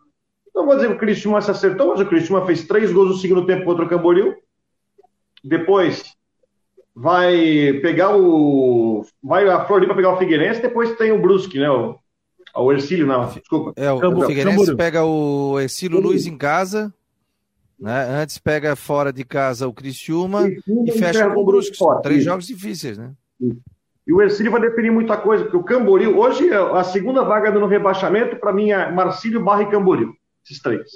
não 0.53 0.65
vou 0.65 0.75
dizer 0.75 0.87
que 0.87 0.95
o 0.95 0.99
Criciúma 0.99 1.41
se 1.41 1.51
acertou, 1.51 1.89
mas 1.89 1.99
o 1.99 2.05
Criciúma 2.05 2.45
fez 2.45 2.65
três 2.65 2.91
gols 2.91 3.09
no 3.09 3.17
segundo 3.17 3.45
tempo 3.45 3.65
contra 3.65 3.85
o 3.85 3.89
Camboriú. 3.89 4.35
Depois 5.43 6.15
vai 6.95 7.79
pegar 7.81 8.15
o. 8.17 9.05
Vai 9.21 9.47
a 9.47 9.65
Floripa 9.65 9.93
pegar 9.93 10.13
o 10.13 10.17
Figueirense, 10.17 10.61
depois 10.61 10.95
tem 10.95 11.11
o 11.11 11.21
Brusque, 11.21 11.59
né? 11.59 11.69
O, 11.69 11.99
o 12.61 12.71
Ercílio, 12.71 13.05
não, 13.05 13.27
desculpa. 13.27 13.73
É, 13.75 13.91
o, 13.91 13.97
o 13.97 14.21
Figueirense 14.25 14.75
pega 14.75 15.03
o 15.03 15.59
Ercílio 15.59 15.99
Luiz 15.99 16.25
em 16.25 16.37
casa, 16.37 16.93
né? 17.79 18.07
Antes 18.21 18.37
pega 18.37 18.75
fora 18.75 19.13
de 19.13 19.23
casa 19.23 19.67
o 19.67 19.73
Criciúma 19.73 20.47
e, 20.47 20.59
e 20.87 20.91
fecha 20.91 21.29
com 21.29 21.41
o 21.41 21.45
Brusque. 21.45 21.77
Três 22.01 22.23
jogos 22.23 22.47
difíceis, 22.47 22.97
né? 22.97 23.11
E 24.07 24.13
o 24.13 24.21
Ercílio 24.21 24.51
vai 24.51 24.61
definir 24.61 24.89
muita 24.89 25.17
coisa, 25.17 25.43
porque 25.43 25.57
o 25.57 25.63
Camboriú, 25.63 26.17
hoje, 26.17 26.49
a 26.53 26.83
segunda 26.83 27.23
vaga 27.23 27.51
no 27.51 27.67
rebaixamento, 27.67 28.37
para 28.37 28.53
mim, 28.53 28.71
é 28.71 28.89
Marcílio, 28.89 29.43
Barra 29.43 29.63
e 29.63 29.69
Camboriú. 29.69 30.13
Esses 30.45 30.61
três. 30.61 30.89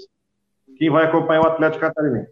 Quem 0.78 0.90
vai 0.90 1.06
acompanhar 1.06 1.42
o 1.42 1.48
Atlético 1.48 1.82
Catarinense. 1.82 2.32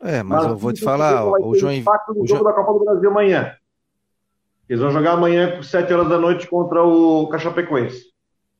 É, 0.00 0.22
mas 0.22 0.44
eu 0.44 0.56
vou 0.56 0.72
te 0.72 0.82
falar, 0.82 1.24
o 1.24 1.54
João. 1.54 1.72
O 2.16 2.26
jogo 2.26 2.44
da 2.44 2.52
Copa 2.52 2.72
do 2.72 2.84
Brasil 2.84 3.10
amanhã. 3.10 3.54
Eles 4.68 4.82
vão 4.82 4.90
jogar 4.90 5.12
amanhã, 5.12 5.58
às 5.58 5.68
7 5.68 5.92
horas 5.92 6.08
da 6.08 6.18
noite, 6.18 6.48
contra 6.48 6.82
o 6.82 7.28
Cachapecoense. 7.28 8.15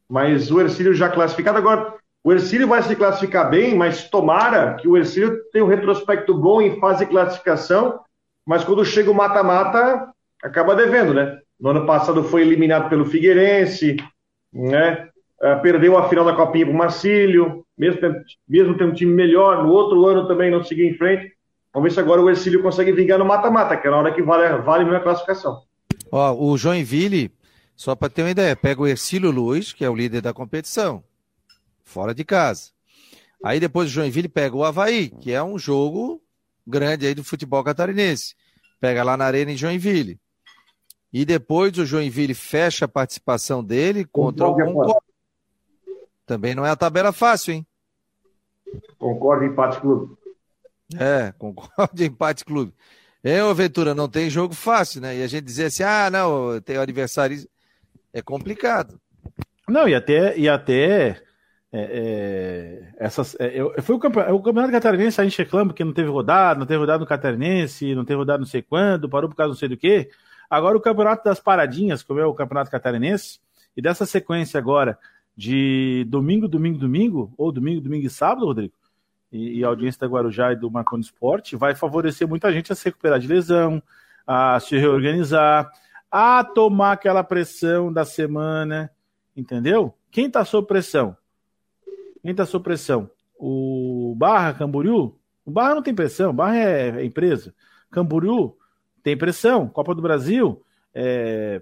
Mas 0.09 0.51
o 0.51 0.61
Ercílio 0.61 0.95
já 0.95 1.09
classificado. 1.09 1.59
Agora, 1.59 1.95
o 2.23 2.33
Ercílio 2.33 2.67
vai 2.67 2.83
se 2.83 2.97
classificar 2.97 3.51
bem, 3.51 3.75
mas 3.75 4.09
tomara 4.09 4.75
que 4.75 4.89
o 4.89 4.97
Ercílio 4.97 5.41
tenha 5.53 5.65
um 5.65 5.69
retrospecto 5.69 6.35
bom 6.35 6.61
em 6.61 6.79
fase 6.81 7.05
de 7.05 7.11
classificação. 7.11 8.01
Mas 8.45 8.65
quando 8.65 8.85
chega 8.85 9.11
o 9.11 9.15
mata-mata, 9.15 10.09
acaba 10.43 10.75
devendo, 10.75 11.15
né? 11.15 11.39
No 11.59 11.71
ano 11.71 11.87
passado 11.87 12.23
foi 12.25 12.43
eliminado 12.43 12.89
pelo 12.89 13.05
Figueirense, 13.05 13.97
né? 14.53 15.09
É, 15.41 15.55
perdeu 15.57 15.99
a 15.99 16.09
final 16.09 16.25
da 16.25 16.35
Copinha 16.35 16.65
para 16.65 16.75
o 16.75 16.79
Marcílio, 16.79 17.65
mesmo 17.77 18.01
mesmo 18.49 18.77
tendo 18.77 18.91
um 18.91 18.95
time 18.95 19.13
melhor, 19.13 19.63
no 19.63 19.71
outro 19.71 20.07
ano 20.07 20.27
também 20.27 20.51
não 20.51 20.65
seguiu 20.65 20.87
em 20.87 20.95
frente. 20.95 21.33
Vamos 21.73 21.91
ver 21.91 21.95
se 21.95 22.01
agora 22.01 22.23
o 22.23 22.31
Ercílio 22.31 22.63
consegue 22.63 22.91
vingar 22.93 23.19
no 23.19 23.25
mata-mata, 23.25 23.77
que 23.77 23.87
é 23.87 23.91
na 23.91 23.99
hora 23.99 24.13
que 24.13 24.23
vale, 24.23 24.63
vale 24.63 24.97
a 24.97 25.01
classificação. 25.01 25.61
Ó, 26.11 26.33
o 26.33 26.57
Joinville, 26.57 27.31
só 27.77 27.95
para 27.95 28.09
ter 28.09 28.23
uma 28.23 28.31
ideia, 28.31 28.57
pega 28.57 28.81
o 28.81 28.87
Ercílio 28.87 29.31
Luz, 29.31 29.73
que 29.73 29.85
é 29.85 29.91
o 29.91 29.95
líder 29.95 30.23
da 30.23 30.33
competição, 30.33 31.05
fora 31.85 32.15
de 32.15 32.25
casa. 32.25 32.71
Aí 33.45 33.61
depois 33.61 33.89
o 33.89 33.93
Joinville 33.93 34.29
pega 34.29 34.57
o 34.57 34.65
Havaí, 34.65 35.11
que 35.11 35.31
é 35.31 35.43
um 35.43 35.59
jogo 35.59 36.23
grande 36.67 37.07
aí 37.07 37.15
do 37.15 37.23
futebol 37.23 37.63
catarinense. 37.63 38.35
Pega 38.81 39.05
lá 39.05 39.17
na 39.17 39.27
Arena 39.27 39.53
em 39.53 39.57
Joinville. 39.57 40.19
E 41.13 41.25
depois 41.25 41.77
o 41.79 41.87
Joinville 41.87 42.35
fecha 42.35 42.87
a 42.87 42.89
participação 42.89 43.63
dele 43.63 44.05
contra 44.05 44.47
o 44.47 44.55
Concorde. 44.55 45.07
Também 46.27 46.55
não 46.55 46.67
é 46.67 46.71
a 46.71 46.77
tabela 46.77 47.13
fácil, 47.13 47.55
hein? 47.55 47.67
Concorde 48.99 49.47
Empate 49.47 49.81
Clube. 49.81 50.17
É, 50.99 51.33
Concorde 51.39 52.05
Empate 52.05 52.45
Clube. 52.45 52.75
É, 53.23 53.43
ô 53.43 53.55
Ventura, 53.55 53.95
não 53.95 54.09
tem 54.09 54.31
jogo 54.31 54.55
fácil, 54.55 55.01
né? 55.01 55.17
E 55.17 55.23
a 55.23 55.27
gente 55.27 55.45
dizer 55.45 55.67
assim, 55.67 55.83
ah, 55.83 56.11
não, 56.11 56.61
tem 56.61 56.79
o 56.79 56.81
adversário. 56.81 57.49
É 58.17 58.23
complicado. 58.23 58.99
Não, 59.69 59.87
e 59.87 59.95
até, 59.95 60.39
e 60.39 60.49
até 60.49 61.21
é, 61.71 61.81
é, 61.83 62.93
essas, 62.97 63.37
é, 63.39 63.83
foi 63.83 63.95
o 63.95 63.99
campeonato, 63.99 64.35
o 64.35 64.43
campeonato 64.43 64.73
catarinense, 64.73 65.21
a 65.21 65.25
gente 65.25 65.37
reclama 65.37 65.75
que 65.75 65.85
não 65.85 65.93
teve 65.93 66.09
rodada, 66.09 66.59
não 66.59 66.65
teve 66.65 66.81
rodada 66.81 67.01
no 67.01 67.07
catarinense, 67.07 67.95
não 67.95 68.07
teve 68.07 68.17
rodada 68.17 68.39
não 68.39 68.47
sei 68.47 68.63
quando, 68.63 69.07
parou 69.07 69.29
por 69.29 69.37
causa 69.37 69.51
não 69.51 69.59
sei 69.59 69.69
do 69.69 69.77
quê. 69.77 70.09
Agora 70.49 70.79
o 70.79 70.81
campeonato 70.81 71.25
das 71.25 71.41
paradinhas, 71.41 72.03
como 72.03 72.19
é 72.19 72.25
o 72.25 72.33
campeonato 72.33 72.71
catarinense, 72.71 73.39
e 73.77 73.83
dessa 73.83 74.07
sequência 74.07 74.57
agora 74.57 74.99
de 75.37 76.07
domingo, 76.09 76.49
domingo, 76.49 76.79
domingo, 76.79 77.35
ou 77.37 77.53
domingo, 77.53 77.83
domingo 77.83 78.07
e 78.07 78.11
sábado, 78.11 78.47
Rodrigo, 78.47 78.73
e, 79.31 79.59
e 79.59 79.65
a 79.65 79.69
audiência 79.69 80.01
da 80.01 80.07
Guarujá 80.07 80.53
e 80.53 80.57
do 80.57 80.71
Marconi 80.71 81.03
Esporte, 81.03 81.55
vai 81.55 81.75
favorecer 81.75 82.27
muita 82.27 82.51
gente 82.51 82.73
a 82.73 82.75
se 82.75 82.87
recuperar 82.87 83.19
de 83.19 83.29
lesão, 83.29 83.83
a 84.27 84.59
se 84.59 84.75
reorganizar, 84.79 85.71
a 86.19 86.43
tomar 86.43 86.93
aquela 86.93 87.23
pressão 87.23 87.93
da 87.93 88.03
semana, 88.03 88.91
entendeu? 89.37 89.93
Quem 90.11 90.29
está 90.29 90.47
sob 90.47 90.67
pressão? 90.67 91.15
Quem 92.23 92.31
está 92.31 92.47
sob 92.47 92.65
pressão? 92.65 93.11
O 93.39 94.15
Barra, 94.17 94.55
Camboriú? 94.55 95.15
O 95.45 95.51
Barra 95.51 95.75
não 95.75 95.83
tem 95.83 95.95
pressão, 95.95 96.31
o 96.31 96.33
Barra 96.33 96.57
é, 96.57 96.89
é 96.89 97.05
empresa. 97.05 97.55
Camboriú 97.91 98.57
tem 99.03 99.15
pressão. 99.15 99.69
Copa 99.69 99.95
do 99.95 100.01
Brasil, 100.01 100.63
é, 100.95 101.61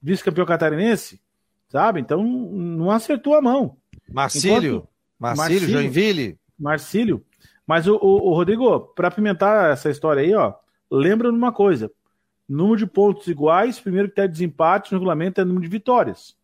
vice-campeão 0.00 0.46
catarinense, 0.46 1.20
sabe? 1.68 1.98
Então 1.98 2.22
não 2.22 2.92
acertou 2.92 3.34
a 3.34 3.42
mão. 3.42 3.76
Marcílio, 4.08 4.74
Enquanto, 4.74 4.88
Marcílio, 5.18 5.36
Marcílio, 5.36 5.68
Joinville. 5.70 6.38
Marcílio. 6.56 7.24
Mas 7.66 7.88
o, 7.88 7.96
o, 7.96 8.28
o 8.28 8.32
Rodrigo, 8.32 8.78
para 8.94 9.10
pimentar 9.10 9.72
essa 9.72 9.90
história 9.90 10.22
aí, 10.22 10.32
ó, 10.36 10.54
lembra 10.88 11.28
uma 11.28 11.52
coisa: 11.52 11.90
número 12.48 12.78
de 12.78 12.86
pontos 12.86 13.26
iguais, 13.26 13.78
primeiro 13.78 14.08
que 14.08 14.14
tem 14.14 14.28
desempate 14.28 14.92
no 14.92 14.98
regulamento 14.98 15.40
é 15.40 15.44
número 15.44 15.62
de 15.62 15.68
vitórias. 15.68 16.36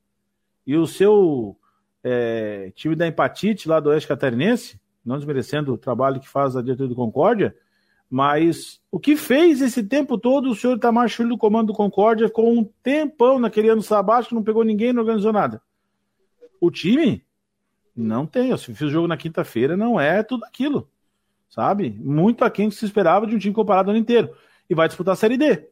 E 0.66 0.76
o 0.76 0.86
seu 0.86 1.57
é, 2.02 2.70
time 2.74 2.94
da 2.94 3.07
empatite 3.07 3.68
lá 3.68 3.80
do 3.80 3.88
Oeste 3.88 4.09
Catarinense, 4.09 4.78
não 5.05 5.16
desmerecendo 5.16 5.72
o 5.72 5.78
trabalho 5.78 6.20
que 6.20 6.28
faz 6.28 6.57
a 6.57 6.62
diretoria 6.62 6.88
do 6.88 6.94
Concórdia, 6.94 7.57
mas 8.11 8.80
o 8.90 9.00
que 9.00 9.16
fez 9.16 9.61
esse 9.61 9.82
tempo 9.82 10.18
todo 10.18 10.50
o 10.50 10.55
senhor 10.55 10.76
Itamar 10.76 11.09
Filho 11.09 11.30
do 11.30 11.38
comando 11.38 11.68
do 11.68 11.72
Concórdia 11.72 12.28
ficou 12.28 12.52
um 12.52 12.64
tempão 12.82 13.38
naquele 13.38 13.68
ano 13.68 13.82
sabático, 13.82 14.34
não 14.34 14.42
pegou 14.42 14.62
ninguém, 14.62 14.92
não 14.92 15.02
organizou 15.02 15.32
nada. 15.32 15.61
O 16.61 16.70
time 16.70 17.24
não 17.96 18.26
tem. 18.26 18.50
Eu 18.50 18.59
fiz 18.59 18.80
o 18.80 18.90
jogo 18.90 19.09
na 19.09 19.16
quinta-feira, 19.16 19.76
não 19.76 19.98
é 19.98 20.22
tudo 20.22 20.44
aquilo. 20.44 20.88
Sabe? 21.48 21.90
Muito 21.98 22.44
aquém 22.44 22.68
que 22.68 22.74
se 22.74 22.84
esperava 22.84 23.26
de 23.26 23.34
um 23.34 23.38
time 23.38 23.55
comparado 23.55 23.90
ano 23.90 23.98
inteiro. 23.98 24.34
E 24.68 24.74
vai 24.74 24.88
disputar 24.88 25.12
a 25.12 25.16
Série 25.16 25.36
D. 25.36 25.68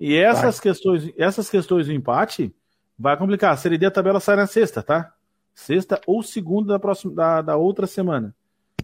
E 0.00 0.16
essas 0.16 0.60
questões, 0.60 1.12
essas 1.16 1.50
questões 1.50 1.86
do 1.86 1.92
empate 1.92 2.54
vai 2.98 3.16
complicar. 3.16 3.52
A 3.52 3.56
Série 3.56 3.78
D 3.78 3.86
a 3.86 3.90
tabela 3.90 4.20
sai 4.20 4.36
na 4.36 4.46
sexta, 4.46 4.82
tá? 4.82 5.12
Sexta 5.54 6.00
ou 6.06 6.22
segunda 6.22 6.74
da 6.74 6.78
próxima 6.78 7.14
da, 7.14 7.42
da 7.42 7.56
outra 7.56 7.86
semana. 7.86 8.34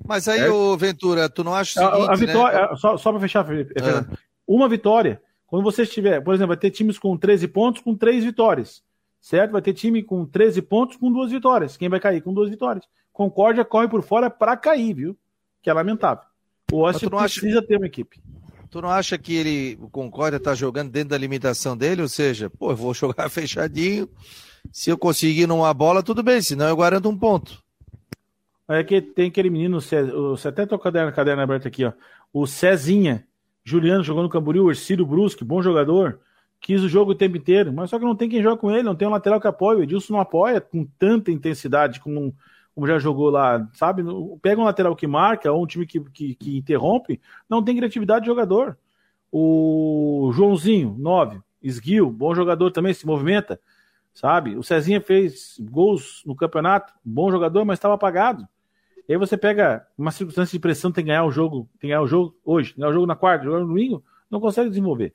Mas 0.04 0.26
aí, 0.26 0.40
é. 0.40 0.50
ô 0.50 0.76
Ventura, 0.76 1.28
tu 1.28 1.44
não 1.44 1.54
acha 1.54 1.80
o 1.80 1.84
seguinte, 1.84 2.08
a, 2.08 2.12
a 2.12 2.16
vitória, 2.16 2.60
né? 2.60 2.76
Só, 2.76 2.96
só 2.96 3.12
para 3.12 3.20
fechar, 3.20 3.44
Felipe, 3.44 3.74
é. 3.80 4.16
uma 4.46 4.68
vitória, 4.68 5.22
quando 5.46 5.62
você 5.62 5.82
estiver, 5.82 6.20
por 6.20 6.34
exemplo, 6.34 6.48
vai 6.48 6.56
ter 6.56 6.70
times 6.70 6.98
com 6.98 7.16
13 7.16 7.46
pontos 7.48 7.80
com 7.80 7.94
3 7.94 8.24
vitórias, 8.24 8.82
certo? 9.20 9.52
Vai 9.52 9.62
ter 9.62 9.72
time 9.72 10.02
com 10.02 10.26
13 10.26 10.62
pontos 10.62 10.96
com 10.96 11.12
duas 11.12 11.30
vitórias. 11.30 11.76
Quem 11.76 11.88
vai 11.88 12.00
cair? 12.00 12.20
Com 12.20 12.34
duas 12.34 12.50
vitórias. 12.50 12.84
Concórdia 13.12 13.64
corre 13.64 13.88
por 13.88 14.02
fora 14.02 14.28
para 14.28 14.56
cair, 14.56 14.92
viu? 14.94 15.16
Que 15.62 15.70
é 15.70 15.72
lamentável. 15.72 16.24
O 16.72 16.78
Oeste 16.78 17.08
precisa 17.08 17.60
acha... 17.60 17.66
ter 17.66 17.76
uma 17.76 17.86
equipe. 17.86 18.20
Tu 18.74 18.82
não 18.82 18.90
acha 18.90 19.16
que 19.16 19.32
ele, 19.32 19.78
o 19.80 19.88
Concórdia 19.88 20.40
tá 20.40 20.52
jogando 20.52 20.90
dentro 20.90 21.10
da 21.10 21.16
limitação 21.16 21.76
dele? 21.76 22.02
Ou 22.02 22.08
seja, 22.08 22.50
pô, 22.50 22.72
eu 22.72 22.76
vou 22.76 22.92
jogar 22.92 23.28
fechadinho. 23.28 24.08
Se 24.72 24.90
eu 24.90 24.98
conseguir 24.98 25.46
numa 25.46 25.72
bola, 25.72 26.02
tudo 26.02 26.24
bem, 26.24 26.42
senão 26.42 26.66
eu 26.66 26.76
garanto 26.76 27.08
um 27.08 27.16
ponto. 27.16 27.62
É 28.68 28.82
que 28.82 29.00
tem 29.00 29.28
aquele 29.28 29.48
menino, 29.48 29.80
você 29.80 30.48
até 30.48 30.66
tô 30.66 30.76
com 30.76 30.88
a 30.88 31.12
caderno, 31.12 31.40
aberto 31.40 31.68
aqui, 31.68 31.84
ó. 31.84 31.92
O 32.32 32.48
Cezinha. 32.48 33.24
Juliano 33.62 34.02
jogou 34.02 34.24
no 34.24 34.28
Camboriú, 34.28 34.68
Ercílio 34.68 35.06
Brusque, 35.06 35.44
bom 35.44 35.62
jogador. 35.62 36.18
Quis 36.60 36.82
o 36.82 36.88
jogo 36.88 37.12
o 37.12 37.14
tempo 37.14 37.36
inteiro, 37.36 37.72
mas 37.72 37.90
só 37.90 37.98
que 38.00 38.04
não 38.04 38.16
tem 38.16 38.28
quem 38.28 38.42
joga 38.42 38.56
com 38.56 38.72
ele, 38.72 38.82
não 38.82 38.96
tem 38.96 39.06
um 39.06 39.12
lateral 39.12 39.40
que 39.40 39.46
apoia. 39.46 39.78
O 39.78 39.82
Edilson 39.84 40.14
não 40.14 40.20
apoia 40.20 40.60
com 40.60 40.84
tanta 40.98 41.30
intensidade 41.30 42.00
como, 42.00 42.34
como 42.74 42.86
já 42.86 42.98
jogou 42.98 43.30
lá, 43.30 43.68
sabe? 43.72 44.02
Pega 44.42 44.60
um 44.60 44.64
lateral 44.64 44.96
que 44.96 45.06
marca, 45.06 45.50
ou 45.52 45.62
um 45.62 45.66
time 45.66 45.86
que, 45.86 46.00
que, 46.00 46.34
que 46.34 46.58
interrompe, 46.58 47.20
não 47.48 47.62
tem 47.62 47.76
criatividade 47.76 48.22
de 48.22 48.26
jogador. 48.26 48.76
O 49.30 50.30
Joãozinho, 50.34 50.96
9, 50.98 51.40
esguio, 51.62 52.10
bom 52.10 52.34
jogador 52.34 52.70
também, 52.72 52.92
se 52.92 53.06
movimenta, 53.06 53.60
sabe? 54.12 54.56
O 54.56 54.62
Cezinha 54.62 55.00
fez 55.00 55.56
gols 55.60 56.22
no 56.26 56.34
campeonato, 56.34 56.92
bom 57.04 57.30
jogador, 57.30 57.64
mas 57.64 57.78
estava 57.78 57.94
apagado. 57.94 58.46
E 59.08 59.12
aí 59.12 59.18
você 59.18 59.36
pega 59.36 59.86
uma 59.96 60.10
circunstância 60.10 60.52
de 60.52 60.60
pressão, 60.60 60.90
tem 60.90 61.04
que 61.04 61.08
ganhar 61.08 61.24
o 61.24 61.30
jogo, 61.30 61.68
tem 61.78 61.82
que 61.82 61.86
ganhar 61.88 62.02
o 62.02 62.06
jogo 62.06 62.34
hoje, 62.44 62.74
ganhar 62.76 62.90
o 62.90 62.92
jogo 62.92 63.06
na 63.06 63.14
quarta, 63.14 63.44
jogar 63.44 63.60
no 63.60 63.66
domingo, 63.66 64.02
não 64.30 64.40
consegue 64.40 64.68
desenvolver. 64.68 65.14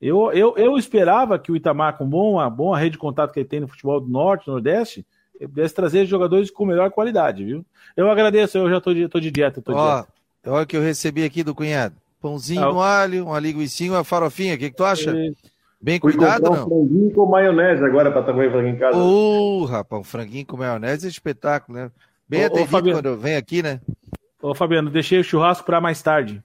Eu, 0.00 0.32
eu, 0.32 0.56
eu 0.56 0.78
esperava 0.78 1.38
que 1.38 1.52
o 1.52 1.56
Itamar, 1.56 1.98
com 1.98 2.08
bom, 2.08 2.40
a 2.40 2.48
boa 2.48 2.78
rede 2.78 2.92
de 2.92 2.98
contato 2.98 3.32
que 3.32 3.40
ele 3.40 3.48
tem 3.48 3.60
no 3.60 3.68
futebol 3.68 4.00
do 4.00 4.08
Norte, 4.08 4.48
Nordeste, 4.48 5.06
pudesse 5.48 5.74
trazer 5.74 6.06
jogadores 6.06 6.50
com 6.50 6.66
melhor 6.66 6.90
qualidade, 6.90 7.44
viu? 7.44 7.64
Eu 7.96 8.10
agradeço, 8.10 8.58
eu 8.58 8.68
já 8.68 8.78
estou 8.78 8.94
de, 8.94 9.08
tô 9.08 9.20
de 9.20 9.30
dieta. 9.30 9.62
Tô 9.62 9.72
de 9.72 9.78
Ó, 9.78 9.94
dieta. 9.94 10.12
olha 10.46 10.62
o 10.64 10.66
que 10.66 10.76
eu 10.76 10.82
recebi 10.82 11.24
aqui 11.24 11.42
do 11.42 11.54
cunhado. 11.54 11.94
Pãozinho 12.20 12.62
ah, 12.62 12.72
no 12.72 12.82
alho, 12.82 13.26
uma 13.26 13.40
linguiça, 13.40 13.84
uma 13.84 14.04
farofinha. 14.04 14.54
O 14.54 14.58
que, 14.58 14.70
que 14.70 14.76
tu 14.76 14.84
acha? 14.84 15.10
É... 15.10 15.32
Bem 15.80 15.98
cuidado, 15.98 16.42
não? 16.42 16.52
Um 16.52 16.68
franguinho 16.68 17.12
com 17.14 17.26
maionese 17.26 17.82
agora 17.82 18.12
para 18.12 18.22
também 18.22 18.50
fazer 18.50 18.68
em 18.68 18.76
casa. 18.76 18.98
Ô, 18.98 19.62
uh, 19.62 19.64
rapaz, 19.64 20.00
um 20.00 20.04
franguinho 20.04 20.44
com 20.44 20.58
maionese 20.58 21.06
é 21.06 21.08
espetáculo, 21.08 21.78
né? 21.78 21.90
Bem 22.28 22.44
ô, 22.44 22.46
atendido 22.46 22.92
quando 22.92 23.16
vem 23.16 23.36
aqui, 23.36 23.62
né? 23.62 23.80
Ô, 24.42 24.54
Fabiano, 24.54 24.90
deixei 24.90 25.18
o 25.18 25.24
churrasco 25.24 25.64
para 25.64 25.80
mais 25.80 26.02
tarde. 26.02 26.42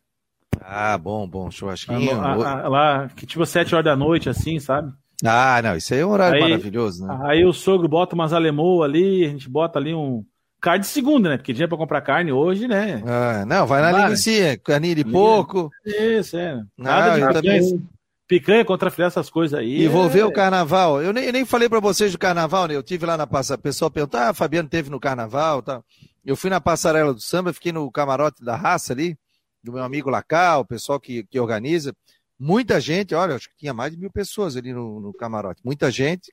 Ah, 0.61 0.97
bom, 0.97 1.27
bom, 1.27 1.51
churrasquinho. 1.51 2.19
A, 2.21 2.61
a, 2.61 2.69
lá, 2.69 3.09
que 3.09 3.25
tipo 3.25 3.45
sete 3.45 3.75
horas 3.75 3.83
da 3.83 3.95
noite, 3.95 4.29
assim, 4.29 4.57
sabe? 4.57 4.93
Ah, 5.23 5.61
não, 5.63 5.75
isso 5.75 5.93
aí 5.93 5.99
é 6.01 6.05
um 6.05 6.09
horário 6.09 6.35
aí, 6.35 6.49
maravilhoso, 6.49 7.05
né? 7.05 7.19
Aí 7.23 7.45
o 7.45 7.53
sogro 7.53 7.87
bota 7.87 8.15
umas 8.15 8.33
alemoa 8.33 8.85
ali, 8.85 9.25
a 9.25 9.29
gente 9.29 9.49
bota 9.49 9.79
ali 9.79 9.93
um. 9.93 10.23
Carne 10.61 10.79
de 10.79 10.87
segunda, 10.87 11.29
né? 11.29 11.37
Porque 11.37 11.53
dia 11.53 11.67
para 11.67 11.77
comprar 11.77 12.01
carne 12.01 12.31
hoje, 12.31 12.67
né? 12.67 13.03
Ah, 13.05 13.45
não, 13.45 13.67
vai 13.67 13.81
na 13.81 13.91
Vale. 13.91 14.03
linguiça, 14.03 14.57
carninha 14.63 14.95
de 14.95 15.03
pouco. 15.03 15.69
Isso, 15.85 16.37
é. 16.37 16.59
Nada 16.77 17.17
não, 17.17 17.27
de 17.27 17.33
também... 17.33 17.87
picanha 18.27 18.65
contra 18.65 18.89
filé, 18.89 19.07
essas 19.07 19.29
coisas 19.29 19.59
aí. 19.59 19.83
E 19.83 19.87
vou 19.87 20.07
é... 20.07 20.09
ver 20.09 20.25
o 20.25 20.31
carnaval. 20.31 21.03
Eu 21.03 21.13
nem, 21.13 21.31
nem 21.31 21.45
falei 21.45 21.69
para 21.69 21.79
vocês 21.79 22.11
do 22.11 22.17
carnaval, 22.17 22.67
né? 22.67 22.75
Eu 22.75 22.81
tive 22.81 23.05
lá 23.05 23.15
na 23.15 23.27
passarela, 23.27 23.59
o 23.59 23.63
pessoal 23.63 23.91
perguntou, 23.91 24.19
ah, 24.19 24.33
Fabiano 24.33 24.67
teve 24.67 24.89
no 24.89 24.99
carnaval 24.99 25.61
tal. 25.61 25.85
Eu 26.25 26.35
fui 26.35 26.49
na 26.49 26.59
passarela 26.59 27.13
do 27.13 27.21
samba, 27.21 27.53
fiquei 27.53 27.71
no 27.71 27.91
camarote 27.91 28.43
da 28.43 28.55
raça 28.55 28.91
ali, 28.91 29.15
do 29.63 29.71
meu 29.71 29.83
amigo 29.83 30.09
Lacal, 30.09 30.61
o 30.61 30.65
pessoal 30.65 30.99
que, 30.99 31.23
que 31.25 31.39
organiza. 31.39 31.93
Muita 32.39 32.79
gente, 32.79 33.15
olha, 33.15 33.35
acho 33.35 33.49
que 33.49 33.57
tinha 33.57 33.73
mais 33.73 33.91
de 33.91 33.97
mil 33.97 34.11
pessoas 34.11 34.55
ali 34.55 34.73
no, 34.73 34.99
no 34.99 35.13
camarote, 35.13 35.61
muita 35.63 35.89
gente. 35.89 36.31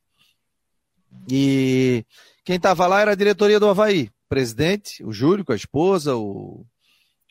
E 1.30 2.04
quem 2.44 2.56
estava 2.56 2.86
lá 2.86 3.00
era 3.00 3.12
a 3.12 3.16
diretoria 3.16 3.60
do 3.60 3.68
Havaí, 3.68 4.04
o 4.04 4.28
presidente, 4.28 5.04
o 5.04 5.12
Júlio 5.12 5.44
com 5.44 5.52
a 5.52 5.56
esposa, 5.56 6.16
o, 6.16 6.64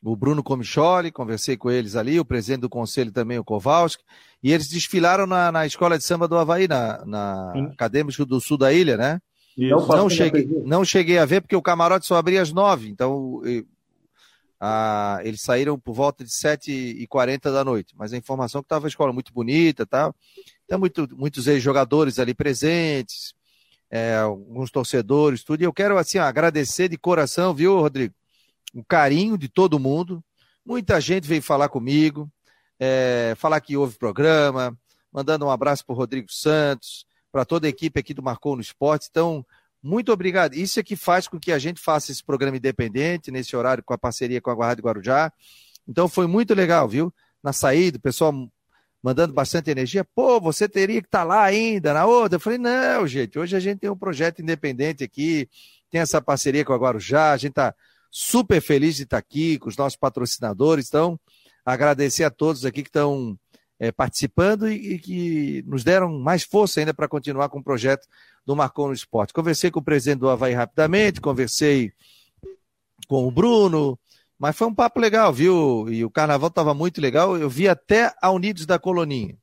o 0.03 0.15
Bruno 0.15 0.43
Comicholi, 0.43 1.11
conversei 1.11 1.57
com 1.57 1.69
eles 1.69 1.95
ali, 1.95 2.19
o 2.19 2.25
presidente 2.25 2.61
do 2.61 2.69
conselho 2.69 3.11
também, 3.11 3.39
o 3.39 3.43
Kowalski, 3.43 4.03
e 4.43 4.51
eles 4.51 4.67
desfilaram 4.67 5.25
na, 5.25 5.51
na 5.51 5.65
escola 5.65 5.97
de 5.97 6.03
samba 6.03 6.27
do 6.27 6.37
Havaí, 6.37 6.67
na, 6.67 7.03
na. 7.05 7.53
Acadêmico 7.73 8.25
do 8.25 8.39
Sul 8.39 8.57
da 8.57 8.71
ilha, 8.71 8.97
né? 8.97 9.19
Não, 9.57 9.85
não, 9.85 10.09
cheguei, 10.09 10.47
não 10.63 10.85
cheguei 10.85 11.17
a 11.17 11.25
ver 11.25 11.41
porque 11.41 11.55
o 11.55 11.61
camarote 11.61 12.05
só 12.05 12.15
abria 12.15 12.41
às 12.41 12.53
nove, 12.53 12.89
então 12.89 13.41
eu, 14.61 14.67
a, 14.67 15.19
eles 15.23 15.41
saíram 15.41 15.79
por 15.79 15.93
volta 15.93 16.23
de 16.23 16.31
sete 16.31 16.71
e 16.71 17.07
quarenta 17.07 17.51
da 17.51 17.63
noite, 17.63 17.95
mas 17.97 18.13
a 18.13 18.17
informação 18.17 18.59
é 18.59 18.61
que 18.61 18.65
estava 18.65 18.85
a 18.85 18.89
escola 18.89 19.11
muito 19.11 19.33
bonita, 19.33 19.85
tá? 19.85 20.13
Então 20.65 20.79
muito, 20.79 21.07
muitos 21.17 21.47
ex-jogadores 21.47 22.19
ali 22.19 22.33
presentes, 22.33 23.33
é, 23.89 24.17
alguns 24.17 24.69
torcedores, 24.69 25.43
tudo, 25.43 25.61
e 25.61 25.65
eu 25.65 25.73
quero 25.73 25.97
assim 25.97 26.19
agradecer 26.19 26.87
de 26.87 26.97
coração, 26.97 27.53
viu, 27.53 27.79
Rodrigo? 27.79 28.13
O 28.73 28.83
carinho 28.83 29.37
de 29.37 29.49
todo 29.49 29.79
mundo, 29.79 30.23
muita 30.65 31.01
gente 31.01 31.27
veio 31.27 31.41
falar 31.41 31.67
comigo, 31.67 32.31
é, 32.79 33.33
falar 33.37 33.59
que 33.59 33.75
houve 33.75 33.97
programa, 33.97 34.77
mandando 35.11 35.45
um 35.45 35.49
abraço 35.49 35.85
para 35.85 35.95
Rodrigo 35.95 36.31
Santos, 36.31 37.05
para 37.31 37.43
toda 37.43 37.67
a 37.67 37.69
equipe 37.69 37.99
aqui 37.99 38.13
do 38.13 38.23
Marcou 38.23 38.55
no 38.55 38.61
Esporte. 38.61 39.07
Então, 39.09 39.45
muito 39.83 40.11
obrigado. 40.11 40.53
Isso 40.53 40.79
é 40.79 40.83
que 40.83 40.95
faz 40.95 41.27
com 41.27 41.39
que 41.39 41.51
a 41.51 41.57
gente 41.59 41.81
faça 41.81 42.11
esse 42.11 42.23
programa 42.23 42.57
independente, 42.57 43.31
nesse 43.31 43.55
horário 43.55 43.83
com 43.83 43.93
a 43.93 43.97
parceria 43.97 44.41
com 44.41 44.51
a 44.51 44.55
Guarda 44.55 44.81
Guarujá. 44.81 45.31
Então, 45.87 46.07
foi 46.07 46.27
muito 46.27 46.53
legal, 46.53 46.87
viu? 46.87 47.13
Na 47.43 47.51
saída, 47.51 47.97
o 47.97 48.01
pessoal 48.01 48.33
mandando 49.01 49.33
bastante 49.33 49.71
energia. 49.71 50.05
Pô, 50.05 50.39
você 50.39 50.69
teria 50.69 51.01
que 51.01 51.07
estar 51.07 51.19
tá 51.19 51.23
lá 51.23 51.43
ainda, 51.43 51.93
na 51.93 52.05
outra. 52.05 52.35
Eu 52.35 52.39
falei, 52.39 52.59
não, 52.59 53.07
gente, 53.07 53.39
hoje 53.39 53.55
a 53.55 53.59
gente 53.59 53.79
tem 53.79 53.89
um 53.89 53.97
projeto 53.97 54.41
independente 54.41 55.03
aqui, 55.03 55.49
tem 55.89 55.99
essa 55.99 56.21
parceria 56.21 56.63
com 56.63 56.73
a 56.73 56.77
Guarujá, 56.77 57.31
a 57.31 57.37
gente 57.37 57.51
está 57.51 57.73
super 58.11 58.61
feliz 58.61 58.95
de 58.95 59.03
estar 59.03 59.17
tá 59.17 59.19
aqui 59.19 59.57
com 59.57 59.69
os 59.69 59.77
nossos 59.77 59.97
patrocinadores. 59.97 60.87
Então, 60.87 61.19
agradecer 61.65 62.23
a 62.23 62.29
todos 62.29 62.65
aqui 62.65 62.83
que 62.83 62.89
estão 62.89 63.37
é, 63.81 63.91
participando 63.91 64.69
e, 64.69 64.93
e, 64.93 64.99
que 64.99 65.63
nos 65.65 65.83
deram 65.83 66.19
mais 66.19 66.43
força 66.43 66.79
ainda 66.79 66.93
para 66.93 67.07
continuar 67.07 67.49
com 67.49 67.57
o 67.57 67.63
projeto 67.63 68.07
do 68.45 68.55
Marcon 68.55 68.89
no 68.89 68.93
Esporte. 68.93 69.33
Conversei 69.33 69.71
com 69.71 69.79
o 69.79 69.83
presidente 69.83 70.19
do 70.19 70.29
Havaí 70.29 70.53
rapidamente, 70.53 71.19
conversei 71.19 71.91
com 73.07 73.27
o 73.27 73.31
Bruno, 73.31 73.97
mas 74.37 74.55
foi 74.55 74.67
um 74.67 74.75
papo 74.75 74.99
legal, 74.99 75.33
viu? 75.33 75.87
E 75.89 76.05
o 76.05 76.11
carnaval 76.11 76.49
estava 76.49 76.75
muito 76.75 77.01
legal. 77.01 77.35
Eu 77.35 77.49
vi 77.49 77.67
até 77.67 78.13
a 78.21 78.29
Unidos 78.29 78.67
da 78.67 78.77
Coloninha. 78.77 79.35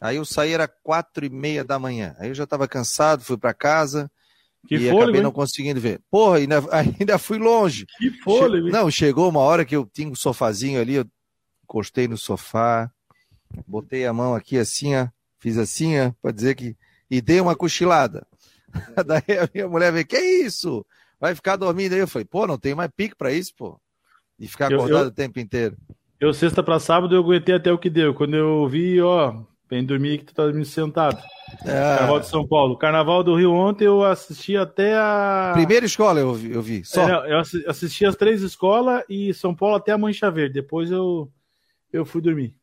Aí 0.00 0.14
eu 0.14 0.24
saí, 0.24 0.52
era 0.52 0.68
quatro 0.68 1.26
e 1.26 1.28
meia 1.28 1.64
da 1.64 1.76
manhã. 1.76 2.14
Aí 2.20 2.28
eu 2.28 2.34
já 2.36 2.44
estava 2.44 2.68
cansado, 2.68 3.24
fui 3.24 3.36
para 3.36 3.52
casa. 3.52 4.08
Que 4.68 4.76
e 4.76 4.90
fôlego, 4.90 5.02
acabei 5.02 5.20
não 5.22 5.32
conseguindo 5.32 5.80
ver. 5.80 6.00
Porra, 6.08 6.36
ainda, 6.36 6.62
ainda 6.70 7.18
fui 7.18 7.38
longe. 7.38 7.84
Que 7.98 8.12
fôlego. 8.22 8.66
Che... 8.66 8.72
Não, 8.72 8.88
chegou 8.92 9.28
uma 9.28 9.40
hora 9.40 9.64
que 9.64 9.74
eu 9.74 9.90
tinha 9.92 10.08
um 10.08 10.14
sofazinho 10.14 10.80
ali, 10.80 10.94
eu 10.94 11.06
encostei 11.64 12.06
no 12.06 12.16
sofá, 12.16 12.92
botei 13.66 14.06
a 14.06 14.12
mão 14.12 14.34
aqui 14.34 14.58
assim, 14.58 14.96
ó, 14.96 15.08
fiz 15.38 15.58
assim, 15.58 15.98
ó, 16.00 16.12
para 16.20 16.32
dizer 16.32 16.54
que. 16.54 16.76
E 17.10 17.20
dei 17.20 17.40
uma 17.40 17.54
cochilada. 17.54 18.26
Daí 19.06 19.38
a 19.38 19.48
minha 19.54 19.68
mulher 19.68 19.92
veio, 19.92 20.06
que 20.06 20.18
isso? 20.18 20.84
Vai 21.20 21.34
ficar 21.34 21.56
dormindo 21.56 21.92
aí? 21.92 22.00
Eu 22.00 22.08
falei, 22.08 22.24
pô, 22.24 22.46
não 22.46 22.58
tem 22.58 22.74
mais 22.74 22.90
pique 22.94 23.14
para 23.14 23.32
isso, 23.32 23.52
pô. 23.56 23.80
E 24.38 24.46
ficar 24.46 24.66
acordado 24.66 24.90
eu, 24.90 25.04
eu, 25.04 25.08
o 25.08 25.12
tempo 25.12 25.40
inteiro. 25.40 25.76
Eu, 26.20 26.32
sexta 26.32 26.62
para 26.62 26.78
sábado, 26.78 27.14
eu 27.14 27.22
aguentei 27.22 27.54
até 27.54 27.72
o 27.72 27.78
que 27.78 27.88
deu. 27.88 28.14
Quando 28.14 28.34
eu 28.34 28.68
vi, 28.68 29.00
ó, 29.00 29.34
vem 29.68 29.84
dormir 29.84 30.18
que 30.18 30.26
tu 30.26 30.34
tá 30.34 30.44
dormindo 30.44 30.66
sentado. 30.66 31.18
É... 31.64 31.96
Carnaval 31.96 32.20
de 32.20 32.28
São 32.28 32.46
Paulo. 32.46 32.76
Carnaval 32.76 33.22
do 33.22 33.34
Rio 33.34 33.52
ontem 33.52 33.84
eu 33.84 34.04
assisti 34.04 34.56
até 34.56 34.96
a. 34.96 35.52
Primeira 35.54 35.86
escola 35.86 36.20
eu 36.20 36.34
vi. 36.34 36.52
Eu, 36.52 36.62
vi. 36.62 36.84
Só. 36.84 37.24
É, 37.24 37.32
eu 37.32 37.38
assisti 37.68 38.04
as 38.04 38.16
três 38.16 38.42
escolas 38.42 39.04
e 39.08 39.32
São 39.32 39.54
Paulo 39.54 39.76
até 39.76 39.92
a 39.92 39.98
Mancha 39.98 40.30
Verde. 40.30 40.54
Depois 40.54 40.90
eu, 40.90 41.30
eu 41.92 42.04
fui 42.04 42.20
dormir. 42.20 42.54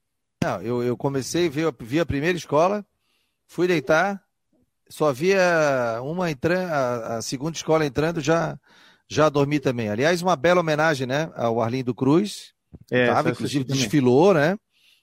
Não, 0.43 0.61
eu, 0.61 0.83
eu 0.83 0.97
comecei, 0.97 1.47
vi, 1.47 1.61
vi 1.79 1.99
a 2.01 2.05
primeira 2.05 2.37
escola, 2.37 2.85
fui 3.47 3.65
deitar, 3.65 4.21
só 4.89 5.13
via 5.13 5.39
uma 6.03 6.29
entrando, 6.29 6.69
a, 6.69 7.17
a, 7.17 7.21
segunda 7.21 7.55
escola 7.55 7.85
entrando, 7.85 8.19
já, 8.19 8.59
já 9.07 9.29
dormi 9.29 9.59
também. 9.59 9.87
Aliás, 9.87 10.21
uma 10.21 10.35
bela 10.35 10.59
homenagem, 10.59 11.07
né, 11.07 11.31
ao 11.35 11.61
Arlindo 11.61 11.95
Cruz. 11.95 12.53
É, 12.91 13.07
Tava, 13.07 13.29
inclusive, 13.29 13.63
desfilou, 13.63 14.33
né? 14.33 14.57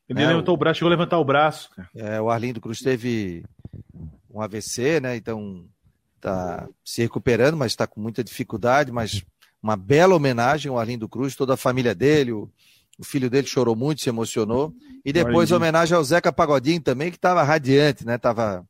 Ele 0.07 0.22
é, 0.22 0.26
levantou 0.26 0.55
o 0.55 0.59
braço, 0.59 0.78
chegou 0.78 0.88
a 0.88 0.97
levantar 0.97 1.18
o 1.18 1.24
braço. 1.24 1.70
É, 1.95 2.20
o 2.20 2.28
Arlindo 2.28 2.61
Cruz 2.61 2.80
teve 2.80 3.45
um 4.28 4.43
AVC, 4.43 5.01
né? 5.01 5.16
Então 5.16 5.64
tá 6.20 6.68
se 6.84 7.01
recuperando, 7.01 7.57
mas 7.57 7.72
está 7.72 7.86
com 7.86 8.01
muita 8.01 8.22
dificuldade, 8.22 8.93
mas 8.93 9.24
uma 9.62 9.76
bela 9.76 10.14
homenagem 10.14 10.68
ao 10.68 10.78
Arlindo 10.78 11.09
Cruz, 11.09 11.34
toda 11.34 11.55
a 11.55 11.57
família 11.57 11.95
dele, 11.95 12.32
o, 12.32 12.51
o 13.01 13.05
filho 13.05 13.30
dele 13.30 13.46
chorou 13.46 13.74
muito, 13.74 14.03
se 14.03 14.11
emocionou. 14.11 14.74
E 15.03 15.11
depois 15.11 15.51
homenagem 15.51 15.96
ao 15.96 16.05
Zeca 16.05 16.30
Pagodinho 16.30 16.82
também, 16.82 17.11
que 17.11 17.16
estava 17.16 17.42
radiante, 17.42 18.05
né? 18.05 18.18
Tava, 18.18 18.62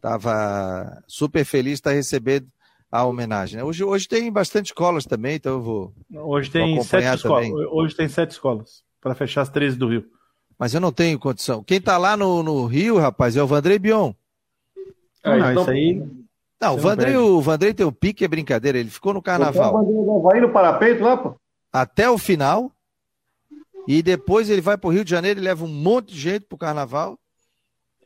tava 0.00 1.02
super 1.08 1.44
feliz 1.44 1.72
de 1.72 1.78
estar 1.80 1.90
recebendo 1.90 2.46
a 2.92 3.04
homenagem. 3.04 3.56
Né? 3.56 3.64
Hoje, 3.64 3.82
hoje 3.82 4.06
tem 4.06 4.30
bastante 4.30 4.66
escolas 4.66 5.04
também, 5.04 5.34
então 5.34 5.54
eu 5.54 5.60
vou. 5.60 5.92
Hoje 6.14 6.48
tem 6.48 6.76
vou 6.76 6.84
sete 6.84 7.16
escolas. 7.16 7.50
Hoje 7.72 7.96
tem 7.96 8.08
sete 8.08 8.30
escolas 8.30 8.84
para 9.00 9.16
fechar 9.16 9.42
as 9.42 9.48
13 9.48 9.76
do 9.76 9.88
Rio. 9.88 10.04
Mas 10.56 10.72
eu 10.72 10.80
não 10.80 10.92
tenho 10.92 11.18
condição. 11.18 11.64
Quem 11.64 11.78
está 11.78 11.98
lá 11.98 12.16
no, 12.16 12.40
no 12.40 12.66
Rio, 12.66 12.98
rapaz, 12.98 13.36
é 13.36 13.42
o 13.42 13.48
Vandrei 13.48 13.80
Bion. 13.80 14.12
Ah, 15.24 15.36
não, 15.36 15.60
isso 15.62 15.70
aí. 15.70 16.08
Não, 16.60 16.74
o 16.74 16.78
Vandrei, 16.78 17.16
o 17.16 17.40
Vandrei 17.40 17.74
tem 17.74 17.84
o 17.84 17.90
pique, 17.90 18.24
é 18.24 18.28
brincadeira. 18.28 18.78
Ele 18.78 18.90
ficou 18.90 19.12
no 19.12 19.20
carnaval. 19.20 19.84
Vai 20.22 20.40
no 20.40 20.50
parapeito 20.50 21.02
lá, 21.02 21.16
pô? 21.16 21.34
Até 21.72 22.08
o 22.08 22.16
final. 22.16 22.70
E 23.86 24.02
depois 24.02 24.48
ele 24.48 24.60
vai 24.60 24.76
para 24.76 24.88
o 24.88 24.92
Rio 24.92 25.04
de 25.04 25.10
Janeiro 25.10 25.40
e 25.40 25.42
leva 25.42 25.64
um 25.64 25.68
monte 25.68 26.12
de 26.12 26.20
gente 26.20 26.46
para 26.46 26.56
o 26.56 26.58
carnaval. 26.58 27.18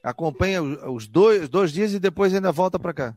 Acompanha 0.02 0.62
os 0.62 1.06
dois, 1.06 1.48
dois 1.48 1.72
dias 1.72 1.92
e 1.92 1.98
depois 1.98 2.34
ainda 2.34 2.52
volta 2.52 2.78
para 2.78 2.92
cá. 2.92 3.14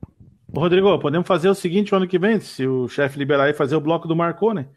Ô, 0.53 0.59
Rodrigo, 0.59 0.99
podemos 0.99 1.27
fazer 1.27 1.49
o 1.49 1.55
seguinte 1.55 1.93
o 1.93 1.97
ano 1.97 2.07
que 2.07 2.19
vem, 2.19 2.39
se 2.39 2.67
o 2.67 2.87
chefe 2.87 3.17
liberar 3.17 3.45
aí, 3.45 3.53
fazer 3.53 3.75
o 3.75 3.81
bloco 3.81 4.07
do 4.07 4.15
Marcou, 4.15 4.53
né? 4.53 4.67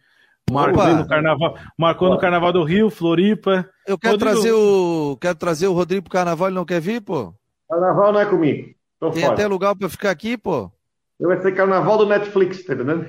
Marcou 0.51 0.87
no 0.87 1.09
carnaval, 1.09 1.59
marcou 1.77 2.11
no 2.11 2.19
carnaval 2.19 2.53
do 2.53 2.63
Rio, 2.63 2.91
Floripa. 2.91 3.69
Eu 3.87 3.99
quero 3.99 4.15
Rodrigo... 4.15 4.35
trazer 4.35 4.53
o 4.53 5.17
quero 5.19 5.35
trazer 5.37 5.67
o 5.67 5.73
Rodrigo 5.73 6.03
pro 6.03 6.13
carnaval, 6.13 6.49
ele 6.49 6.55
não 6.55 6.67
quer 6.67 6.81
vir, 6.81 7.01
pô? 7.01 7.35
Carnaval 7.69 8.13
não 8.13 8.21
é 8.21 8.27
comigo. 8.27 8.75
Tô 9.01 9.11
Tem 9.11 9.23
fora. 9.23 9.35
até 9.35 9.47
lugar 9.47 9.75
para 9.75 9.89
ficar 9.89 10.11
aqui, 10.11 10.37
pô. 10.37 10.71
Eu 11.19 11.29
vai 11.29 11.41
ser 11.41 11.53
carnaval 11.53 11.97
do 11.97 12.07
Netflix, 12.07 12.65
tá 12.65 12.75
entendendo? 12.75 13.07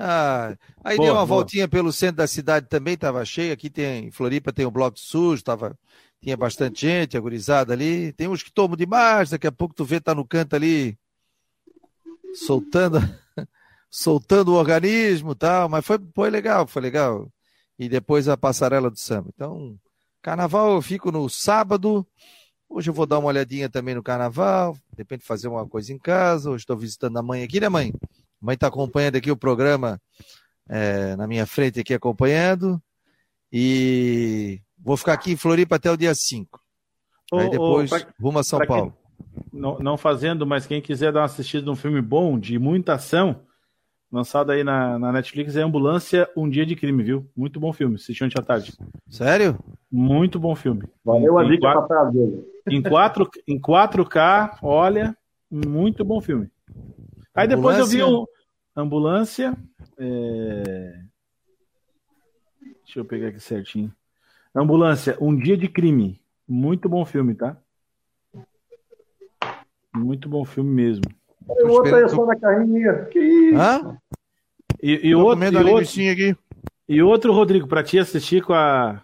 Ah, 0.00 0.56
aí 0.84 0.96
boa, 0.96 1.06
deu 1.06 1.14
uma 1.16 1.26
boa. 1.26 1.40
voltinha 1.40 1.66
pelo 1.66 1.92
centro 1.92 2.18
da 2.18 2.26
cidade 2.28 2.68
também, 2.68 2.94
estava 2.94 3.24
cheio. 3.24 3.52
Aqui 3.52 3.68
tem, 3.68 4.12
Floripa 4.12 4.52
tem 4.52 4.64
o 4.64 4.70
Bloco 4.70 4.96
Sujo, 4.96 5.42
tava, 5.42 5.76
tinha 6.22 6.36
bastante 6.36 6.82
gente, 6.82 7.16
agorizada 7.16 7.72
ali. 7.72 8.12
Tem 8.12 8.28
uns 8.28 8.44
que 8.44 8.52
tomam 8.52 8.76
demais, 8.76 9.30
daqui 9.30 9.48
a 9.48 9.52
pouco 9.52 9.74
tu 9.74 9.84
vê, 9.84 10.00
tá 10.00 10.14
no 10.14 10.24
canto 10.24 10.54
ali, 10.54 10.96
soltando, 12.32 12.98
soltando 13.90 14.52
o 14.52 14.56
organismo 14.56 15.34
tal, 15.34 15.68
mas 15.68 15.84
foi, 15.84 15.98
foi 16.14 16.30
legal, 16.30 16.64
foi 16.68 16.80
legal. 16.80 17.28
E 17.76 17.88
depois 17.88 18.28
a 18.28 18.36
passarela 18.36 18.88
do 18.90 18.98
samba. 18.98 19.30
Então, 19.34 19.76
carnaval 20.22 20.74
eu 20.74 20.82
fico 20.82 21.10
no 21.10 21.28
sábado. 21.28 22.06
Hoje 22.68 22.88
eu 22.88 22.94
vou 22.94 23.06
dar 23.06 23.18
uma 23.18 23.28
olhadinha 23.28 23.68
também 23.68 23.96
no 23.96 24.02
carnaval, 24.02 24.74
de 24.74 24.98
repente 24.98 25.24
fazer 25.24 25.48
uma 25.48 25.66
coisa 25.66 25.92
em 25.92 25.98
casa. 25.98 26.50
Hoje 26.50 26.62
estou 26.62 26.76
visitando 26.76 27.16
a 27.18 27.22
mãe 27.22 27.42
aqui, 27.42 27.58
né, 27.58 27.68
mãe? 27.68 27.92
Mãe 28.40 28.54
está 28.54 28.68
acompanhando 28.68 29.16
aqui 29.16 29.30
o 29.30 29.36
programa 29.36 30.00
é, 30.68 31.16
na 31.16 31.26
minha 31.26 31.46
frente 31.46 31.80
aqui 31.80 31.94
acompanhando. 31.94 32.80
E 33.52 34.60
vou 34.78 34.96
ficar 34.96 35.14
aqui 35.14 35.32
em 35.32 35.36
Floripa 35.36 35.76
até 35.76 35.90
o 35.90 35.96
dia 35.96 36.14
5. 36.14 36.60
Aí 37.32 37.50
depois 37.50 37.90
pra, 37.90 38.06
rumo 38.20 38.38
a 38.38 38.44
São 38.44 38.58
Paulo. 38.66 38.96
Não, 39.52 39.78
não, 39.78 39.96
fazendo, 39.96 40.46
mas 40.46 40.66
quem 40.66 40.80
quiser 40.80 41.12
dar 41.12 41.20
uma 41.20 41.26
assistida 41.26 41.64
num 41.64 41.76
filme 41.76 42.00
bom, 42.00 42.38
de 42.38 42.58
muita 42.58 42.94
ação, 42.94 43.42
lançado 44.10 44.50
aí 44.50 44.64
na, 44.64 44.98
na 44.98 45.12
Netflix, 45.12 45.56
é 45.56 45.62
Ambulância, 45.62 46.28
Um 46.36 46.48
Dia 46.48 46.64
de 46.64 46.76
Crime, 46.76 47.02
viu? 47.02 47.30
Muito 47.36 47.60
bom 47.60 47.72
filme, 47.72 47.96
assisti 47.96 48.24
ontem 48.24 48.38
à 48.38 48.42
tarde. 48.42 48.72
Sério? 49.08 49.58
Muito 49.90 50.38
bom 50.38 50.54
filme. 50.54 50.84
Valeu 51.04 51.38
a 51.38 51.44
dica 51.44 51.68
em, 52.70 52.82
4, 52.82 53.28
em 53.46 53.58
4K, 53.58 54.58
olha, 54.62 55.16
muito 55.50 56.04
bom 56.04 56.20
filme. 56.20 56.50
Aí 57.38 57.48
depois 57.48 57.78
eu 57.78 57.86
vi 57.86 58.02
o 58.02 58.26
Ambulância. 58.76 59.56
É... 59.98 61.00
Deixa 62.84 63.00
eu 63.00 63.04
pegar 63.04 63.28
aqui 63.28 63.40
certinho. 63.40 63.92
Ambulância, 64.54 65.16
Um 65.20 65.36
Dia 65.36 65.56
de 65.56 65.68
Crime. 65.68 66.20
Muito 66.46 66.88
bom 66.88 67.04
filme, 67.04 67.34
tá? 67.34 67.56
Muito 69.94 70.28
bom 70.28 70.44
filme 70.44 70.70
mesmo. 70.70 71.04
O 71.46 71.68
outro 71.68 71.96
é 71.96 72.08
só 72.08 72.24
na 72.24 72.36
carrinha. 72.36 73.04
Que 73.06 73.18
isso? 73.18 73.58
Hã? 73.58 73.98
E, 74.82 75.08
e 75.08 75.14
outro, 75.14 75.44
e 75.44 75.56
outro, 75.56 75.78
aqui. 75.78 76.36
e 76.88 77.02
outro, 77.02 77.32
Rodrigo, 77.32 77.66
para 77.66 77.82
te 77.82 77.98
assistir 77.98 78.42
com 78.44 78.52
a, 78.52 79.02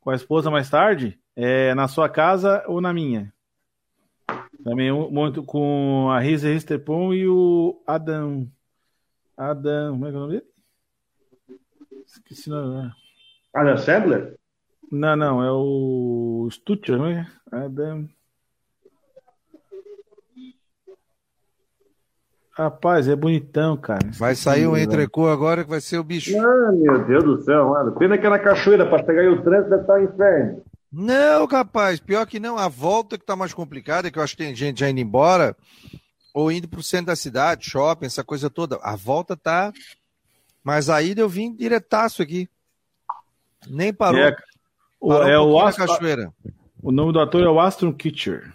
com 0.00 0.10
a 0.10 0.14
esposa 0.14 0.50
mais 0.50 0.68
tarde, 0.68 1.18
É, 1.34 1.74
na 1.74 1.88
sua 1.88 2.08
casa 2.08 2.62
ou 2.66 2.80
na 2.80 2.92
minha? 2.92 3.32
Também 4.64 4.92
muito 4.92 5.42
com 5.42 6.10
a 6.10 6.20
Risa 6.20 6.48
Risterpon 6.48 7.14
e 7.14 7.26
o 7.26 7.82
Adam. 7.86 8.46
Adam. 9.36 9.92
Como 9.92 10.06
é 10.06 10.10
que 10.10 10.14
é 10.14 10.18
o 10.18 10.20
nome 10.20 10.32
dele? 10.34 10.46
Esqueci 12.06 12.50
o 12.50 12.54
nome. 12.54 12.92
Adam 13.54 13.76
Sandler? 13.76 14.36
Não, 14.90 15.16
não, 15.16 15.42
é 15.42 15.52
o 15.52 16.48
Stutcher, 16.50 16.98
não 16.98 17.06
é? 17.06 17.26
Adam. 17.50 18.08
Rapaz, 22.52 23.08
é 23.08 23.16
bonitão, 23.16 23.76
cara. 23.76 24.10
Vai 24.18 24.34
sair 24.34 24.66
um 24.66 24.76
entrecô 24.76 25.28
agora 25.28 25.64
que 25.64 25.70
vai 25.70 25.80
ser 25.80 25.98
o 25.98 26.04
bicho. 26.04 26.36
Ah, 26.38 26.72
meu 26.72 27.06
Deus 27.06 27.24
do 27.24 27.40
céu, 27.40 27.70
mano. 27.70 27.92
Pena 27.92 28.18
que 28.18 28.26
é 28.26 28.28
na 28.28 28.38
cachoeira, 28.38 28.84
para 28.84 29.02
pegar 29.02 29.22
aí 29.22 29.28
o 29.28 29.42
trânsito 29.42 29.70
deve 29.70 29.82
estar 29.82 29.94
um 29.94 30.04
inferno. 30.04 30.62
Não, 30.92 31.46
rapaz, 31.46 32.00
pior 32.00 32.26
que 32.26 32.40
não. 32.40 32.58
A 32.58 32.68
volta 32.68 33.16
que 33.16 33.24
tá 33.24 33.36
mais 33.36 33.54
complicada, 33.54 34.10
que 34.10 34.18
eu 34.18 34.22
acho 34.22 34.36
que 34.36 34.42
tem 34.42 34.54
gente 34.54 34.80
já 34.80 34.90
indo 34.90 35.00
embora, 35.00 35.56
ou 36.34 36.50
indo 36.50 36.68
pro 36.68 36.82
centro 36.82 37.06
da 37.06 37.16
cidade, 37.16 37.68
shopping, 37.68 38.06
essa 38.06 38.24
coisa 38.24 38.50
toda. 38.50 38.76
A 38.82 38.96
volta 38.96 39.36
tá. 39.36 39.72
Mas 40.64 40.90
aí 40.90 41.14
eu 41.16 41.28
vim 41.28 41.54
diretaço 41.54 42.22
aqui. 42.22 42.48
Nem 43.68 43.92
parou. 43.92 44.20
É, 44.20 44.36
parou 45.00 45.28
é 45.28 45.40
um 45.40 45.52
o 45.52 45.60
Astro... 45.60 45.86
cachoeira. 45.86 46.32
O 46.82 46.90
nome 46.90 47.12
do 47.12 47.20
ator 47.20 47.42
é 47.42 47.48
o 47.48 47.60
Aston 47.60 47.92
Kutcher. 47.92 48.52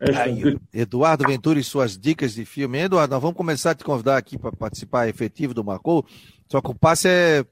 Aí, 0.00 0.58
Eduardo 0.72 1.24
Ventura 1.24 1.60
e 1.60 1.64
suas 1.64 1.96
dicas 1.96 2.34
de 2.34 2.44
filme. 2.44 2.78
Eduardo, 2.78 3.14
nós 3.14 3.22
vamos 3.22 3.36
começar 3.36 3.70
a 3.70 3.74
te 3.74 3.84
convidar 3.84 4.16
aqui 4.16 4.36
para 4.36 4.50
participar 4.50 5.08
efetivo 5.08 5.54
do 5.54 5.62
Marcou. 5.62 6.04
Só 6.48 6.60
que 6.60 6.70
o 6.70 6.74
passe 6.74 7.08
é. 7.08 7.44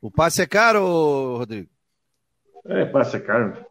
O 0.00 0.10
passe 0.10 0.42
é 0.42 0.46
caro, 0.46 1.38
Rodrigo. 1.38 1.68
É, 2.66 2.84
passe 2.84 3.16
é 3.16 3.20
caro. 3.20 3.66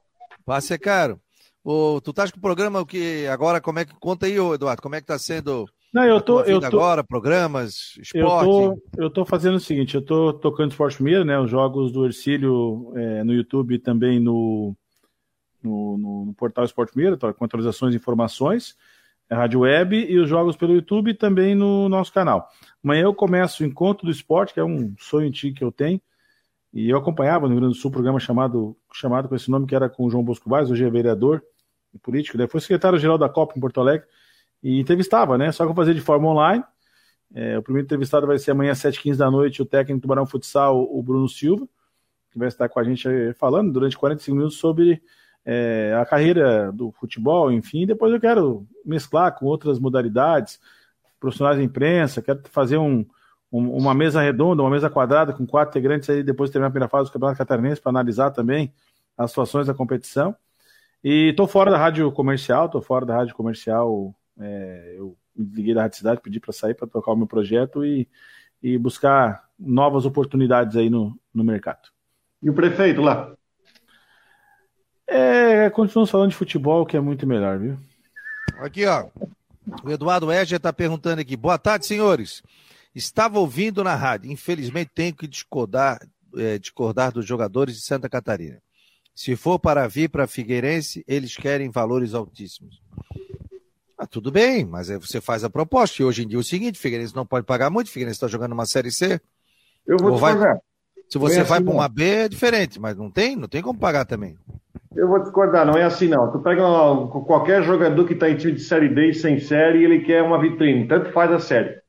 Passe 0.45 0.73
é 0.73 0.77
caro. 0.77 1.19
O, 1.63 2.01
tu 2.01 2.11
estás 2.11 2.29
com 2.29 2.37
o 2.37 2.41
programa 2.41 2.81
o 2.81 2.85
que 2.85 3.25
agora, 3.27 3.61
como 3.61 3.79
é 3.79 3.85
que. 3.85 3.93
Conta 3.95 4.25
aí, 4.25 4.37
Eduardo, 4.37 4.81
como 4.81 4.95
é 4.95 4.99
que 4.99 5.05
está 5.05 5.17
sendo. 5.17 5.65
Não, 5.93 6.03
eu 6.03 6.19
tô, 6.19 6.41
eu 6.41 6.59
tô 6.59 6.65
agora, 6.65 7.03
programas, 7.03 7.95
esporte. 7.99 8.49
Eu 8.49 8.81
tô, 8.95 9.03
eu 9.03 9.09
tô 9.09 9.25
fazendo 9.25 9.55
o 9.55 9.59
seguinte, 9.59 9.93
eu 9.93 10.01
tô 10.01 10.33
tocando 10.33 10.71
Esporte 10.71 10.95
Primeiro, 10.95 11.23
né? 11.23 11.39
Os 11.39 11.51
jogos 11.51 11.91
do 11.91 12.05
Ercílio 12.05 12.91
é, 12.95 13.23
no 13.23 13.31
YouTube 13.31 13.75
e 13.75 13.79
também 13.79 14.19
no, 14.19 14.75
no, 15.63 15.97
no, 15.97 16.25
no 16.25 16.33
portal 16.33 16.65
Esporte 16.65 16.91
Primeiro, 16.91 17.15
tá, 17.15 17.31
com 17.31 17.45
atualizações 17.45 17.93
e 17.93 17.97
informações, 17.97 18.75
a 19.29 19.35
Rádio 19.35 19.61
Web 19.61 19.95
e 19.95 20.17
os 20.17 20.27
jogos 20.27 20.57
pelo 20.57 20.73
YouTube 20.73 21.11
e 21.11 21.13
também 21.13 21.53
no 21.53 21.87
nosso 21.87 22.11
canal. 22.11 22.49
Amanhã 22.83 23.03
eu 23.03 23.13
começo 23.13 23.61
o 23.61 23.65
Encontro 23.65 24.05
do 24.05 24.11
Esporte, 24.11 24.53
que 24.53 24.59
é 24.59 24.63
um 24.63 24.95
sonho 24.97 25.27
antigo 25.27 25.55
que 25.55 25.63
eu 25.63 25.71
tenho, 25.71 26.01
e 26.73 26.89
eu 26.89 26.97
acompanhava 26.97 27.45
no 27.45 27.49
Rio 27.49 27.59
Grande 27.59 27.75
do 27.75 27.79
Sul 27.79 27.89
um 27.89 27.91
programa 27.91 28.19
chamado, 28.19 28.75
chamado 28.91 29.29
com 29.29 29.35
esse 29.35 29.49
nome, 29.51 29.67
que 29.67 29.75
era 29.75 29.87
com 29.87 30.05
o 30.05 30.09
João 30.09 30.23
Bosco 30.23 30.49
Vaz, 30.49 30.71
hoje 30.71 30.83
é 30.83 30.89
vereador 30.89 31.43
e 31.93 31.99
político, 31.99 32.37
né? 32.37 32.47
foi 32.47 32.59
secretário-geral 32.59 33.17
da 33.17 33.29
Copa 33.29 33.53
em 33.55 33.61
Porto 33.61 33.79
Alegre, 33.79 34.07
e 34.63 34.79
entrevistava, 34.79 35.37
né? 35.37 35.51
Só 35.51 35.65
que 35.65 35.71
eu 35.71 35.75
fazia 35.75 35.93
de 35.93 36.01
forma 36.01 36.29
online. 36.29 36.63
É, 37.35 37.57
o 37.57 37.61
primeiro 37.61 37.85
entrevistado 37.85 38.25
vai 38.25 38.39
ser 38.39 38.51
amanhã 38.51 38.71
às 38.71 38.79
7h15 38.79 39.17
da 39.17 39.29
noite, 39.29 39.61
o 39.61 39.65
técnico 39.65 40.01
do 40.01 40.07
Barão 40.07 40.25
Futsal, 40.25 40.81
o 40.81 41.03
Bruno 41.03 41.27
Silva, 41.27 41.67
que 42.31 42.39
vai 42.39 42.47
estar 42.47 42.69
com 42.69 42.79
a 42.79 42.83
gente 42.83 43.07
falando 43.37 43.73
durante 43.73 43.97
45 43.97 44.35
minutos 44.35 44.57
sobre 44.57 45.01
é, 45.45 45.95
a 45.99 46.05
carreira 46.05 46.71
do 46.71 46.91
futebol, 46.91 47.51
enfim. 47.51 47.85
Depois 47.85 48.13
eu 48.13 48.21
quero 48.21 48.65
mesclar 48.85 49.37
com 49.37 49.45
outras 49.45 49.79
modalidades, 49.79 50.59
profissionais 51.19 51.57
da 51.57 51.63
imprensa, 51.63 52.21
quero 52.21 52.41
fazer 52.49 52.77
um, 52.77 53.05
uma 53.59 53.93
mesa 53.93 54.21
redonda, 54.21 54.63
uma 54.63 54.71
mesa 54.71 54.89
quadrada 54.89 55.31
com 55.31 55.45
quatro 55.45 55.77
integrantes 55.77 56.09
aí 56.09 56.23
depois 56.23 56.49
de 56.49 56.53
terminar 56.53 56.67
a 56.67 56.71
primeira 56.71 56.89
fase 56.89 57.09
do 57.09 57.13
Campeonato 57.13 57.37
Catarinense 57.37 57.79
para 57.79 57.91
analisar 57.91 58.31
também 58.31 58.73
as 59.17 59.29
situações 59.29 59.67
da 59.67 59.73
competição. 59.73 60.35
E 61.03 61.29
estou 61.29 61.47
fora 61.47 61.69
da 61.69 61.77
rádio 61.77 62.11
comercial, 62.11 62.65
estou 62.65 62.81
fora 62.81 63.05
da 63.05 63.15
rádio 63.15 63.35
comercial 63.35 64.15
é, 64.39 64.95
eu 64.97 65.15
me 65.35 65.45
liguei 65.55 65.73
da 65.73 65.83
Rádio 65.83 65.97
Cidade, 65.97 66.21
pedi 66.21 66.39
para 66.39 66.53
sair 66.53 66.73
para 66.73 66.87
tocar 66.87 67.11
o 67.11 67.15
meu 67.15 67.27
projeto 67.27 67.85
e, 67.85 68.07
e 68.61 68.77
buscar 68.77 69.47
novas 69.59 70.05
oportunidades 70.05 70.75
aí 70.75 70.89
no, 70.89 71.17
no 71.33 71.43
mercado. 71.43 71.89
E 72.41 72.49
o 72.49 72.53
prefeito 72.53 73.01
lá? 73.01 73.33
É, 75.07 75.69
continuamos 75.69 76.09
falando 76.09 76.29
de 76.31 76.35
futebol, 76.35 76.85
que 76.85 76.97
é 76.97 76.99
muito 76.99 77.27
melhor, 77.27 77.59
viu? 77.59 77.77
Aqui, 78.59 78.85
ó. 78.85 79.07
O 79.83 79.89
Eduardo 79.89 80.31
Eger 80.31 80.57
está 80.57 80.73
perguntando 80.73 81.21
aqui. 81.21 81.37
Boa 81.37 81.57
tarde, 81.57 81.85
senhores. 81.85 82.43
Estava 82.95 83.39
ouvindo 83.39 83.83
na 83.83 83.95
rádio. 83.95 84.31
Infelizmente, 84.31 84.91
tenho 84.93 85.15
que 85.15 85.27
discordar, 85.27 85.99
é, 86.37 86.57
discordar 86.59 87.11
dos 87.11 87.25
jogadores 87.25 87.75
de 87.75 87.81
Santa 87.81 88.09
Catarina. 88.09 88.59
Se 89.15 89.35
for 89.35 89.59
para 89.59 89.87
vir 89.87 90.09
para 90.09 90.27
Figueirense, 90.27 91.03
eles 91.07 91.35
querem 91.35 91.69
valores 91.69 92.13
altíssimos. 92.13 92.81
Ah, 93.97 94.07
tudo 94.07 94.31
bem, 94.31 94.65
mas 94.65 94.89
aí 94.89 94.97
você 94.97 95.21
faz 95.21 95.43
a 95.43 95.49
proposta. 95.49 96.01
E 96.01 96.05
hoje 96.05 96.23
em 96.23 96.27
dia 96.27 96.37
é 96.37 96.41
o 96.41 96.43
seguinte: 96.43 96.79
Figueirense 96.79 97.15
não 97.15 97.25
pode 97.25 97.45
pagar 97.45 97.69
muito, 97.69 97.91
Figueirense 97.91 98.17
está 98.17 98.27
jogando 98.27 98.53
uma 98.53 98.65
Série 98.65 98.91
C. 98.91 99.21
Eu 99.85 99.97
vou 99.97 100.15
te 100.15 100.19
vai... 100.19 100.35
Se 101.09 101.17
você 101.17 101.41
é 101.41 101.43
vai 101.43 101.59
assim, 101.59 101.65
para 101.65 101.75
uma 101.75 101.87
B, 101.87 102.03
é 102.03 102.29
diferente, 102.29 102.79
mas 102.79 102.97
não 102.97 103.11
tem, 103.11 103.35
não 103.35 103.47
tem 103.47 103.61
como 103.61 103.77
pagar 103.77 104.05
também. 104.05 104.35
Eu 104.95 105.07
vou 105.07 105.19
discordar, 105.19 105.65
não 105.65 105.77
é 105.77 105.83
assim 105.83 106.07
não. 106.07 106.31
Tu 106.31 106.39
pega 106.39 106.63
qualquer 107.27 107.61
jogador 107.63 108.05
que 108.05 108.13
está 108.13 108.29
em 108.29 108.37
time 108.37 108.53
de 108.53 108.61
Série 108.61 108.89
D 108.89 109.09
e 109.09 109.13
sem 109.13 109.39
série 109.39 109.83
ele 109.83 109.99
quer 109.99 110.23
uma 110.23 110.41
vitrine, 110.41 110.87
tanto 110.87 111.11
faz 111.11 111.31
a 111.31 111.39
série. 111.39 111.82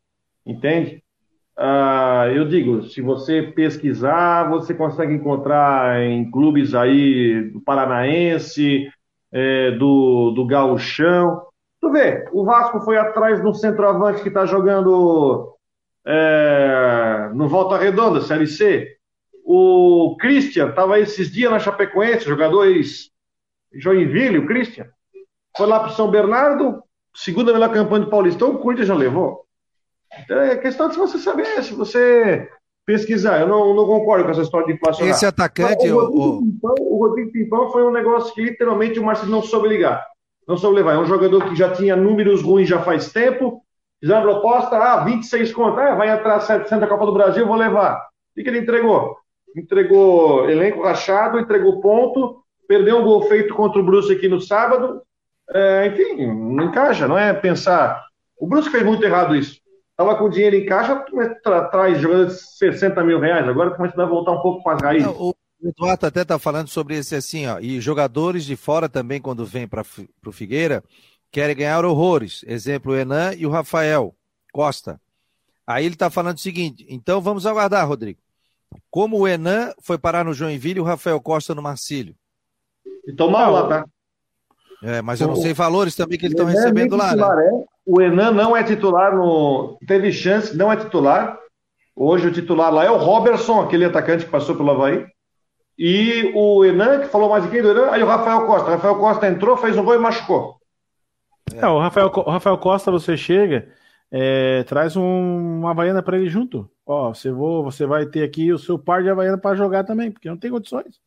Entende? 0.46 1.02
Ah, 1.56 2.28
eu 2.34 2.46
digo, 2.48 2.82
se 2.84 3.00
você 3.00 3.42
pesquisar, 3.42 4.48
você 4.50 4.74
consegue 4.74 5.14
encontrar 5.14 6.02
em 6.02 6.30
clubes 6.30 6.74
aí 6.74 7.50
do 7.50 7.60
Paranaense, 7.60 8.88
é, 9.32 9.70
do, 9.72 10.32
do 10.32 10.46
Gauchão, 10.46 11.42
Tu 11.84 11.90
vê, 11.90 12.26
o 12.32 12.46
Vasco 12.46 12.80
foi 12.80 12.96
atrás 12.96 13.42
de 13.42 13.46
um 13.46 13.52
centroavante 13.52 14.22
que 14.22 14.28
está 14.28 14.46
jogando 14.46 15.54
é, 16.06 17.28
no 17.34 17.46
Volta 17.46 17.76
Redonda, 17.76 18.22
Série 18.22 18.46
C. 18.46 18.96
O 19.44 20.16
Christian 20.18 20.70
estava 20.70 20.98
esses 20.98 21.30
dias 21.30 21.50
na 21.50 21.58
Chapecoense, 21.58 22.24
jogador 22.24 22.68
ex 22.68 23.10
Joinville, 23.74 24.38
o 24.38 24.46
Christian. 24.46 24.86
Foi 25.54 25.66
lá 25.66 25.78
para 25.78 25.90
São 25.90 26.10
Bernardo, 26.10 26.82
segunda 27.14 27.52
melhor 27.52 27.70
campanha 27.70 28.06
do 28.06 28.10
Paulistão, 28.10 28.52
o 28.52 28.58
Corinthians 28.60 28.88
já 28.88 28.94
levou. 28.94 29.44
Então 30.22 30.38
é 30.38 30.56
questão 30.56 30.88
de 30.88 30.96
você 30.96 31.18
saber, 31.18 31.62
se 31.62 31.74
você 31.74 32.48
pesquisar. 32.86 33.40
Eu 33.40 33.48
não, 33.48 33.74
não 33.74 33.86
concordo 33.86 34.24
com 34.24 34.30
essa 34.30 34.42
história 34.42 34.66
de 34.66 34.74
inflacionar. 34.74 35.14
Esse 35.14 35.26
atacante... 35.26 35.88
o, 35.90 36.00
Rodrigo 36.00 36.28
o... 36.28 36.42
Pimpão, 36.42 36.74
o 36.80 36.98
Rodrigo 36.98 37.32
Pimpão 37.32 37.70
foi 37.70 37.86
um 37.86 37.90
negócio 37.90 38.34
que 38.34 38.42
literalmente 38.42 38.98
o 38.98 39.04
Marcelo 39.04 39.30
não 39.30 39.42
soube 39.42 39.68
ligar 39.68 40.04
não 40.46 40.56
soube 40.56 40.76
levar. 40.76 40.94
É 40.94 40.98
um 40.98 41.06
jogador 41.06 41.48
que 41.48 41.56
já 41.56 41.72
tinha 41.72 41.96
números 41.96 42.42
ruins 42.42 42.68
já 42.68 42.80
faz 42.82 43.12
tempo. 43.12 43.62
Fizeram 44.00 44.22
proposta, 44.22 44.76
ah, 44.76 45.04
26 45.04 45.52
contas, 45.52 45.78
ah, 45.78 45.94
vai 45.94 46.10
entrar 46.10 46.40
700 46.40 46.80
da 46.80 46.86
Copa 46.86 47.06
do 47.06 47.14
Brasil, 47.14 47.46
vou 47.46 47.56
levar. 47.56 47.96
O 48.36 48.42
que 48.42 48.48
ele 48.48 48.58
entregou? 48.58 49.16
Entregou 49.56 50.48
elenco 50.50 50.82
rachado, 50.82 51.38
entregou 51.38 51.80
ponto, 51.80 52.42
perdeu 52.68 52.98
um 52.98 53.04
gol 53.04 53.22
feito 53.22 53.54
contra 53.54 53.80
o 53.80 53.84
Bruce 53.84 54.12
aqui 54.12 54.28
no 54.28 54.40
sábado. 54.40 55.00
É, 55.50 55.86
enfim, 55.86 56.26
não 56.26 56.64
encaixa, 56.64 57.08
não 57.08 57.16
é 57.16 57.32
pensar. 57.32 58.04
O 58.38 58.46
Bruce 58.46 58.68
fez 58.68 58.84
muito 58.84 59.02
errado 59.04 59.34
isso. 59.34 59.60
Estava 59.94 60.18
com 60.18 60.28
dinheiro 60.28 60.56
em 60.56 60.66
caixa, 60.66 61.04
traz 61.70 62.00
jogador 62.00 62.26
de 62.26 62.34
60 62.34 63.04
mil 63.04 63.20
reais, 63.20 63.48
agora 63.48 63.70
começa 63.76 64.02
a 64.02 64.06
voltar 64.06 64.32
um 64.32 64.42
pouco 64.42 64.60
com 64.60 64.70
as 64.70 64.82
raízes. 64.82 65.06
O 65.06 65.32
Eduardo 65.62 66.06
até 66.06 66.22
está 66.22 66.36
falando 66.36 66.66
sobre 66.66 66.96
esse 66.96 67.14
assim, 67.14 67.46
ó, 67.46 67.60
e 67.60 67.80
jogadores 67.80 68.44
de 68.44 68.56
fora 68.56 68.88
também, 68.88 69.20
quando 69.20 69.46
vêm 69.46 69.68
para 69.68 69.84
o 70.26 70.32
Figueira, 70.32 70.82
querem 71.30 71.54
ganhar 71.54 71.84
horrores. 71.84 72.44
Exemplo, 72.44 72.92
o 72.92 72.96
Enan 72.96 73.34
e 73.34 73.46
o 73.46 73.50
Rafael 73.50 74.12
Costa. 74.52 75.00
Aí 75.64 75.84
ele 75.84 75.94
está 75.94 76.10
falando 76.10 76.38
o 76.38 76.40
seguinte, 76.40 76.84
então 76.88 77.20
vamos 77.20 77.46
aguardar, 77.46 77.86
Rodrigo. 77.86 78.18
Como 78.90 79.16
o 79.20 79.28
Enan 79.28 79.72
foi 79.80 79.96
parar 79.96 80.24
no 80.24 80.34
Joinville 80.34 80.78
e 80.78 80.82
o 80.82 80.84
Rafael 80.84 81.20
Costa 81.20 81.54
no 81.54 81.62
Marcílio. 81.62 82.16
Então 83.08 83.30
mal 83.30 83.52
lá, 83.52 83.68
tá? 83.68 83.86
É, 84.82 85.00
mas 85.00 85.20
eu 85.20 85.28
não 85.28 85.36
sei 85.36 85.54
valores 85.54 85.94
também 85.94 86.18
que 86.18 86.26
eles 86.26 86.34
estão 86.34 86.46
recebendo 86.46 86.96
lá, 86.96 87.14
né? 87.14 87.24
O 87.86 88.00
Enan 88.00 88.30
não 88.30 88.56
é 88.56 88.62
titular 88.62 89.14
no. 89.14 89.78
Teve 89.86 90.12
chance, 90.12 90.56
não 90.56 90.72
é 90.72 90.76
titular. 90.76 91.38
Hoje 91.94 92.28
o 92.28 92.32
titular 92.32 92.72
lá 92.72 92.84
é 92.84 92.90
o 92.90 92.96
Robertson, 92.96 93.60
aquele 93.60 93.84
atacante 93.84 94.24
que 94.24 94.30
passou 94.30 94.56
pelo 94.56 94.70
Havaí. 94.70 95.06
E 95.78 96.32
o 96.34 96.64
Enan, 96.64 97.00
que 97.00 97.08
falou 97.08 97.28
mais 97.28 97.44
aqui 97.44 97.60
do 97.60 97.70
Enan, 97.70 97.90
aí 97.90 98.02
o 98.02 98.06
Rafael 98.06 98.46
Costa. 98.46 98.68
O 98.68 98.72
Rafael 98.72 98.96
Costa 98.96 99.28
entrou, 99.28 99.56
fez 99.56 99.76
um 99.76 99.84
gol 99.84 99.94
e 99.94 99.98
machucou. 99.98 100.56
É, 101.54 101.66
o, 101.66 101.78
Rafael, 101.78 102.10
o 102.14 102.30
Rafael 102.30 102.58
Costa, 102.58 102.90
você 102.90 103.16
chega, 103.16 103.68
é, 104.10 104.62
traz 104.64 104.96
um, 104.96 105.60
uma 105.60 105.70
Havaiana 105.70 106.02
para 106.02 106.16
ele 106.16 106.28
junto. 106.28 106.68
Ó, 106.86 107.12
você, 107.12 107.30
vou, 107.30 107.62
você 107.62 107.86
vai 107.86 108.06
ter 108.06 108.22
aqui 108.22 108.52
o 108.52 108.58
seu 108.58 108.78
par 108.78 109.02
de 109.02 109.10
Havaiana 109.10 109.38
para 109.38 109.56
jogar 109.56 109.84
também, 109.84 110.10
porque 110.10 110.28
não 110.28 110.36
tem 110.36 110.50
condições. 110.50 111.00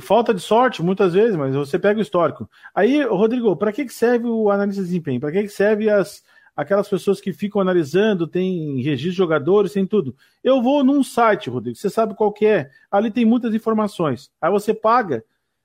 Falta 0.00 0.32
de 0.32 0.40
sorte, 0.40 0.82
muitas 0.82 1.12
vezes, 1.12 1.36
mas 1.36 1.54
você 1.54 1.78
pega 1.78 1.98
o 1.98 2.02
histórico. 2.02 2.48
Aí, 2.74 3.02
Rodrigo, 3.04 3.56
para 3.56 3.72
que 3.72 3.88
serve 3.88 4.26
o 4.26 4.50
analista 4.50 4.82
de 4.82 4.88
desempenho? 4.88 5.20
Para 5.20 5.32
que 5.32 5.48
serve 5.48 5.90
as, 5.90 6.22
aquelas 6.56 6.88
pessoas 6.88 7.20
que 7.20 7.32
ficam 7.32 7.60
analisando, 7.60 8.26
tem 8.26 8.80
registro 8.80 9.10
de 9.10 9.16
jogadores, 9.16 9.72
tem 9.72 9.86
tudo. 9.86 10.14
Eu 10.42 10.62
vou 10.62 10.84
num 10.84 11.02
site, 11.02 11.50
Rodrigo, 11.50 11.76
você 11.76 11.90
sabe 11.90 12.14
qual 12.14 12.32
que 12.32 12.46
é. 12.46 12.70
Ali 12.90 13.10
tem 13.10 13.24
muitas 13.24 13.54
informações. 13.54 14.30
Aí 14.40 14.50
você 14.50 14.72
paga 14.72 15.24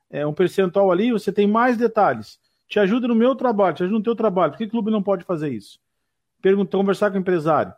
é, 0.09 0.25
um 0.25 0.33
percentual 0.33 0.91
ali, 0.91 1.11
você 1.11 1.31
tem 1.31 1.47
mais 1.47 1.77
detalhes. 1.77 2.39
Te 2.67 2.79
ajuda 2.79 3.07
no 3.07 3.15
meu 3.15 3.35
trabalho, 3.35 3.75
te 3.75 3.83
ajuda 3.83 3.97
no 3.97 4.03
teu 4.03 4.15
trabalho. 4.15 4.51
Por 4.51 4.57
que 4.57 4.67
clube 4.67 4.91
não 4.91 5.01
pode 5.01 5.23
fazer 5.23 5.49
isso? 5.49 5.79
Pergunta, 6.41 6.77
conversar 6.77 7.11
com 7.11 7.17
o 7.17 7.19
empresário. 7.19 7.73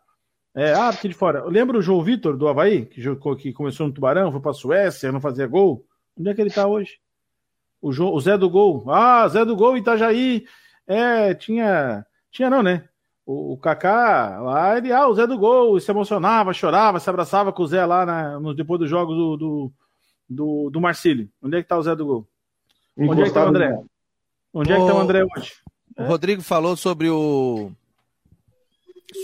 É, 0.54 0.74
ah, 0.74 0.92
porque 0.92 1.08
de 1.08 1.14
fora. 1.14 1.46
Lembra 1.46 1.78
o 1.78 1.82
João 1.82 2.04
Vitor 2.04 2.36
do 2.36 2.48
Havaí, 2.48 2.86
que, 2.86 3.02
que 3.40 3.54
começou 3.54 3.88
no 3.88 3.94
Tubarão, 3.94 4.32
foi 4.32 4.42
para 4.42 4.52
a 4.52 4.54
Suécia, 4.54 5.12
não 5.12 5.22
fazia 5.22 5.48
gol? 5.48 5.86
Onde 6.22 6.30
é 6.30 6.34
que 6.36 6.42
ele 6.42 6.50
está 6.50 6.68
hoje? 6.68 7.00
O, 7.82 7.92
João, 7.92 8.14
o 8.14 8.22
Zé 8.22 8.38
do 8.38 8.48
Gol. 8.48 8.86
Ah, 8.88 9.28
Zé 9.28 9.44
do 9.44 9.56
Gol, 9.56 9.76
Itajaí. 9.76 10.46
É, 10.86 11.34
tinha. 11.34 12.06
Tinha 12.30 12.48
não, 12.48 12.62
né? 12.62 12.88
O, 13.26 13.54
o 13.54 13.58
Kaká, 13.58 14.40
lá, 14.40 14.78
ele, 14.78 14.92
ah, 14.94 15.08
o 15.08 15.16
Zé 15.16 15.26
do 15.26 15.38
Gol, 15.38 15.80
se 15.80 15.90
emocionava, 15.90 16.54
chorava, 16.54 17.00
se 17.00 17.10
abraçava 17.10 17.52
com 17.52 17.64
o 17.64 17.68
Zé 17.68 17.84
lá 17.86 18.06
na, 18.06 18.40
no, 18.40 18.54
depois 18.54 18.80
do 18.80 18.88
jogo 18.88 19.14
do, 19.14 19.38
do, 19.38 19.72
do, 20.30 20.70
do 20.70 20.82
Marcílio. 20.82 21.28
Onde 21.42 21.58
é 21.58 21.64
que 21.64 21.68
tá 21.68 21.78
o 21.78 21.84
Zé 21.84 21.96
do 21.96 22.06
Gol? 22.06 22.28
Onde 22.96 23.22
é 23.22 23.26
que 23.26 23.34
tá 23.34 23.46
o 23.46 23.50
André? 23.50 23.80
Onde 24.54 24.72
é 24.72 24.80
que 24.80 24.86
tá 24.86 24.94
o 24.94 25.00
André 25.00 25.24
hoje? 25.24 25.54
O 25.98 26.04
Rodrigo 26.04 26.42
falou 26.44 26.78
sobre 26.78 27.10
o 27.10 27.72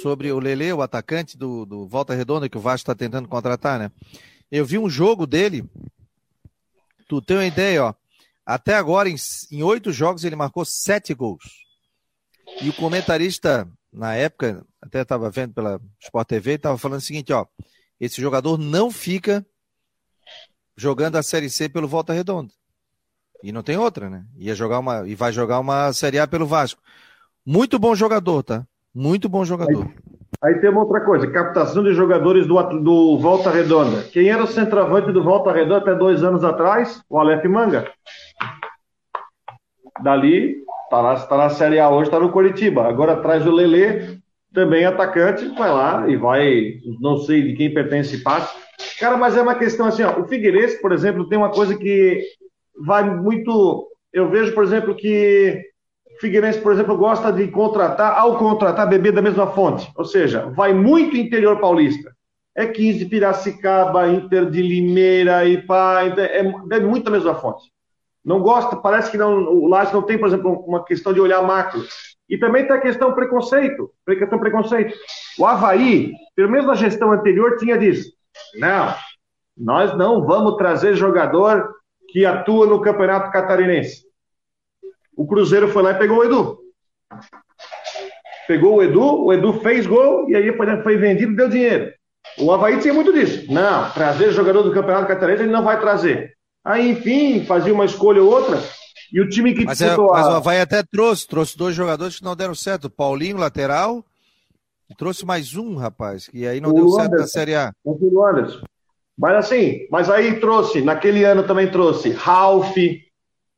sobre 0.01 0.31
o 0.31 0.39
Lele, 0.39 0.73
o 0.73 0.81
atacante 0.81 1.37
do, 1.37 1.65
do 1.65 1.87
Volta 1.87 2.13
Redonda 2.13 2.49
que 2.49 2.57
o 2.57 2.61
Vasco 2.61 2.83
está 2.83 2.95
tentando 2.95 3.27
contratar, 3.27 3.79
né? 3.79 3.91
Eu 4.51 4.65
vi 4.65 4.77
um 4.77 4.89
jogo 4.89 5.27
dele. 5.27 5.63
Tu 7.07 7.21
tem 7.21 7.37
uma 7.37 7.45
ideia, 7.45 7.85
ó. 7.85 7.93
Até 8.45 8.75
agora, 8.75 9.09
em 9.09 9.63
oito 9.63 9.91
jogos, 9.91 10.23
ele 10.23 10.35
marcou 10.35 10.63
sete 10.63 11.13
gols. 11.13 11.43
E 12.61 12.69
o 12.69 12.73
comentarista, 12.73 13.69
na 13.91 14.15
época, 14.15 14.65
até 14.81 15.01
estava 15.01 15.29
vendo 15.29 15.53
pela 15.53 15.81
Sport 16.01 16.27
TV, 16.27 16.53
estava 16.53 16.77
falando 16.77 16.99
o 16.99 17.03
seguinte, 17.03 17.33
ó. 17.33 17.45
Esse 17.99 18.21
jogador 18.21 18.57
não 18.57 18.91
fica 18.91 19.45
jogando 20.75 21.15
a 21.15 21.23
Série 21.23 21.49
C 21.49 21.67
pelo 21.67 21.87
Volta 21.87 22.13
Redonda. 22.13 22.53
E 23.43 23.51
não 23.51 23.63
tem 23.63 23.77
outra, 23.77 24.09
né? 24.09 24.25
Ia 24.35 24.55
jogar 24.55 24.79
uma, 24.79 25.07
e 25.07 25.15
vai 25.15 25.31
jogar 25.31 25.59
uma 25.59 25.91
Série 25.93 26.19
A 26.19 26.27
pelo 26.27 26.45
Vasco. 26.45 26.81
Muito 27.45 27.77
bom 27.77 27.95
jogador, 27.95 28.43
tá? 28.43 28.67
Muito 28.93 29.27
bom 29.27 29.43
jogador. 29.45 29.91
Aí, 30.43 30.53
aí 30.53 30.59
tem 30.59 30.69
uma 30.69 30.81
outra 30.81 31.01
coisa, 31.01 31.29
captação 31.29 31.83
de 31.83 31.93
jogadores 31.93 32.45
do, 32.45 32.61
do 32.79 33.17
Volta 33.17 33.49
Redonda. 33.49 34.03
Quem 34.11 34.29
era 34.29 34.43
o 34.43 34.47
centroavante 34.47 35.11
do 35.11 35.23
Volta 35.23 35.51
Redonda 35.51 35.77
até 35.77 35.95
dois 35.95 36.23
anos 36.23 36.43
atrás? 36.43 37.01
O 37.09 37.17
Aleph 37.17 37.45
Manga. 37.45 37.91
Dali, 40.03 40.57
tá 40.89 41.01
lá, 41.01 41.19
tá 41.19 41.37
na 41.37 41.49
Série 41.49 41.79
A 41.79 41.89
hoje, 41.89 42.11
tá 42.11 42.19
no 42.19 42.31
Coritiba. 42.31 42.87
Agora 42.87 43.17
traz 43.17 43.45
o 43.47 43.51
Lelê, 43.51 44.17
também 44.53 44.85
atacante, 44.85 45.47
vai 45.57 45.71
lá 45.71 46.07
e 46.07 46.15
vai, 46.15 46.73
não 46.99 47.17
sei 47.17 47.41
de 47.41 47.53
quem 47.53 47.73
pertence 47.73 48.23
passe. 48.23 48.55
Cara, 48.99 49.17
mas 49.17 49.35
é 49.35 49.41
uma 49.41 49.55
questão 49.55 49.87
assim, 49.87 50.03
ó, 50.03 50.19
o 50.19 50.27
Figueirense, 50.27 50.79
por 50.81 50.91
exemplo, 50.91 51.27
tem 51.27 51.37
uma 51.37 51.51
coisa 51.51 51.75
que 51.75 52.21
vai 52.85 53.03
muito. 53.03 53.87
Eu 54.13 54.29
vejo, 54.29 54.53
por 54.53 54.63
exemplo, 54.63 54.95
que 54.95 55.61
Figueirense, 56.19 56.59
por 56.59 56.71
exemplo, 56.71 56.97
gosta 56.97 57.31
de 57.31 57.47
contratar, 57.47 58.17
ao 58.17 58.37
contratar, 58.37 58.89
beber 58.89 59.11
da 59.11 59.21
mesma 59.21 59.47
fonte. 59.47 59.91
Ou 59.95 60.05
seja, 60.05 60.51
vai 60.55 60.73
muito 60.73 61.15
interior 61.15 61.59
paulista. 61.59 62.11
É 62.55 62.65
15 62.65 62.99
de 62.99 63.05
Piracicaba, 63.05 64.07
Inter 64.07 64.49
de 64.49 64.61
Limeira 64.61 65.45
e 65.45 65.61
pá, 65.61 66.03
é, 66.03 66.43
bebe 66.65 66.87
muito 66.87 67.05
da 67.05 67.11
mesma 67.11 67.35
fonte. 67.35 67.71
Não 68.25 68.41
gosta, 68.41 68.75
parece 68.75 69.11
que 69.11 69.17
não, 69.17 69.43
o 69.43 69.67
Lages 69.67 69.93
não 69.93 70.01
tem, 70.01 70.17
por 70.17 70.27
exemplo, 70.27 70.51
uma 70.67 70.83
questão 70.83 71.13
de 71.13 71.21
olhar 71.21 71.41
macro. 71.43 71.81
E 72.27 72.37
também 72.37 72.67
tem 72.67 72.75
a 72.75 72.81
questão 72.81 73.13
preconceito, 73.13 73.89
questão 74.05 74.39
preconceito. 74.39 74.93
O 75.39 75.45
Havaí, 75.45 76.11
pelo 76.35 76.49
menos 76.49 76.67
na 76.67 76.75
gestão 76.75 77.11
anterior, 77.11 77.55
tinha 77.57 77.77
disso. 77.77 78.11
Não, 78.55 78.93
nós 79.55 79.97
não 79.97 80.25
vamos 80.25 80.57
trazer 80.57 80.95
jogador 80.95 81.73
que 82.09 82.25
atua 82.25 82.67
no 82.67 82.81
Campeonato 82.81 83.31
Catarinense. 83.31 84.06
O 85.17 85.25
Cruzeiro 85.25 85.67
foi 85.67 85.81
lá 85.81 85.91
e 85.91 85.97
pegou 85.97 86.19
o 86.19 86.23
Edu. 86.23 86.59
Pegou 88.47 88.75
o 88.75 88.83
Edu, 88.83 89.25
o 89.25 89.33
Edu 89.33 89.53
fez 89.59 89.87
gol 89.87 90.29
e 90.29 90.35
aí 90.35 90.55
foi 90.83 90.95
vendido 90.95 91.33
e 91.33 91.35
deu 91.35 91.49
dinheiro. 91.49 91.91
O 92.37 92.51
Havaí 92.51 92.79
tinha 92.79 92.93
muito 92.93 93.11
disso. 93.11 93.51
Não, 93.51 93.89
trazer 93.91 94.31
jogador 94.31 94.61
do 94.61 94.71
Campeonato 94.71 95.07
Catarinense 95.07 95.43
ele 95.43 95.51
não 95.51 95.63
vai 95.63 95.79
trazer. 95.79 96.33
Aí, 96.63 96.91
enfim, 96.91 97.43
fazia 97.45 97.73
uma 97.73 97.85
escolha 97.85 98.21
ou 98.21 98.31
outra. 98.31 98.61
E 99.11 99.19
o 99.19 99.27
time 99.27 99.53
que 99.55 99.65
mas, 99.65 99.81
é, 99.81 99.95
mas 99.97 100.27
o 100.27 100.31
Havaí 100.31 100.61
até 100.61 100.83
trouxe, 100.83 101.27
trouxe 101.27 101.57
dois 101.57 101.75
jogadores 101.75 102.17
que 102.19 102.23
não 102.23 102.35
deram 102.35 102.53
certo. 102.53 102.89
Paulinho, 102.89 103.37
lateral, 103.37 104.05
e 104.89 104.93
trouxe 104.95 105.25
mais 105.25 105.55
um, 105.55 105.75
rapaz, 105.75 106.27
que 106.27 106.45
aí 106.45 106.61
não 106.61 106.69
o 106.69 106.73
deu 106.73 106.83
Anderson, 106.83 107.01
certo 107.01 107.19
na 107.19 107.27
Série 107.27 107.55
A. 107.55 107.71
O 107.83 108.23
Anderson. 108.23 108.65
Mas 109.17 109.35
assim, 109.35 109.87
mas 109.89 110.09
aí 110.09 110.39
trouxe, 110.39 110.81
naquele 110.81 111.23
ano 111.23 111.43
também 111.43 111.71
trouxe 111.71 112.11
Ralph, 112.11 112.75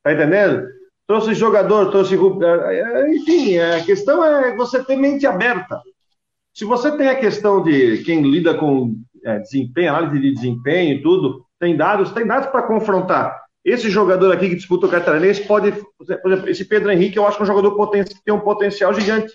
tá 0.02 0.14
entendendo? 0.14 0.79
Trouxe 1.10 1.34
jogador, 1.34 1.90
trouxe. 1.90 2.14
É, 2.16 2.80
é, 2.80 3.16
enfim, 3.16 3.58
a 3.58 3.84
questão 3.84 4.24
é 4.24 4.56
você 4.56 4.84
ter 4.84 4.96
mente 4.96 5.26
aberta. 5.26 5.82
Se 6.54 6.64
você 6.64 6.96
tem 6.96 7.08
a 7.08 7.16
questão 7.16 7.64
de 7.64 8.04
quem 8.04 8.22
lida 8.22 8.54
com 8.54 8.94
é, 9.26 9.40
desempenho, 9.40 9.90
análise 9.90 10.22
de 10.22 10.34
desempenho 10.36 10.94
e 10.94 11.02
tudo, 11.02 11.44
tem 11.60 11.76
dados, 11.76 12.12
tem 12.12 12.28
dados 12.28 12.52
para 12.52 12.62
confrontar. 12.62 13.42
Esse 13.66 13.90
jogador 13.90 14.32
aqui 14.32 14.50
que 14.50 14.56
disputa 14.56 14.86
o 14.86 14.90
Catarinense 14.90 15.48
pode, 15.48 15.72
por 15.72 16.32
exemplo, 16.32 16.48
esse 16.48 16.64
Pedro 16.64 16.92
Henrique, 16.92 17.18
eu 17.18 17.26
acho 17.26 17.38
que 17.38 17.42
é 17.42 17.46
um 17.46 17.48
jogador 17.48 17.90
que 17.90 18.24
tem 18.24 18.34
um 18.34 18.40
potencial 18.40 18.94
gigante. 18.94 19.34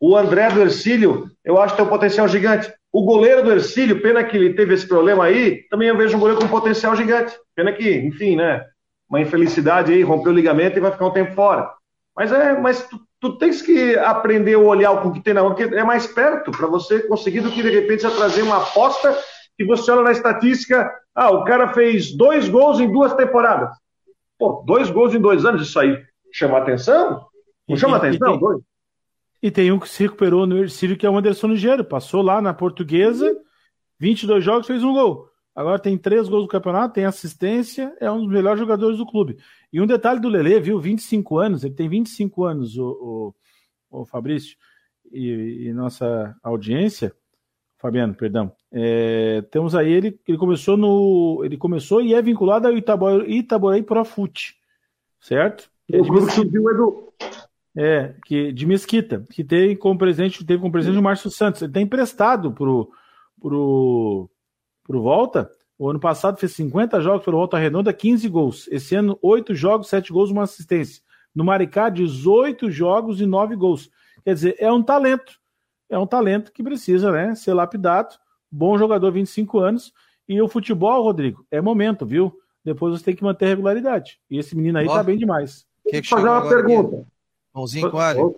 O 0.00 0.16
André 0.16 0.48
do 0.48 0.62
Ercílio, 0.62 1.30
eu 1.44 1.60
acho 1.60 1.74
que 1.74 1.76
tem 1.76 1.86
um 1.86 1.90
potencial 1.90 2.26
gigante. 2.26 2.72
O 2.90 3.04
goleiro 3.04 3.42
do 3.42 3.52
Ercílio, 3.52 4.00
pena 4.00 4.24
que 4.24 4.36
ele 4.36 4.54
teve 4.54 4.72
esse 4.72 4.88
problema 4.88 5.24
aí, 5.24 5.62
também 5.68 5.88
eu 5.88 5.96
vejo 5.96 6.16
um 6.16 6.20
goleiro 6.20 6.40
com 6.40 6.48
potencial 6.48 6.96
gigante. 6.96 7.34
Pena 7.54 7.70
que, 7.70 7.96
enfim, 7.98 8.36
né? 8.36 8.64
Uma 9.12 9.20
infelicidade 9.20 9.92
aí, 9.92 10.02
rompeu 10.02 10.32
o 10.32 10.34
ligamento 10.34 10.78
e 10.78 10.80
vai 10.80 10.90
ficar 10.90 11.06
um 11.06 11.12
tempo 11.12 11.34
fora. 11.34 11.70
Mas 12.16 12.32
é, 12.32 12.58
mas 12.58 12.88
tu, 12.88 12.98
tu 13.20 13.36
tens 13.36 13.60
que 13.60 13.94
aprender 13.98 14.54
a 14.54 14.58
olhar 14.58 14.92
o 14.92 15.12
que 15.12 15.20
tem 15.20 15.34
na 15.34 15.42
mão, 15.42 15.54
porque 15.54 15.74
é 15.74 15.84
mais 15.84 16.06
perto 16.06 16.50
para 16.50 16.66
você 16.66 17.00
conseguir 17.00 17.40
do 17.40 17.50
que 17.50 17.62
de 17.62 17.68
repente 17.68 18.00
você 18.00 18.10
trazer 18.16 18.40
uma 18.40 18.62
aposta 18.62 19.14
que 19.54 19.66
você 19.66 19.90
olha 19.90 20.04
na 20.04 20.12
estatística, 20.12 20.90
ah, 21.14 21.30
o 21.30 21.44
cara 21.44 21.74
fez 21.74 22.16
dois 22.16 22.48
gols 22.48 22.80
em 22.80 22.90
duas 22.90 23.12
temporadas. 23.12 23.68
Pô, 24.38 24.64
dois 24.66 24.88
gols 24.90 25.14
em 25.14 25.20
dois 25.20 25.44
anos, 25.44 25.68
isso 25.68 25.78
aí 25.78 26.02
chama 26.32 26.56
atenção? 26.56 27.26
Não 27.68 27.76
chama 27.76 27.98
e, 27.98 27.98
atenção? 27.98 28.34
E 28.34 28.40
tem, 28.40 28.64
e 29.42 29.50
tem 29.50 29.72
um 29.72 29.78
que 29.78 29.90
se 29.90 30.04
recuperou 30.04 30.46
no 30.46 30.56
Ercílio, 30.56 30.96
que 30.96 31.04
é 31.04 31.10
o 31.10 31.18
Anderson 31.18 31.48
Ligeiro. 31.48 31.84
Passou 31.84 32.22
lá 32.22 32.40
na 32.40 32.54
Portuguesa, 32.54 33.30
22 34.00 34.42
jogos, 34.42 34.66
fez 34.66 34.82
um 34.82 34.94
gol. 34.94 35.31
Agora 35.54 35.78
tem 35.78 35.98
três 35.98 36.28
gols 36.28 36.42
no 36.42 36.48
campeonato, 36.48 36.94
tem 36.94 37.04
assistência, 37.04 37.94
é 38.00 38.10
um 38.10 38.20
dos 38.20 38.28
melhores 38.28 38.58
jogadores 38.58 38.96
do 38.96 39.06
clube. 39.06 39.36
E 39.72 39.80
um 39.80 39.86
detalhe 39.86 40.20
do 40.20 40.28
Lele, 40.28 40.60
viu? 40.60 40.80
25 40.80 41.38
anos, 41.38 41.64
ele 41.64 41.74
tem 41.74 41.88
25 41.88 42.44
anos, 42.44 42.78
o, 42.78 43.34
o, 43.90 44.00
o 44.00 44.04
Fabrício, 44.06 44.56
e, 45.12 45.66
e, 45.66 45.72
nossa 45.74 46.34
audiência, 46.42 47.14
Fabiano, 47.78 48.14
perdão. 48.14 48.52
É, 48.70 49.42
temos 49.50 49.74
aí 49.74 49.92
ele, 49.92 50.18
ele 50.26 50.38
começou 50.38 50.76
no. 50.76 51.42
Ele 51.44 51.56
começou 51.56 52.00
e 52.00 52.14
é 52.14 52.22
vinculado 52.22 52.68
ao 52.68 52.76
Itaboraí, 52.76 53.38
Itaboraí 53.38 53.82
Profute, 53.82 54.54
certo? 55.20 55.68
É 55.90 56.00
o 56.00 56.04
grupo 56.04 56.30
subiu 56.30 56.70
Edu. 56.70 57.12
É, 57.76 58.14
que, 58.24 58.52
de 58.52 58.66
Mesquita, 58.66 59.24
que 59.30 59.42
tem 59.42 59.74
como 59.76 59.98
presente, 59.98 60.44
teve 60.44 60.60
como 60.60 60.72
presente 60.72 60.96
o 60.96 61.02
Márcio 61.02 61.30
Santos. 61.30 61.60
Ele 61.60 61.72
tem 61.72 61.82
emprestado 61.82 62.52
pro, 62.52 62.90
pro 63.40 64.30
por 64.84 64.96
volta. 64.98 65.50
O 65.78 65.88
ano 65.88 65.98
passado 65.98 66.38
fez 66.38 66.52
50 66.52 67.00
jogos 67.00 67.24
pelo 67.24 67.38
Volta 67.38 67.58
Redonda, 67.58 67.92
15 67.92 68.28
gols. 68.28 68.68
Esse 68.70 68.94
ano, 68.94 69.18
8 69.20 69.54
jogos, 69.54 69.88
7 69.88 70.12
gols, 70.12 70.30
uma 70.30 70.42
assistência. 70.42 71.02
No 71.34 71.44
Maricá, 71.44 71.88
18 71.88 72.70
jogos 72.70 73.20
e 73.20 73.26
9 73.26 73.56
gols. 73.56 73.90
Quer 74.24 74.34
dizer, 74.34 74.56
é 74.58 74.70
um 74.70 74.82
talento. 74.82 75.32
É 75.88 75.98
um 75.98 76.06
talento 76.06 76.52
que 76.52 76.62
precisa 76.62 77.10
né, 77.10 77.34
ser 77.34 77.52
lapidado. 77.52 78.14
Bom 78.50 78.78
jogador, 78.78 79.10
25 79.10 79.58
anos. 79.58 79.92
E 80.28 80.40
o 80.40 80.48
futebol, 80.48 81.02
Rodrigo, 81.02 81.44
é 81.50 81.60
momento, 81.60 82.06
viu? 82.06 82.32
Depois 82.64 82.98
você 82.98 83.04
tem 83.04 83.16
que 83.16 83.24
manter 83.24 83.46
regularidade. 83.46 84.20
E 84.30 84.38
esse 84.38 84.56
menino 84.56 84.78
aí 84.78 84.86
Ó, 84.86 84.94
tá 84.94 85.02
bem 85.02 85.18
demais. 85.18 85.66
Deixa 85.84 86.14
eu 86.14 86.18
fazer 86.18 86.28
uma 86.28 86.48
pergunta. 86.48 87.04
Mãozinho 87.52 87.96
alho. 87.98 88.34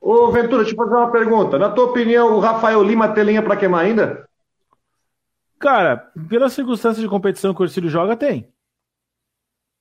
Ô, 0.00 0.30
Ventura, 0.30 0.64
deixa 0.64 0.72
eu 0.72 0.76
fazer 0.76 0.96
uma 0.96 1.10
pergunta. 1.10 1.58
Na 1.58 1.70
tua 1.70 1.86
opinião, 1.86 2.36
o 2.36 2.40
Rafael 2.40 2.82
Lima 2.82 3.08
tem 3.08 3.24
linha 3.24 3.42
para 3.42 3.56
queimar 3.56 3.84
ainda? 3.84 4.27
Cara, 5.58 5.96
pela 6.28 6.48
circunstância 6.48 7.02
de 7.02 7.08
competição 7.08 7.52
que 7.52 7.60
o 7.60 7.64
Ercílio 7.64 7.90
joga, 7.90 8.16
tem. 8.16 8.52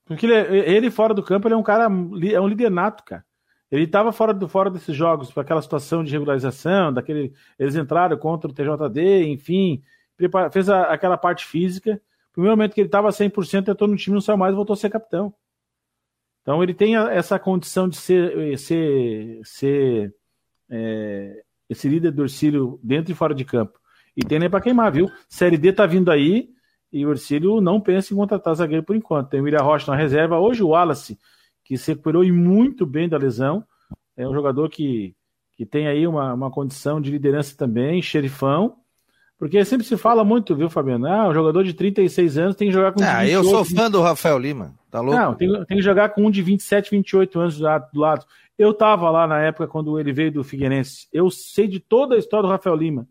Porque 0.06 0.26
ele, 0.26 0.58
ele, 0.60 0.92
fora 0.92 1.14
do 1.14 1.22
campo, 1.22 1.48
ele 1.48 1.54
é 1.56 1.58
um 1.58 1.64
cara, 1.64 1.84
é 1.84 2.40
um 2.40 2.48
líder 2.48 2.72
nato, 2.72 3.04
cara. 3.04 3.26
Ele 3.70 3.84
estava 3.84 4.12
fora, 4.14 4.34
do, 4.34 4.48
fora 4.48 4.70
desses 4.72 4.96
jogos, 4.96 5.32
para 5.32 5.44
aquela 5.44 5.62
situação 5.62 6.04
de 6.04 6.12
regularização, 6.12 6.94
daquele, 6.94 7.34
eles 7.60 7.76
entraram 7.76 8.18
contra 8.18 8.50
o 8.50 8.54
TJD, 8.54 9.26
enfim, 9.26 9.84
fez 10.52 10.70
a, 10.70 10.84
aquela 10.84 11.18
parte 11.18 11.46
física. 11.46 11.94
No 11.94 12.34
primeiro 12.34 12.56
momento 12.56 12.74
que 12.74 12.82
ele 12.82 12.88
estava 12.88 13.10
100%, 13.10 13.68
entrou 13.68 13.90
no 13.90 13.98
time, 13.98 14.14
não 14.14 14.22
saiu 14.22 14.38
mais, 14.38 14.56
voltou 14.56 14.74
a 14.74 14.78
ser 14.78 14.90
capitão. 14.90 15.34
Então 16.42 16.64
ele 16.64 16.74
tem 16.74 16.96
essa 16.96 17.38
condição 17.38 17.90
de 17.90 17.98
ser, 17.98 18.58
ser, 18.58 19.42
ser 19.44 20.16
é, 20.70 21.44
esse 21.70 21.90
líder 21.90 22.12
do 22.12 22.24
Ercílio 22.24 22.80
dentro 22.82 23.12
e 23.12 23.16
fora 23.16 23.36
de 23.36 23.44
campo. 23.44 23.78
E 24.18 24.24
tem 24.24 24.40
nem 24.40 24.50
para 24.50 24.62
queimar, 24.62 24.92
viu? 24.92 25.12
Série 25.30 25.60
D 25.60 25.72
tá 25.72 25.86
vindo 25.86 26.10
aí 26.10 26.50
e 26.92 27.06
o 27.06 27.12
Ercílio 27.12 27.62
não 27.62 27.80
pensa 27.80 28.12
em 28.12 28.18
contratar 28.18 28.56
zagueiro 28.56 28.84
por 28.84 28.96
enquanto. 28.96 29.30
Tem 29.30 29.40
o 29.40 29.44
William 29.44 29.62
Rocha 29.62 29.92
na 29.92 29.96
reserva. 29.96 30.40
Hoje 30.40 30.64
o 30.64 30.70
Wallace, 30.70 31.20
que 31.64 31.78
se 31.78 31.92
recuperou 31.92 32.24
e 32.24 32.32
muito 32.32 32.84
bem 32.84 33.08
da 33.08 33.16
lesão, 33.16 33.64
é 34.18 34.28
um 34.28 34.34
jogador 34.34 34.70
que, 34.70 35.14
que 35.56 35.68
tem 35.68 35.88
aí 35.88 36.08
uma, 36.08 36.34
uma 36.34 36.50
condição 36.50 37.00
de 37.00 37.12
liderança 37.12 37.56
também, 37.56 38.02
xerifão. 38.02 38.78
Porque 39.38 39.64
sempre 39.64 39.86
se 39.86 39.96
fala 39.96 40.24
muito, 40.24 40.56
viu, 40.56 40.68
Fabiano? 40.68 41.06
Ah, 41.06 41.28
o 41.28 41.34
jogador 41.34 41.64
de 41.64 41.76
36 41.76 42.40
anos 42.40 42.56
tem 42.56 42.70
que 42.70 42.74
jogar 42.74 42.94
com. 42.94 43.04
Ah, 43.04 43.20
28, 43.20 43.32
eu 43.32 43.44
sou 43.44 43.64
fã 43.64 43.92
do 43.92 44.02
Rafael 44.02 44.40
Lima, 44.40 44.74
tá 44.90 45.00
louco? 45.00 45.16
Não, 45.16 45.36
tem, 45.36 45.48
tem 45.66 45.78
que 45.78 45.84
jogar 45.84 46.10
com 46.10 46.26
um 46.26 46.32
de 46.32 46.42
27, 46.42 46.90
28 46.90 47.40
anos 47.40 47.60
do 47.60 48.00
lado. 48.00 48.26
Eu 48.58 48.74
tava 48.74 49.12
lá 49.12 49.28
na 49.28 49.40
época 49.40 49.68
quando 49.68 50.00
ele 50.00 50.12
veio 50.12 50.32
do 50.32 50.44
Figueirense. 50.44 51.08
Eu 51.14 51.30
sei 51.30 51.68
de 51.68 51.80
toda 51.80 52.16
a 52.16 52.18
história 52.18 52.48
do 52.48 52.52
Rafael 52.52 52.76
Lima. 52.76 53.08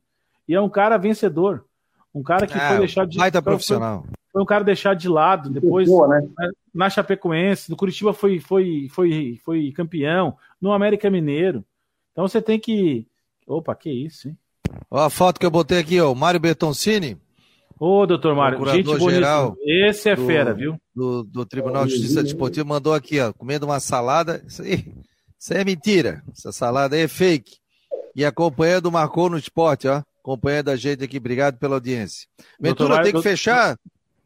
E 0.49 0.55
é 0.55 0.61
um 0.61 0.69
cara 0.69 0.97
vencedor. 0.97 1.65
Um 2.15 2.23
cara 2.23 2.47
que 2.47 2.57
ah, 2.57 2.69
foi 2.69 2.79
deixado 2.79 3.09
de. 3.09 3.19
Baita 3.19 3.43
profissional. 3.43 4.03
Foi, 4.03 4.15
foi, 4.33 4.43
um 4.43 4.47
cara 4.47 4.65
deixado 4.65 4.99
de 4.99 5.09
lado. 5.09 5.51
Depois, 5.51 5.87
Boa, 5.87 6.09
né? 6.09 6.29
na 6.75 6.89
Chapecoense, 6.89 7.71
no 7.71 7.77
Curitiba 7.77 8.13
foi, 8.13 8.41
foi, 8.41 8.89
foi, 8.91 9.39
foi 9.45 9.73
campeão. 9.73 10.37
No 10.61 10.73
América 10.73 11.11
Mineiro. 11.11 11.65
Então 12.13 12.27
você 12.27 12.41
tem 12.41 12.59
que. 12.59 13.07
Opa, 13.47 13.75
que 13.75 13.91
isso, 13.91 14.29
hein? 14.29 14.39
Ó 14.91 15.01
a 15.01 15.11
foto 15.11 15.39
que 15.39 15.47
eu 15.47 15.51
botei 15.51 15.79
aqui, 15.79 16.01
ó. 16.01 16.11
O 16.11 16.17
Mário 16.17 16.41
Bertoncini. 16.41 17.19
Ô, 17.79 18.07
doutor 18.07 18.35
Mário, 18.35 18.65
gente 18.71 18.97
bonita. 18.97 19.55
Esse 19.63 20.09
é 20.09 20.17
do, 20.17 20.25
fera, 20.25 20.55
viu? 20.55 20.81
Do, 20.95 21.23
do 21.23 21.45
Tribunal 21.45 21.85
de 21.85 21.93
Justiça 21.93 22.23
Desportiva 22.23 22.67
mandou 22.67 22.95
aqui, 22.95 23.21
ó, 23.21 23.35
comendo 23.35 23.67
uma 23.67 23.81
salada. 23.81 24.43
Isso 24.47 24.63
aí, 24.63 24.95
isso 25.39 25.53
aí 25.53 25.61
é 25.61 25.65
mentira. 25.65 26.23
Essa 26.33 26.53
salada 26.53 26.97
aí 26.97 27.03
é 27.03 27.09
fake. 27.09 27.59
E 28.15 28.25
acompanhando 28.25 28.91
Marcou 28.91 29.29
no 29.29 29.37
Esporte, 29.37 29.87
ó. 29.87 30.03
Acompanhando 30.27 30.71
a 30.71 30.77
gente 30.77 31.05
aqui. 31.05 31.19
Obrigado 31.19 31.57
pela 31.57 31.77
audiência. 31.77 32.27
Ventura, 32.59 32.97
Mário, 32.97 33.05
tem 33.05 33.13
que 33.15 33.23
fechar. 33.23 33.79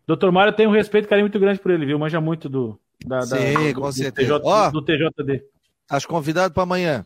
Doutor 0.06 0.32
Mário 0.32 0.54
tem 0.54 0.66
um 0.66 0.70
respeito 0.70 1.04
e 1.04 1.08
carinho 1.08 1.26
muito 1.26 1.38
grande 1.38 1.60
por 1.60 1.70
ele, 1.70 1.84
viu? 1.84 1.98
Manja 1.98 2.18
muito 2.18 2.48
do, 2.48 2.80
da, 3.04 3.20
Sim, 3.20 3.52
da, 3.52 3.72
do, 3.74 3.80
com 3.82 3.92
certeza. 3.92 4.38
TJ, 4.38 4.48
ó, 4.48 4.70
do 4.70 4.82
TJD. 4.82 5.44
Estás 5.82 6.06
convidado 6.06 6.54
para 6.54 6.62
amanhã. 6.62 7.04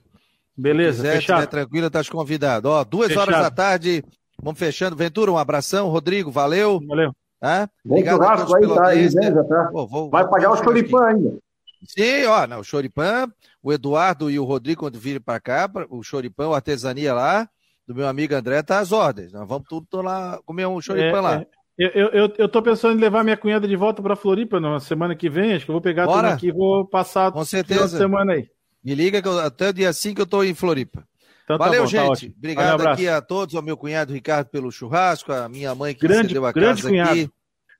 Beleza, 0.57 0.99
quiser, 0.99 1.14
fechado. 1.16 1.40
Se 1.40 1.47
tranquilo, 1.49 1.88
estás 1.88 2.09
convidado. 2.09 2.68
Ó, 2.68 2.84
duas 2.84 3.09
fechado. 3.09 3.30
horas 3.30 3.42
da 3.42 3.51
tarde, 3.51 4.05
vamos 4.40 4.61
fechando. 4.61 4.95
Ventura, 4.95 5.32
um 5.32 5.38
abração. 5.38 5.88
Rodrigo, 5.88 6.30
valeu. 6.30 6.80
Valeu. 6.86 7.12
Ah, 7.42 7.68
obrigado 7.84 8.22
aí, 8.22 8.74
tá, 8.74 8.86
aí, 8.86 9.12
né, 9.12 9.42
tá. 9.42 9.70
Pô, 9.72 9.88
vou, 9.88 10.09
Vai 10.09 10.26
pagar 10.28 10.53
o 10.53 10.57
choripã 10.57 11.07
ainda. 11.07 11.36
Sim, 11.84 12.26
ó, 12.26 12.47
não, 12.47 12.61
o 12.61 12.64
choripã, 12.64 13.28
o 13.61 13.72
Eduardo 13.72 14.30
e 14.30 14.38
o 14.38 14.45
Rodrigo, 14.45 14.82
quando 14.82 15.01
virem 15.01 15.20
para 15.20 15.40
cá, 15.40 15.68
o 15.90 16.01
choripã, 16.05 16.47
o 16.47 16.55
artesania 16.55 17.12
lá, 17.12 17.49
do 17.87 17.95
meu 17.95 18.07
amigo 18.07 18.35
André, 18.35 18.62
tá 18.62 18.78
às 18.78 18.93
ordens. 18.93 19.32
Nós 19.32 19.47
vamos 19.47 19.68
tudo 19.68 20.03
lá 20.03 20.41
comer 20.45 20.66
um 20.66 20.80
choripã 20.80 21.18
é, 21.18 21.20
lá. 21.20 21.35
É. 21.41 21.47
Eu, 21.76 22.09
eu, 22.11 22.32
eu 22.39 22.49
tô 22.49 22.62
pensando 22.62 22.97
em 22.97 23.01
levar 23.01 23.24
minha 23.24 23.37
cunhada 23.37 23.66
de 23.66 23.74
volta 23.74 24.01
para 24.01 24.14
Floripa 24.14 24.61
na 24.61 24.78
semana 24.78 25.16
que 25.16 25.28
vem. 25.28 25.55
Acho 25.55 25.64
que 25.64 25.70
eu 25.70 25.74
vou 25.74 25.82
pegar 25.82 26.07
tudo 26.07 26.26
aqui 26.26 26.49
e 26.49 26.53
vou 26.53 26.87
passar 26.87 27.32
Com 27.32 27.45
certeza. 27.45 27.99
semana 27.99 28.35
aí. 28.35 28.49
Me 28.82 28.95
liga 28.95 29.20
que 29.20 29.26
eu, 29.26 29.39
até 29.41 29.70
o 29.70 29.72
dia 29.72 29.93
5 29.93 30.20
eu 30.20 30.24
estou 30.24 30.45
em 30.45 30.55
Floripa. 30.55 31.05
Então, 31.43 31.59
tá 31.59 31.64
Valeu, 31.64 31.82
tá 31.82 32.03
bom, 32.05 32.14
gente. 32.14 32.30
Tá 32.30 32.37
Obrigado 32.39 32.82
um 32.82 32.89
aqui 32.89 33.09
a 33.09 33.20
todos, 33.20 33.55
ao 33.55 33.62
meu 33.62 33.76
cunhado 33.76 34.12
Ricardo 34.12 34.49
pelo 34.49 34.70
churrasco, 34.70 35.32
a 35.32 35.49
minha 35.49 35.74
mãe 35.74 35.95
que 35.95 36.07
grande, 36.07 36.37
a 36.39 36.53
grande 36.53 36.82
casa 36.82 36.89
cunhado. 36.89 37.11
aqui, 37.11 37.30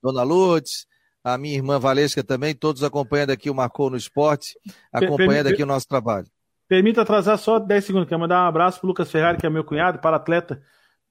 Dona 0.03 0.23
Lourdes, 0.23 0.87
a 1.23 1.39
minha 1.39 1.55
irmã 1.55 1.79
Valesca 1.79 2.23
também, 2.23 2.55
todos 2.55 2.83
acompanhando 2.83 3.31
aqui 3.31 3.49
o 3.49 3.55
Marcou 3.55 3.91
no 3.91 3.97
Esporte, 3.97 4.59
acompanhando 4.93 5.47
aqui 5.47 5.63
o 5.63 5.67
nosso 5.67 5.87
trabalho. 5.87 6.27
Permita 6.67 7.03
atrasar 7.03 7.37
só 7.39 7.59
10 7.59 7.85
segundos, 7.85 8.09
quero 8.09 8.21
mandar 8.21 8.45
um 8.45 8.49
abraço 8.49 8.81
para 8.81 8.89
Lucas 8.89 9.11
Ferrari, 9.11 9.39
que 9.39 9.47
é 9.47 9.51
meu 9.51 9.65
cunhado, 9.65 9.99
para 9.99 10.17
atleta. 10.17 10.63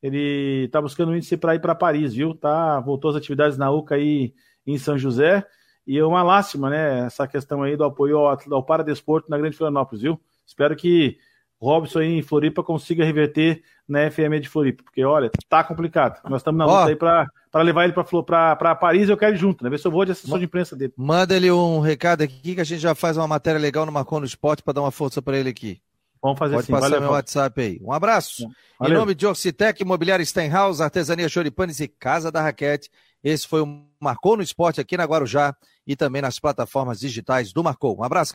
Ele 0.01 0.65
está 0.65 0.81
buscando 0.81 1.11
um 1.11 1.15
índice 1.15 1.37
para 1.37 1.55
ir 1.55 1.59
para 1.59 1.75
Paris, 1.75 2.13
viu? 2.13 2.33
Tá, 2.35 2.79
voltou 2.79 3.11
às 3.11 3.15
atividades 3.15 3.57
na 3.57 3.71
UCA 3.71 3.95
aí 3.95 4.33
em 4.65 4.77
São 4.77 4.97
José. 4.97 5.45
E 5.85 5.97
é 5.97 6.05
uma 6.05 6.23
lástima, 6.23 6.69
né? 6.69 7.05
Essa 7.05 7.27
questão 7.27 7.61
aí 7.63 7.77
do 7.77 7.83
apoio 7.83 8.17
ao, 8.17 8.37
ao 8.51 8.63
Paradesporto 8.63 9.29
na 9.29 9.37
Grande 9.37 9.55
Florianópolis, 9.55 10.01
viu? 10.01 10.19
Espero 10.45 10.75
que 10.75 11.17
Robson 11.61 11.99
aí 11.99 12.17
em 12.17 12.21
Floripa 12.21 12.63
consiga 12.63 13.05
reverter 13.05 13.63
na 13.87 14.09
FM 14.09 14.41
de 14.41 14.49
Floripa, 14.49 14.83
porque 14.83 15.03
olha, 15.05 15.31
tá 15.47 15.63
complicado. 15.63 16.21
Nós 16.29 16.41
estamos 16.41 16.57
na 16.57 16.65
luta 16.65 16.89
aí 16.89 16.95
para 16.95 17.27
levar 17.61 17.83
ele 17.83 17.93
para 17.93 18.75
Paris 18.75 19.09
eu 19.09 19.17
quero 19.17 19.35
ir 19.35 19.37
junto, 19.37 19.63
né? 19.63 19.69
Ver 19.69 19.77
se 19.77 19.85
eu 19.85 19.91
vou 19.91 20.03
de 20.03 20.11
assessor 20.11 20.39
de 20.39 20.45
imprensa 20.45 20.75
dele. 20.75 20.93
Manda 20.97 21.35
ele 21.35 21.51
um 21.51 21.79
recado 21.79 22.23
aqui 22.23 22.55
que 22.55 22.61
a 22.61 22.63
gente 22.63 22.81
já 22.81 22.95
faz 22.95 23.15
uma 23.15 23.27
matéria 23.27 23.59
legal 23.59 23.85
no 23.85 23.91
Marcon 23.91 24.19
no 24.19 24.25
Esporte 24.25 24.63
para 24.63 24.73
dar 24.73 24.81
uma 24.81 24.91
força 24.91 25.21
para 25.21 25.37
ele 25.37 25.49
aqui. 25.49 25.79
Vamos 26.23 26.39
fazer 26.39 26.55
Pode 26.55 26.63
assim. 26.63 26.71
passar 26.71 26.89
Valeu, 26.89 27.01
meu 27.01 27.11
WhatsApp 27.11 27.61
aí. 27.61 27.79
Um 27.83 27.91
abraço. 27.91 28.47
Valeu. 28.79 28.95
Em 28.95 28.97
nome 28.97 29.13
de 29.13 29.27
Orcitec, 29.27 29.81
Imobiliária 29.81 30.25
Stenhouse, 30.25 30.81
Artesania 30.81 31.27
Choripanes 31.27 31.81
e 31.81 31.87
Casa 31.87 32.31
da 32.31 32.41
Raquete. 32.41 32.89
Esse 33.21 33.45
foi 33.45 33.61
o 33.61 33.83
Marcou 33.99 34.37
no 34.37 34.41
Esporte 34.41 34.79
aqui 34.79 34.95
na 34.95 35.03
Guarujá 35.03 35.53
e 35.85 35.97
também 35.97 36.21
nas 36.21 36.39
plataformas 36.39 37.01
digitais 37.01 37.51
do 37.51 37.61
Marcou. 37.61 37.99
Um 37.99 38.03
abraço. 38.03 38.31